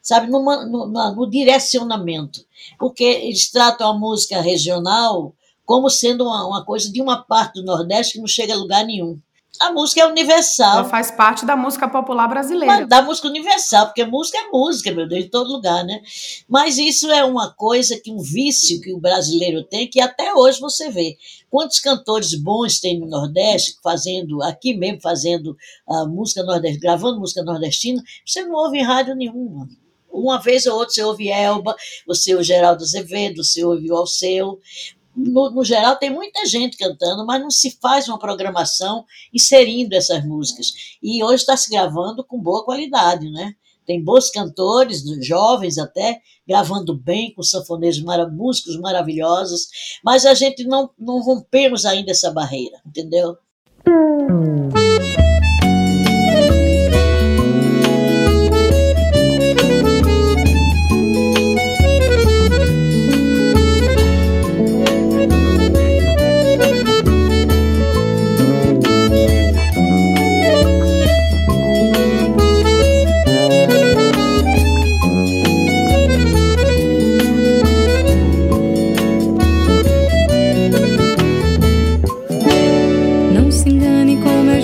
sabe, 0.03 0.31
numa, 0.31 0.67
no, 0.67 0.87
no 0.87 1.31
direcionamento, 1.31 2.45
porque 2.79 3.03
eles 3.03 3.51
tratam 3.51 3.89
a 3.89 3.99
música 3.99 4.43
regional 4.43 5.35
como 5.65 5.89
sendo 5.89 6.25
uma, 6.25 6.47
uma 6.47 6.65
coisa 6.65 6.93
de 6.93 7.01
uma 7.01 7.23
parte 7.23 7.55
do 7.55 7.65
Nordeste 7.65 8.15
que 8.15 8.21
não 8.21 8.29
chega 8.29 8.53
a 8.53 8.57
lugar 8.57 8.85
nenhum 8.85 9.19
a 9.61 9.73
música 9.73 10.01
é 10.01 10.07
universal. 10.07 10.79
Ela 10.81 10.89
faz 10.89 11.11
parte 11.11 11.45
da 11.47 11.57
música 11.57 11.89
popular 11.89 12.29
brasileira. 12.29 12.87
Da 12.87 13.03
música 13.03 13.29
universal, 13.29 13.87
porque 13.87 14.05
música 14.05 14.39
é 14.39 14.49
música, 14.49 14.93
meu 14.93 15.09
Deus, 15.09 15.25
em 15.25 15.29
todo 15.29 15.53
lugar, 15.53 15.85
né? 15.85 16.01
Mas 16.49 16.79
isso 16.79 17.11
é 17.11 17.25
uma 17.25 17.53
coisa 17.53 17.99
que 17.99 18.11
um 18.11 18.19
vício 18.19 18.81
que 18.81 18.93
o 18.93 19.01
brasileiro 19.01 19.65
tem, 19.65 19.89
que 19.89 20.01
até 20.01 20.35
hoje 20.35 20.61
você 20.61 20.91
vê. 20.91 21.17
Quantos 21.51 21.81
cantores 21.81 22.35
bons 22.35 22.81
tem 22.81 22.99
no 22.99 23.07
Nordeste, 23.07 23.77
fazendo, 23.83 24.43
aqui 24.43 24.75
mesmo, 24.75 25.01
fazendo 25.01 25.57
uh, 25.89 26.09
música 26.09 26.43
nordestina, 26.43 26.81
gravando 26.81 27.21
música 27.21 27.43
nordestina, 27.43 28.03
você 28.25 28.43
não 28.43 28.55
ouve 28.55 28.79
em 28.79 28.83
rádio 28.83 29.15
nenhuma. 29.15 29.69
Uma 30.11 30.41
vez 30.41 30.67
ou 30.67 30.79
outra 30.79 30.95
você 30.95 31.03
ouve 31.03 31.29
Elba, 31.29 31.77
você 32.07 32.33
ouve 32.33 32.45
Geraldo 32.45 32.83
Azevedo, 32.83 33.45
você 33.45 33.63
ouve 33.63 33.91
o 33.91 33.97
Alceu, 33.97 34.59
no, 35.17 35.51
no, 35.51 35.65
geral, 35.65 35.97
tem 35.97 36.11
muita 36.11 36.45
gente 36.47 36.77
cantando, 36.77 37.25
mas 37.25 37.41
não 37.41 37.51
se 37.51 37.79
faz 37.81 38.09
uma 38.09 38.19
programação 38.19 39.05
inserindo 39.33 39.95
essas 39.95 40.25
músicas. 40.25 40.97
E 41.03 41.25
hoje 41.25 41.37
está 41.37 41.57
se 41.57 41.71
gravando 41.71 42.25
com 42.25 42.41
boa 42.41 42.65
qualidade, 42.65 43.31
né? 43.31 43.55
Tem 43.87 44.03
bons 44.03 44.31
cantores, 44.31 45.05
jovens 45.25 45.79
até, 45.79 46.21
gravando 46.47 46.95
bem, 46.95 47.33
com 47.33 47.43
sanfoneiros, 47.43 48.03
músicos 48.33 48.79
maravilhosos, 48.81 49.69
mas 50.05 50.27
a 50.27 50.35
gente 50.35 50.65
não, 50.65 50.91
não 50.99 51.21
rompemos 51.21 51.87
ainda 51.87 52.11
essa 52.11 52.31
barreira, 52.31 52.81
entendeu? 52.85 53.37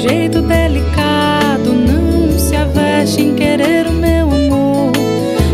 jeito 0.03 0.43
delicado. 0.43 1.73
Não 1.73 2.37
se 2.37 2.57
aveste 2.57 3.23
em 3.23 3.35
querer 3.35 3.87
o 3.87 3.93
meu 3.93 4.27
amor. 4.31 4.93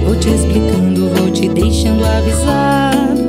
Vou 0.04 0.16
te 0.16 0.30
explicando, 0.30 1.10
vou 1.14 1.30
te 1.30 1.48
deixando 1.48 2.04
avisado. 2.04 3.28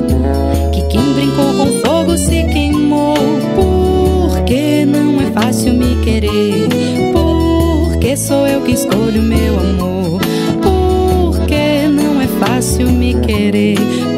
Que 0.72 0.82
quem 0.88 1.12
brincou 1.12 1.52
com 1.54 1.72
fogo 1.84 2.16
se 2.16 2.44
queimou. 2.44 3.14
Porque 3.54 4.86
não 4.86 5.20
é 5.20 5.30
fácil 5.30 5.74
me 5.74 5.96
querer. 6.02 6.68
Porque 7.12 8.16
sou 8.16 8.46
eu 8.46 8.62
que 8.62 8.72
escolho 8.72 9.22
meu 9.22 9.58
amor. 9.58 10.20
Porque 10.62 11.86
não 11.88 12.20
é 12.20 12.26
fácil 12.26 12.90
me 12.90 13.14
querer 13.20 14.09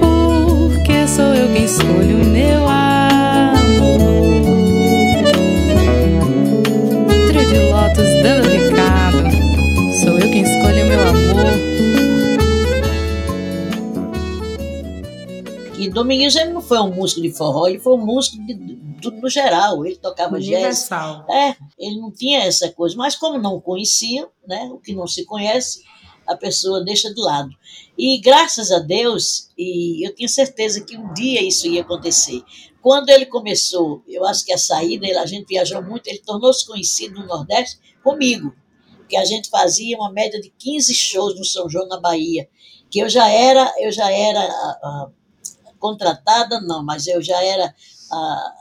Dominguinhos 15.93 16.37
ele 16.37 16.51
não 16.51 16.63
foi 16.63 16.79
um 16.81 16.93
músico 16.93 17.21
de 17.21 17.31
forró, 17.31 17.67
ele 17.67 17.79
foi 17.79 17.95
um 17.95 18.05
músico 18.05 18.39
de, 18.45 18.55
de, 18.55 19.11
no 19.11 19.29
geral, 19.29 19.85
ele 19.85 19.97
tocava 19.97 20.37
Universal. 20.37 21.27
jazz. 21.27 21.37
É, 21.37 21.57
ele 21.79 22.01
não 22.01 22.11
tinha 22.11 22.41
essa 22.41 22.71
coisa, 22.71 22.97
mas 22.97 23.15
como 23.15 23.39
não 23.39 23.61
conhecia, 23.61 24.29
né, 24.47 24.71
o 24.73 24.79
que 24.79 24.95
não 24.95 25.07
se 25.07 25.25
conhece, 25.25 25.83
a 26.27 26.37
pessoa 26.37 26.85
deixa 26.85 27.13
de 27.13 27.21
lado. 27.21 27.51
E 27.97 28.19
graças 28.19 28.71
a 28.71 28.79
Deus, 28.79 29.51
e 29.57 30.07
eu 30.07 30.15
tinha 30.15 30.29
certeza 30.29 30.83
que 30.83 30.97
um 30.97 31.13
dia 31.13 31.43
isso 31.43 31.67
ia 31.67 31.83
acontecer. 31.83 32.43
Quando 32.81 33.11
ele 33.11 33.27
começou, 33.27 34.03
eu 34.09 34.25
acho 34.25 34.45
que 34.45 34.53
a 34.53 34.59
saída, 34.59 35.07
a 35.21 35.27
gente 35.27 35.47
viajou 35.47 35.83
muito, 35.83 36.09
ele 36.09 36.19
tornou-se 36.19 36.67
conhecido 36.67 37.21
no 37.21 37.27
Nordeste 37.27 37.79
comigo, 38.03 38.55
que 39.09 39.17
a 39.17 39.25
gente 39.25 39.51
fazia 39.51 39.97
uma 39.99 40.11
média 40.11 40.41
de 40.41 40.51
15 40.59 40.95
shows 40.95 41.37
no 41.37 41.45
São 41.45 41.69
João 41.69 41.87
na 41.87 42.01
Bahia, 42.01 42.49
que 42.91 42.99
eu 42.99 43.09
já 43.09 43.29
era, 43.29 43.73
eu 43.79 43.93
já 43.93 44.11
era 44.11 44.41
a, 44.41 45.09
contratada, 45.83 46.61
não, 46.61 46.85
mas 46.85 47.09
eu 47.09 47.21
já 47.21 47.43
era. 47.45 47.75
Ah, 48.11 48.55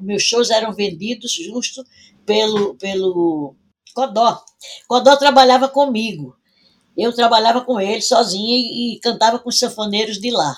meus 0.00 0.22
shows 0.22 0.50
eram 0.50 0.72
vendidos 0.72 1.32
justo 1.32 1.82
pelo, 2.26 2.74
pelo 2.74 3.56
Codó. 3.94 4.44
Codó 4.86 5.16
trabalhava 5.16 5.68
comigo. 5.68 6.36
Eu 6.96 7.12
trabalhava 7.12 7.62
com 7.62 7.80
ele 7.80 8.02
sozinha 8.02 8.56
e, 8.56 8.96
e 8.96 9.00
cantava 9.00 9.38
com 9.38 9.48
os 9.48 9.58
sanfoneiros 9.58 10.18
de 10.18 10.30
lá. 10.30 10.56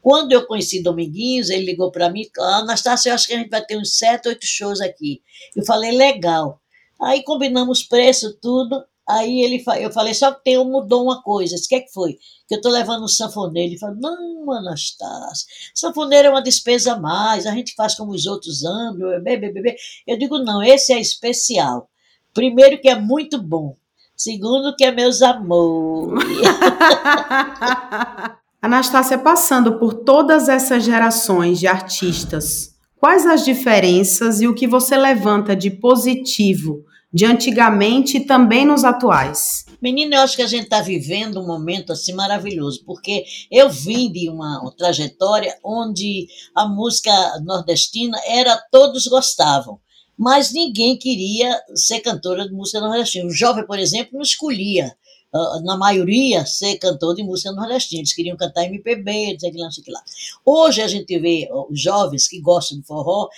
Quando 0.00 0.32
eu 0.32 0.46
conheci 0.46 0.82
Dominguinhos, 0.82 1.50
ele 1.50 1.64
ligou 1.64 1.90
para 1.90 2.10
mim, 2.10 2.26
Anastácia, 2.38 3.10
eu 3.10 3.14
acho 3.14 3.26
que 3.26 3.32
a 3.34 3.38
gente 3.38 3.50
vai 3.50 3.64
ter 3.64 3.78
uns 3.78 3.96
sete, 3.96 4.28
oito 4.28 4.46
shows 4.46 4.80
aqui. 4.80 5.22
Eu 5.56 5.64
falei, 5.64 5.92
legal. 5.92 6.60
Aí 7.00 7.22
combinamos 7.22 7.82
preço, 7.82 8.36
tudo. 8.40 8.84
Aí 9.08 9.42
ele, 9.42 9.62
eu 9.80 9.92
falei, 9.92 10.14
só 10.14 10.32
que 10.32 10.44
tem, 10.44 10.64
mudou 10.64 11.04
uma 11.04 11.22
coisa. 11.22 11.56
O 11.56 11.68
que, 11.68 11.74
é 11.74 11.80
que 11.80 11.92
foi? 11.92 12.14
Que 12.48 12.54
eu 12.54 12.56
estou 12.56 12.72
levando 12.72 13.04
um 13.04 13.08
sanfoneiro. 13.08 13.72
Ele 13.72 13.78
falou, 13.78 13.96
não, 14.00 14.50
Anastácio, 14.52 15.46
sanfoneiro 15.74 16.28
é 16.28 16.30
uma 16.30 16.42
despesa 16.42 16.94
a 16.94 16.98
mais, 16.98 17.46
a 17.46 17.52
gente 17.52 17.74
faz 17.74 17.94
como 17.94 18.12
os 18.12 18.26
outros 18.26 18.64
andam, 18.64 19.22
bebê. 19.22 19.76
Eu 20.06 20.18
digo, 20.18 20.38
não, 20.38 20.62
esse 20.62 20.92
é 20.92 21.00
especial. 21.00 21.88
Primeiro 22.32 22.80
que 22.80 22.88
é 22.88 22.98
muito 22.98 23.40
bom. 23.40 23.76
Segundo 24.16 24.74
que 24.74 24.84
é 24.84 24.90
meus 24.90 25.20
amores. 25.22 26.24
Anastácia, 28.62 29.18
passando 29.18 29.78
por 29.78 29.92
todas 29.92 30.48
essas 30.48 30.84
gerações 30.84 31.60
de 31.60 31.66
artistas, 31.66 32.74
quais 32.96 33.26
as 33.26 33.44
diferenças 33.44 34.40
e 34.40 34.48
o 34.48 34.54
que 34.54 34.66
você 34.66 34.96
levanta 34.96 35.54
de 35.54 35.70
positivo 35.70 36.82
de 37.14 37.24
antigamente 37.24 38.16
e 38.16 38.26
também 38.26 38.66
nos 38.66 38.82
atuais? 38.82 39.66
Menina, 39.80 40.16
eu 40.16 40.20
acho 40.22 40.34
que 40.34 40.42
a 40.42 40.48
gente 40.48 40.64
está 40.64 40.80
vivendo 40.80 41.40
um 41.40 41.46
momento 41.46 41.92
assim 41.92 42.12
maravilhoso, 42.12 42.82
porque 42.84 43.24
eu 43.48 43.70
vim 43.70 44.10
de 44.10 44.28
uma, 44.28 44.60
trajetória 44.76 45.56
onde 45.64 46.26
a 46.56 46.66
música 46.66 47.12
nordestina 47.44 48.18
era 48.26 48.60
todos 48.72 49.06
gostavam 49.06 49.78
mas 50.16 50.52
ninguém 50.52 50.96
queria 50.96 51.60
ser 51.74 51.98
cantora 51.98 52.48
de 52.48 52.54
música 52.54 52.78
nordestina. 52.78 53.26
O 53.26 53.34
jovem, 53.34 53.66
por 53.66 53.80
exemplo, 53.80 54.10
não 54.12 54.22
escolhia 54.22 54.96
ah, 55.34 55.60
na 55.64 55.76
maioria, 55.76 56.46
ser 56.46 56.78
cantor 56.78 57.16
de 57.16 57.24
música 57.24 57.50
nordestina. 57.50 58.00
Eles 58.00 58.12
queriam 58.12 58.36
cantar 58.36 58.64
MPB, 58.64 59.36
não 59.42 59.64
não 59.64 59.70
sei 59.72 59.82
que 59.82 59.90
lá. 59.90 60.00
Hoje 60.44 60.80
a 60.80 60.86
gente 60.86 61.18
vê 61.18 61.48
os 61.68 61.80
jovens 61.80 62.28
que 62.28 62.40
gostam 62.40 62.78
de 62.78 62.86
forró 62.86 63.28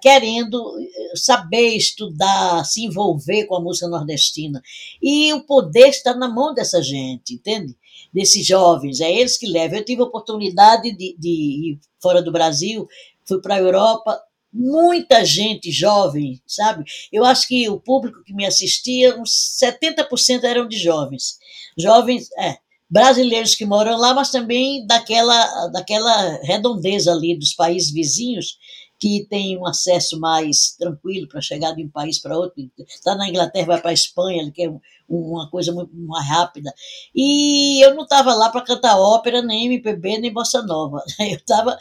querendo 0.00 0.78
eh, 0.78 1.16
saber, 1.16 1.76
estudar, 1.76 2.64
se 2.64 2.84
envolver 2.84 3.46
com 3.46 3.56
a 3.56 3.60
música 3.60 3.88
nordestina. 3.88 4.62
E 5.02 5.32
o 5.32 5.44
poder 5.44 5.88
está 5.88 6.14
na 6.14 6.28
mão 6.28 6.54
dessa 6.54 6.80
gente, 6.80 7.34
entende? 7.34 7.76
Desses 8.12 8.46
jovens, 8.46 9.00
é 9.00 9.12
eles 9.12 9.36
que 9.36 9.46
levam. 9.46 9.78
Eu 9.78 9.84
tive 9.84 10.02
a 10.02 10.04
oportunidade 10.04 10.92
de, 10.92 11.16
de 11.18 11.28
ir 11.28 11.80
fora 12.00 12.22
do 12.22 12.30
Brasil, 12.30 12.86
fui 13.26 13.40
para 13.40 13.56
a 13.56 13.60
Europa, 13.60 14.20
muita 14.52 15.24
gente 15.24 15.72
jovem, 15.72 16.40
sabe? 16.46 16.84
Eu 17.10 17.24
acho 17.24 17.48
que 17.48 17.68
o 17.68 17.80
público 17.80 18.22
que 18.22 18.34
me 18.34 18.44
assistia, 18.44 19.18
uns 19.18 19.58
70% 19.60 20.44
eram 20.44 20.68
de 20.68 20.76
jovens. 20.76 21.38
Jovens, 21.76 22.28
é, 22.38 22.58
brasileiros 22.92 23.54
que 23.54 23.64
moram 23.64 23.96
lá, 23.96 24.12
mas 24.12 24.30
também 24.30 24.86
daquela, 24.86 25.68
daquela 25.68 26.38
redondeza 26.42 27.10
ali 27.10 27.38
dos 27.38 27.54
países 27.54 27.90
vizinhos, 27.90 28.58
que 29.02 29.26
tem 29.28 29.58
um 29.58 29.66
acesso 29.66 30.20
mais 30.20 30.76
tranquilo 30.78 31.26
para 31.26 31.40
chegar 31.40 31.72
de 31.72 31.82
um 31.82 31.88
país 31.88 32.20
para 32.20 32.38
outro. 32.38 32.70
Está 32.88 33.16
na 33.16 33.28
Inglaterra, 33.28 33.66
vai 33.66 33.80
para 33.80 33.90
a 33.90 33.94
Espanha, 33.94 34.48
que 34.52 34.62
é 34.62 34.72
uma 35.08 35.50
coisa 35.50 35.72
muito 35.72 35.90
mais 35.92 36.24
rápida. 36.28 36.72
E 37.12 37.84
eu 37.84 37.96
não 37.96 38.04
estava 38.04 38.32
lá 38.32 38.48
para 38.48 38.60
cantar 38.60 38.96
ópera, 38.96 39.42
nem 39.42 39.66
MPB, 39.66 40.18
nem 40.18 40.32
bossa 40.32 40.62
nova. 40.62 41.02
Eu 41.18 41.34
estava 41.36 41.76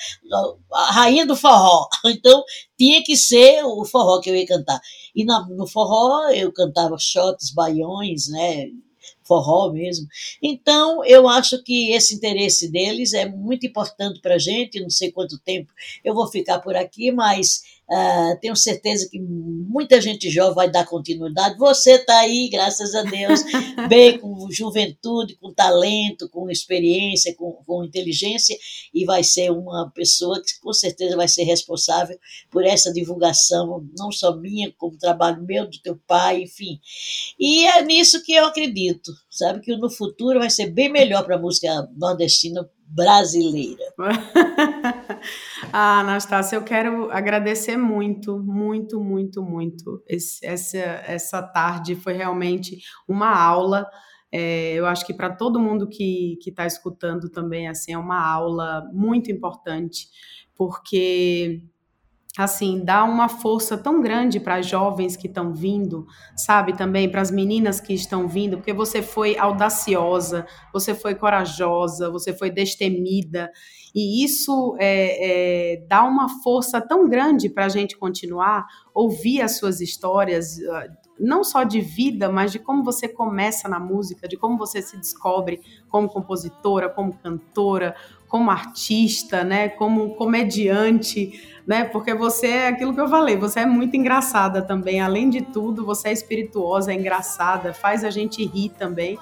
a 0.74 0.92
rainha 0.92 1.24
do 1.24 1.36
forró. 1.36 1.88
Então 2.08 2.44
tinha 2.76 3.04
que 3.04 3.16
ser 3.16 3.64
o 3.66 3.86
forró 3.86 4.20
que 4.20 4.30
eu 4.32 4.36
ia 4.36 4.48
cantar. 4.48 4.82
E 5.16 5.24
no 5.24 5.68
forró 5.68 6.30
eu 6.30 6.52
cantava 6.52 6.98
shots, 6.98 7.52
baiões, 7.52 8.28
né? 8.30 8.66
Forró 9.32 9.72
mesmo. 9.72 10.08
Então, 10.44 11.06
eu 11.06 11.26
acho 11.26 11.64
que 11.64 11.92
esse 11.92 12.14
interesse 12.16 12.70
deles 12.70 13.14
é 13.14 13.26
muito 13.26 13.66
importante 13.66 14.20
para 14.20 14.36
a 14.36 14.38
gente. 14.38 14.82
Não 14.82 14.90
sei 14.90 15.10
quanto 15.10 15.40
tempo 15.40 15.72
eu 16.04 16.14
vou 16.14 16.28
ficar 16.28 16.60
por 16.60 16.76
aqui, 16.76 17.14
mas 17.14 17.64
Uh, 17.92 18.40
tenho 18.40 18.56
certeza 18.56 19.06
que 19.12 19.20
muita 19.20 20.00
gente 20.00 20.30
jovem 20.30 20.56
vai 20.56 20.72
dar 20.72 20.88
continuidade. 20.88 21.58
Você 21.58 21.96
está 21.96 22.20
aí, 22.20 22.48
graças 22.48 22.96
a 22.96 23.04
Deus, 23.04 23.42
bem 23.90 24.18
com 24.18 24.50
juventude, 24.50 25.36
com 25.36 25.54
talento, 25.54 26.30
com 26.30 26.50
experiência, 26.50 27.36
com, 27.36 27.52
com, 27.66 27.84
inteligência, 27.84 28.58
e 28.94 29.04
vai 29.04 29.26
ser 29.26 29.52
uma 29.52 29.92
pessoa 29.94 30.42
que 30.42 30.58
com 30.62 30.72
certeza 30.72 31.18
vai 31.18 31.28
ser 31.28 31.44
responsável 31.44 32.18
por 32.50 32.64
essa 32.64 32.94
divulgação, 32.94 33.86
não 33.98 34.10
só 34.10 34.38
minha, 34.38 34.74
como 34.78 34.98
trabalho 34.98 35.44
meu, 35.44 35.70
do 35.70 35.82
teu 35.82 36.00
pai, 36.08 36.44
enfim. 36.44 36.80
E 37.38 37.66
é 37.66 37.84
nisso 37.84 38.24
que 38.24 38.32
eu 38.32 38.46
acredito, 38.46 39.12
sabe? 39.30 39.60
Que 39.60 39.76
no 39.76 39.90
futuro 39.90 40.40
vai 40.40 40.50
ser 40.50 40.68
bem 40.68 40.90
melhor 40.90 41.26
para 41.26 41.36
a 41.36 41.42
música 41.42 41.90
nordestina 41.98 42.66
brasileira. 42.94 43.84
ah, 45.72 46.00
Anastácia, 46.00 46.58
eu 46.58 46.64
quero 46.64 47.10
agradecer 47.12 47.78
muito, 47.78 48.38
muito, 48.40 49.00
muito, 49.00 49.42
muito. 49.42 50.04
Esse, 50.08 50.46
essa, 50.46 50.78
essa 50.78 51.42
tarde 51.42 51.96
foi 51.96 52.14
realmente 52.14 52.80
uma 53.08 53.30
aula. 53.30 53.88
É, 54.32 54.74
eu 54.74 54.86
acho 54.86 55.06
que 55.06 55.14
para 55.14 55.30
todo 55.30 55.60
mundo 55.60 55.88
que 55.88 56.38
está 56.46 56.66
escutando 56.66 57.30
também, 57.30 57.68
assim, 57.68 57.94
é 57.94 57.98
uma 57.98 58.22
aula 58.22 58.90
muito 58.94 59.32
importante, 59.32 60.08
porque 60.56 61.62
assim, 62.38 62.84
dá 62.84 63.04
uma 63.04 63.28
força 63.28 63.78
tão 63.78 64.02
grande 64.02 64.40
para 64.40 64.56
as 64.56 64.66
jovens 64.66 65.18
que 65.18 65.28
estão 65.28 65.54
vindo, 65.54 66.06
sabe, 66.36 66.74
também 66.74 67.10
para 67.10 67.22
as 67.22 67.30
meninas 67.30 67.82
que 67.82 67.94
estão 67.94 68.28
vindo, 68.28 68.58
porque 68.58 68.74
você 68.74 69.02
foi 69.02 69.38
audaciosa, 69.38 70.46
você 70.74 70.96
foi 70.96 71.14
corajosa, 71.14 72.10
você 72.10 72.34
foi 72.34 72.50
destemida, 72.50 73.52
e 73.94 74.24
isso 74.24 74.78
é, 74.80 75.74
é, 75.74 75.86
dá 75.88 76.04
uma 76.04 76.30
força 76.42 76.80
tão 76.80 77.10
grande 77.10 77.50
para 77.50 77.66
a 77.66 77.70
gente 77.70 77.98
continuar, 77.98 78.66
ouvir 78.94 79.42
as 79.42 79.58
suas 79.58 79.82
histórias, 79.82 80.58
ah, 80.70 80.88
não 81.20 81.44
só 81.44 81.64
de 81.64 81.80
vida, 81.82 82.30
mas 82.30 82.52
de 82.52 82.58
como 82.58 82.84
você 82.84 83.08
começa 83.08 83.70
na 83.70 83.80
música, 83.80 84.28
de 84.28 84.38
como 84.38 84.58
você 84.58 84.82
se 84.82 84.98
descobre 84.98 85.62
como 85.88 86.10
compositora, 86.10 86.90
como 86.90 87.14
cantora, 87.18 87.96
como 88.32 88.50
artista, 88.50 89.44
né, 89.44 89.68
como 89.68 90.16
comediante, 90.16 91.38
né? 91.68 91.84
Porque 91.84 92.14
você 92.14 92.48
é 92.48 92.68
aquilo 92.70 92.94
que 92.94 93.02
eu 93.02 93.10
falei, 93.10 93.36
você 93.36 93.60
é 93.60 93.66
muito 93.66 93.98
engraçada 93.98 94.62
também. 94.62 95.02
Além 95.02 95.30
de 95.30 95.42
tudo, 95.42 95.86
você 95.86 96.08
é 96.08 96.14
espirituosa, 96.14 96.94
é 96.94 96.96
engraçada, 96.96 97.74
faz 97.74 98.06
a 98.06 98.10
gente 98.10 98.46
rir 98.46 98.70
também. 98.70 99.20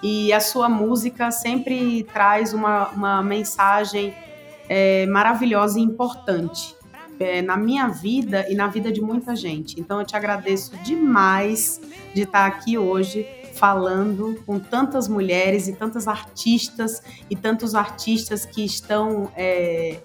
E 0.00 0.32
a 0.32 0.38
sua 0.38 0.68
música 0.68 1.32
sempre 1.32 2.04
traz 2.04 2.54
uma, 2.54 2.90
uma 2.90 3.22
mensagem 3.24 4.14
é, 4.68 5.04
maravilhosa 5.06 5.80
e 5.80 5.82
importante 5.82 6.76
é, 7.18 7.42
na 7.42 7.56
minha 7.56 7.88
vida 7.88 8.46
e 8.48 8.54
na 8.54 8.68
vida 8.68 8.92
de 8.92 9.00
muita 9.00 9.34
gente. 9.34 9.80
Então 9.80 9.98
eu 9.98 10.06
te 10.06 10.14
agradeço 10.14 10.76
demais 10.84 11.80
de 12.14 12.22
estar 12.22 12.46
aqui 12.46 12.78
hoje 12.78 13.26
falando 13.54 14.40
com 14.44 14.58
tantas 14.58 15.08
mulheres 15.08 15.68
e 15.68 15.72
tantas 15.72 16.06
artistas 16.08 17.02
e 17.30 17.36
tantos 17.36 17.74
artistas 17.74 18.44
que 18.44 18.64
estão 18.64 19.30
é, 19.36 19.98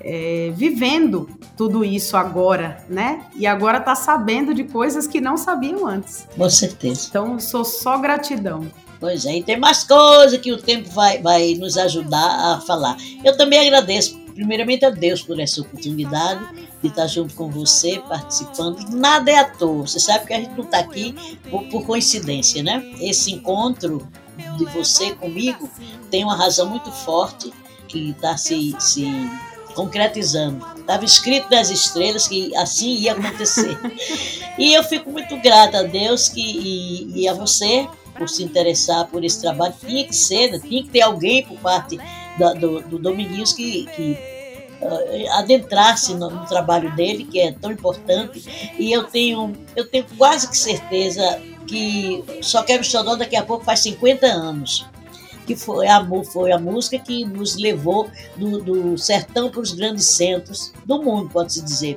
é, 0.00 0.52
vivendo 0.54 1.28
tudo 1.56 1.84
isso 1.84 2.16
agora, 2.16 2.84
né? 2.88 3.26
E 3.36 3.46
agora 3.46 3.78
está 3.78 3.94
sabendo 3.94 4.54
de 4.54 4.64
coisas 4.64 5.06
que 5.06 5.20
não 5.20 5.36
sabiam 5.36 5.86
antes. 5.86 6.26
Com 6.36 6.48
certeza. 6.48 7.06
Então, 7.08 7.38
sou 7.38 7.64
só 7.64 7.98
gratidão. 7.98 8.66
Pois 9.00 9.24
é, 9.24 9.38
e 9.38 9.42
tem 9.42 9.58
mais 9.58 9.82
coisas 9.82 10.38
que 10.38 10.52
o 10.52 10.58
tempo 10.58 10.90
vai, 10.90 11.22
vai 11.22 11.54
nos 11.54 11.78
ajudar 11.78 12.54
a 12.54 12.60
falar. 12.60 12.98
Eu 13.24 13.34
também 13.34 13.58
agradeço, 13.58 14.18
primeiramente, 14.34 14.84
a 14.84 14.90
Deus 14.90 15.22
por 15.22 15.40
essa 15.40 15.62
oportunidade 15.62 16.46
de 16.82 16.88
estar 16.88 17.06
junto 17.06 17.34
com 17.34 17.50
você, 17.50 17.98
participando. 18.06 18.78
Nada 18.90 19.30
é 19.30 19.38
à 19.38 19.44
toa. 19.44 19.86
Você 19.86 19.98
sabe 19.98 20.26
que 20.26 20.34
a 20.34 20.40
gente 20.40 20.54
não 20.54 20.64
está 20.64 20.80
aqui 20.80 21.14
por, 21.50 21.64
por 21.68 21.86
coincidência, 21.86 22.62
né? 22.62 22.84
Esse 23.00 23.32
encontro 23.32 24.06
de 24.58 24.66
você 24.66 25.12
comigo 25.12 25.68
tem 26.10 26.22
uma 26.22 26.36
razão 26.36 26.68
muito 26.68 26.92
forte 26.92 27.50
que 27.88 28.10
está 28.10 28.36
se, 28.36 28.76
se 28.78 29.06
concretizando. 29.74 30.64
Estava 30.78 31.04
escrito 31.04 31.50
nas 31.50 31.70
estrelas 31.70 32.28
que 32.28 32.54
assim 32.56 32.96
ia 32.96 33.12
acontecer. 33.12 33.78
e 34.58 34.74
eu 34.74 34.82
fico 34.84 35.10
muito 35.10 35.36
grata 35.38 35.78
a 35.78 35.82
Deus 35.82 36.28
que, 36.28 36.40
e, 36.40 37.22
e, 37.22 37.28
a 37.28 37.34
você 37.34 37.88
por 38.20 38.28
se 38.28 38.44
interessar 38.44 39.06
por 39.06 39.24
esse 39.24 39.40
trabalho. 39.40 39.72
Tinha 39.80 40.04
que 40.04 40.14
ser, 40.14 40.52
né? 40.52 40.58
tinha 40.58 40.82
que 40.82 40.90
ter 40.90 41.00
alguém 41.00 41.42
por 41.42 41.58
parte 41.58 41.98
do, 42.38 42.54
do, 42.54 42.80
do 42.82 42.98
Dominguinhos 42.98 43.54
que, 43.54 43.86
que 43.96 44.18
uh, 44.82 45.32
adentrasse 45.38 46.12
no, 46.12 46.28
no, 46.28 46.44
trabalho 46.44 46.94
dele, 46.94 47.24
que 47.24 47.40
é 47.40 47.52
tão 47.52 47.72
importante. 47.72 48.44
E 48.78 48.92
eu 48.92 49.04
tenho, 49.04 49.56
eu 49.74 49.88
tenho 49.88 50.04
quase 50.18 50.50
que 50.50 50.58
certeza 50.58 51.40
que 51.66 52.22
Só 52.42 52.62
Quero 52.62 52.84
Xodó 52.84 53.16
daqui 53.16 53.36
a 53.36 53.42
pouco 53.42 53.64
faz 53.64 53.80
50 53.80 54.26
anos 54.26 54.84
que 55.46 55.56
foi 55.56 55.88
a, 55.88 56.06
foi 56.30 56.52
a 56.52 56.58
música 56.58 56.96
que 56.96 57.24
nos 57.24 57.56
levou 57.56 58.08
do, 58.36 58.62
do 58.62 58.98
sertão 58.98 59.50
para 59.50 59.60
os 59.60 59.72
grandes 59.72 60.06
centros 60.06 60.72
do 60.84 61.02
mundo, 61.02 61.28
pode-se 61.28 61.60
dizer. 61.60 61.96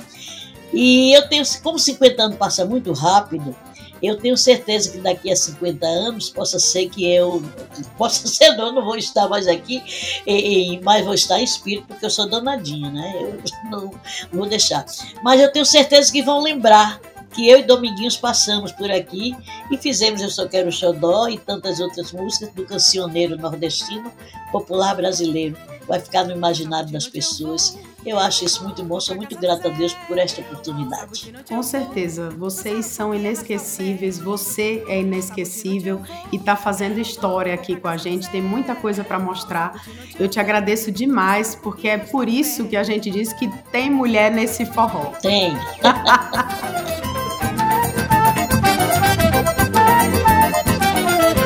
E 0.74 1.13
eu 1.15 1.30
tenho, 1.30 1.43
como 1.61 1.78
50 1.78 2.24
anos 2.24 2.38
passa 2.38 2.65
muito 2.65 2.91
rápido, 2.93 3.55
eu 4.04 4.18
tenho 4.18 4.36
certeza 4.36 4.91
que 4.91 4.97
daqui 4.97 5.32
a 5.32 5.36
50 5.36 5.86
anos 5.88 6.30
possa 6.30 6.60
ser 6.60 6.89
que 6.89 7.10
eu, 7.10 7.41
possa 7.97 8.28
ser, 8.28 8.56
não, 8.58 8.74
não 8.74 8.84
vou 8.84 8.97
estar 8.97 9.30
mais 9.30 9.47
aqui, 9.47 9.82
e, 10.28 10.74
e, 10.76 10.82
mas 10.82 11.06
vou 11.06 11.14
estar 11.14 11.39
em 11.39 11.43
espírito, 11.43 11.88
porque 11.88 12.06
eu 12.06 12.10
sou 12.10 12.30
danadinha, 12.30 12.91
né? 12.91 13.14
Eu 13.16 13.41
não, 13.72 13.82
não 13.91 13.91
vou 14.32 14.45
deixar. 14.47 14.86
Mas 15.24 15.39
eu 15.39 15.51
tenho 15.51 15.66
certeza 15.66 16.12
que 16.12 16.22
vão 16.22 16.41
lembrar 16.41 16.99
que 17.34 17.49
eu 17.49 17.60
e 17.60 17.64
Dominguinhos 17.64 18.16
passamos 18.16 18.72
por 18.72 18.89
aqui 18.91 19.36
e 19.72 19.78
fizemos 19.78 20.22
Eu 20.22 20.30
Só 20.30 20.47
Quero 20.47 20.72
Xodó 20.72 21.28
e 21.28 21.38
tantas 21.38 21.80
outras 21.80 22.12
músicas 22.12 22.54
do 22.54 22.66
cancioneiro 22.66 23.36
nordestino 23.38 24.12
popular 24.51 24.95
brasileiro. 24.95 25.58
Vai 25.88 25.99
ficar 25.99 26.26
no 26.26 26.32
imaginário 26.32 26.91
das 26.91 27.08
pessoas. 27.08 27.76
Eu 28.06 28.20
acho 28.20 28.45
isso 28.45 28.64
muito 28.64 28.84
bom, 28.84 28.99
sou 28.99 29.16
muito 29.16 29.38
grata 29.38 29.70
a 29.70 29.72
Deus 29.72 29.93
por 30.08 30.18
esta 30.18 30.41
oportunidade. 30.41 31.34
Com 31.47 31.64
certeza, 31.64 32.30
vocês 32.30 32.86
são 32.86 33.14
inesquecíveis, 33.14 34.20
você 34.20 34.84
é 34.88 34.99
inesquecível 34.99 36.01
e 36.32 36.36
está 36.36 36.56
fazendo 36.56 36.99
história 36.99 37.54
aqui 37.54 37.76
com 37.76 37.88
a 37.88 37.97
gente, 37.97 38.30
tem 38.30 38.41
muita 38.41 38.76
coisa 38.76 39.04
para 39.04 39.20
mostrar. 39.20 39.84
Eu 40.20 40.28
te 40.28 40.39
agradeço 40.39 40.91
demais, 40.91 41.56
porque 41.56 41.88
é 41.88 41.97
por 41.97 42.28
isso 42.28 42.66
que 42.66 42.76
a 42.76 42.84
gente 42.84 43.10
diz 43.10 43.32
que 43.34 43.47
tem 43.72 43.89
mulher 43.89 44.32
nesse 44.32 44.66
forró. 44.66 45.14
Tem. 45.22 45.54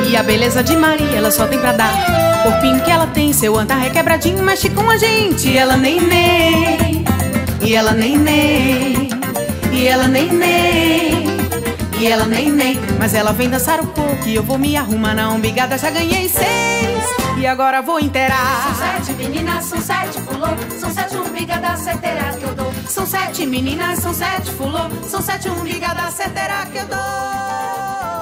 E 0.09 0.15
a 0.15 0.23
beleza 0.23 0.63
de 0.63 0.75
Maria, 0.75 1.17
ela 1.17 1.29
só 1.29 1.45
tem 1.47 1.59
pra 1.59 1.73
dar. 1.73 1.93
Corpinho 2.43 2.81
que 2.81 2.89
ela 2.89 3.07
tem, 3.07 3.33
seu 3.33 3.57
andar 3.57 3.85
é 3.85 3.89
quebradinho, 3.89 4.41
mexe 4.41 4.69
com 4.69 4.89
a 4.89 4.97
gente. 4.97 5.55
Ela 5.55 5.75
nem 5.75 5.99
nem, 5.99 7.03
e 7.61 7.75
ela 7.75 7.91
nem 7.91 8.17
nem, 8.17 9.09
e 9.71 9.87
ela 9.87 10.07
nem 10.07 10.31
nem. 10.31 11.27
E 11.99 12.05
ela 12.05 12.25
nem 12.25 12.51
nem, 12.51 12.79
mas 12.99 13.15
ela 13.15 13.33
vem 13.33 13.49
dançar 13.49 13.81
um 13.81 13.87
pouco 13.87 14.27
e 14.27 14.35
eu 14.35 14.43
vou 14.43 14.59
me 14.59 14.77
arrumar 14.77 15.15
na 15.15 15.31
umbigada, 15.31 15.79
já 15.79 15.89
ganhei 15.89 16.29
seis. 16.29 17.03
E 17.37 17.47
agora 17.47 17.81
vou 17.81 17.99
inteirar. 17.99 18.67
São 18.67 18.75
sete 18.75 19.13
meninas, 19.13 19.65
são 19.65 19.81
sete 19.81 20.21
fulô, 20.21 20.47
são 20.79 20.91
sete 20.91 21.17
umbigadas, 21.17 21.79
certeira 21.79 22.33
que 22.37 22.43
eu 22.43 22.53
dou. 22.53 22.71
São 22.87 23.05
sete 23.05 23.47
meninas, 23.47 23.97
são 23.97 24.13
sete 24.13 24.51
fulô, 24.51 24.87
são 25.09 25.21
sete 25.23 25.49
umbigadas, 25.49 26.13
certeira 26.13 26.67
que 26.71 26.77
eu 26.77 26.85
dou. 26.85 28.16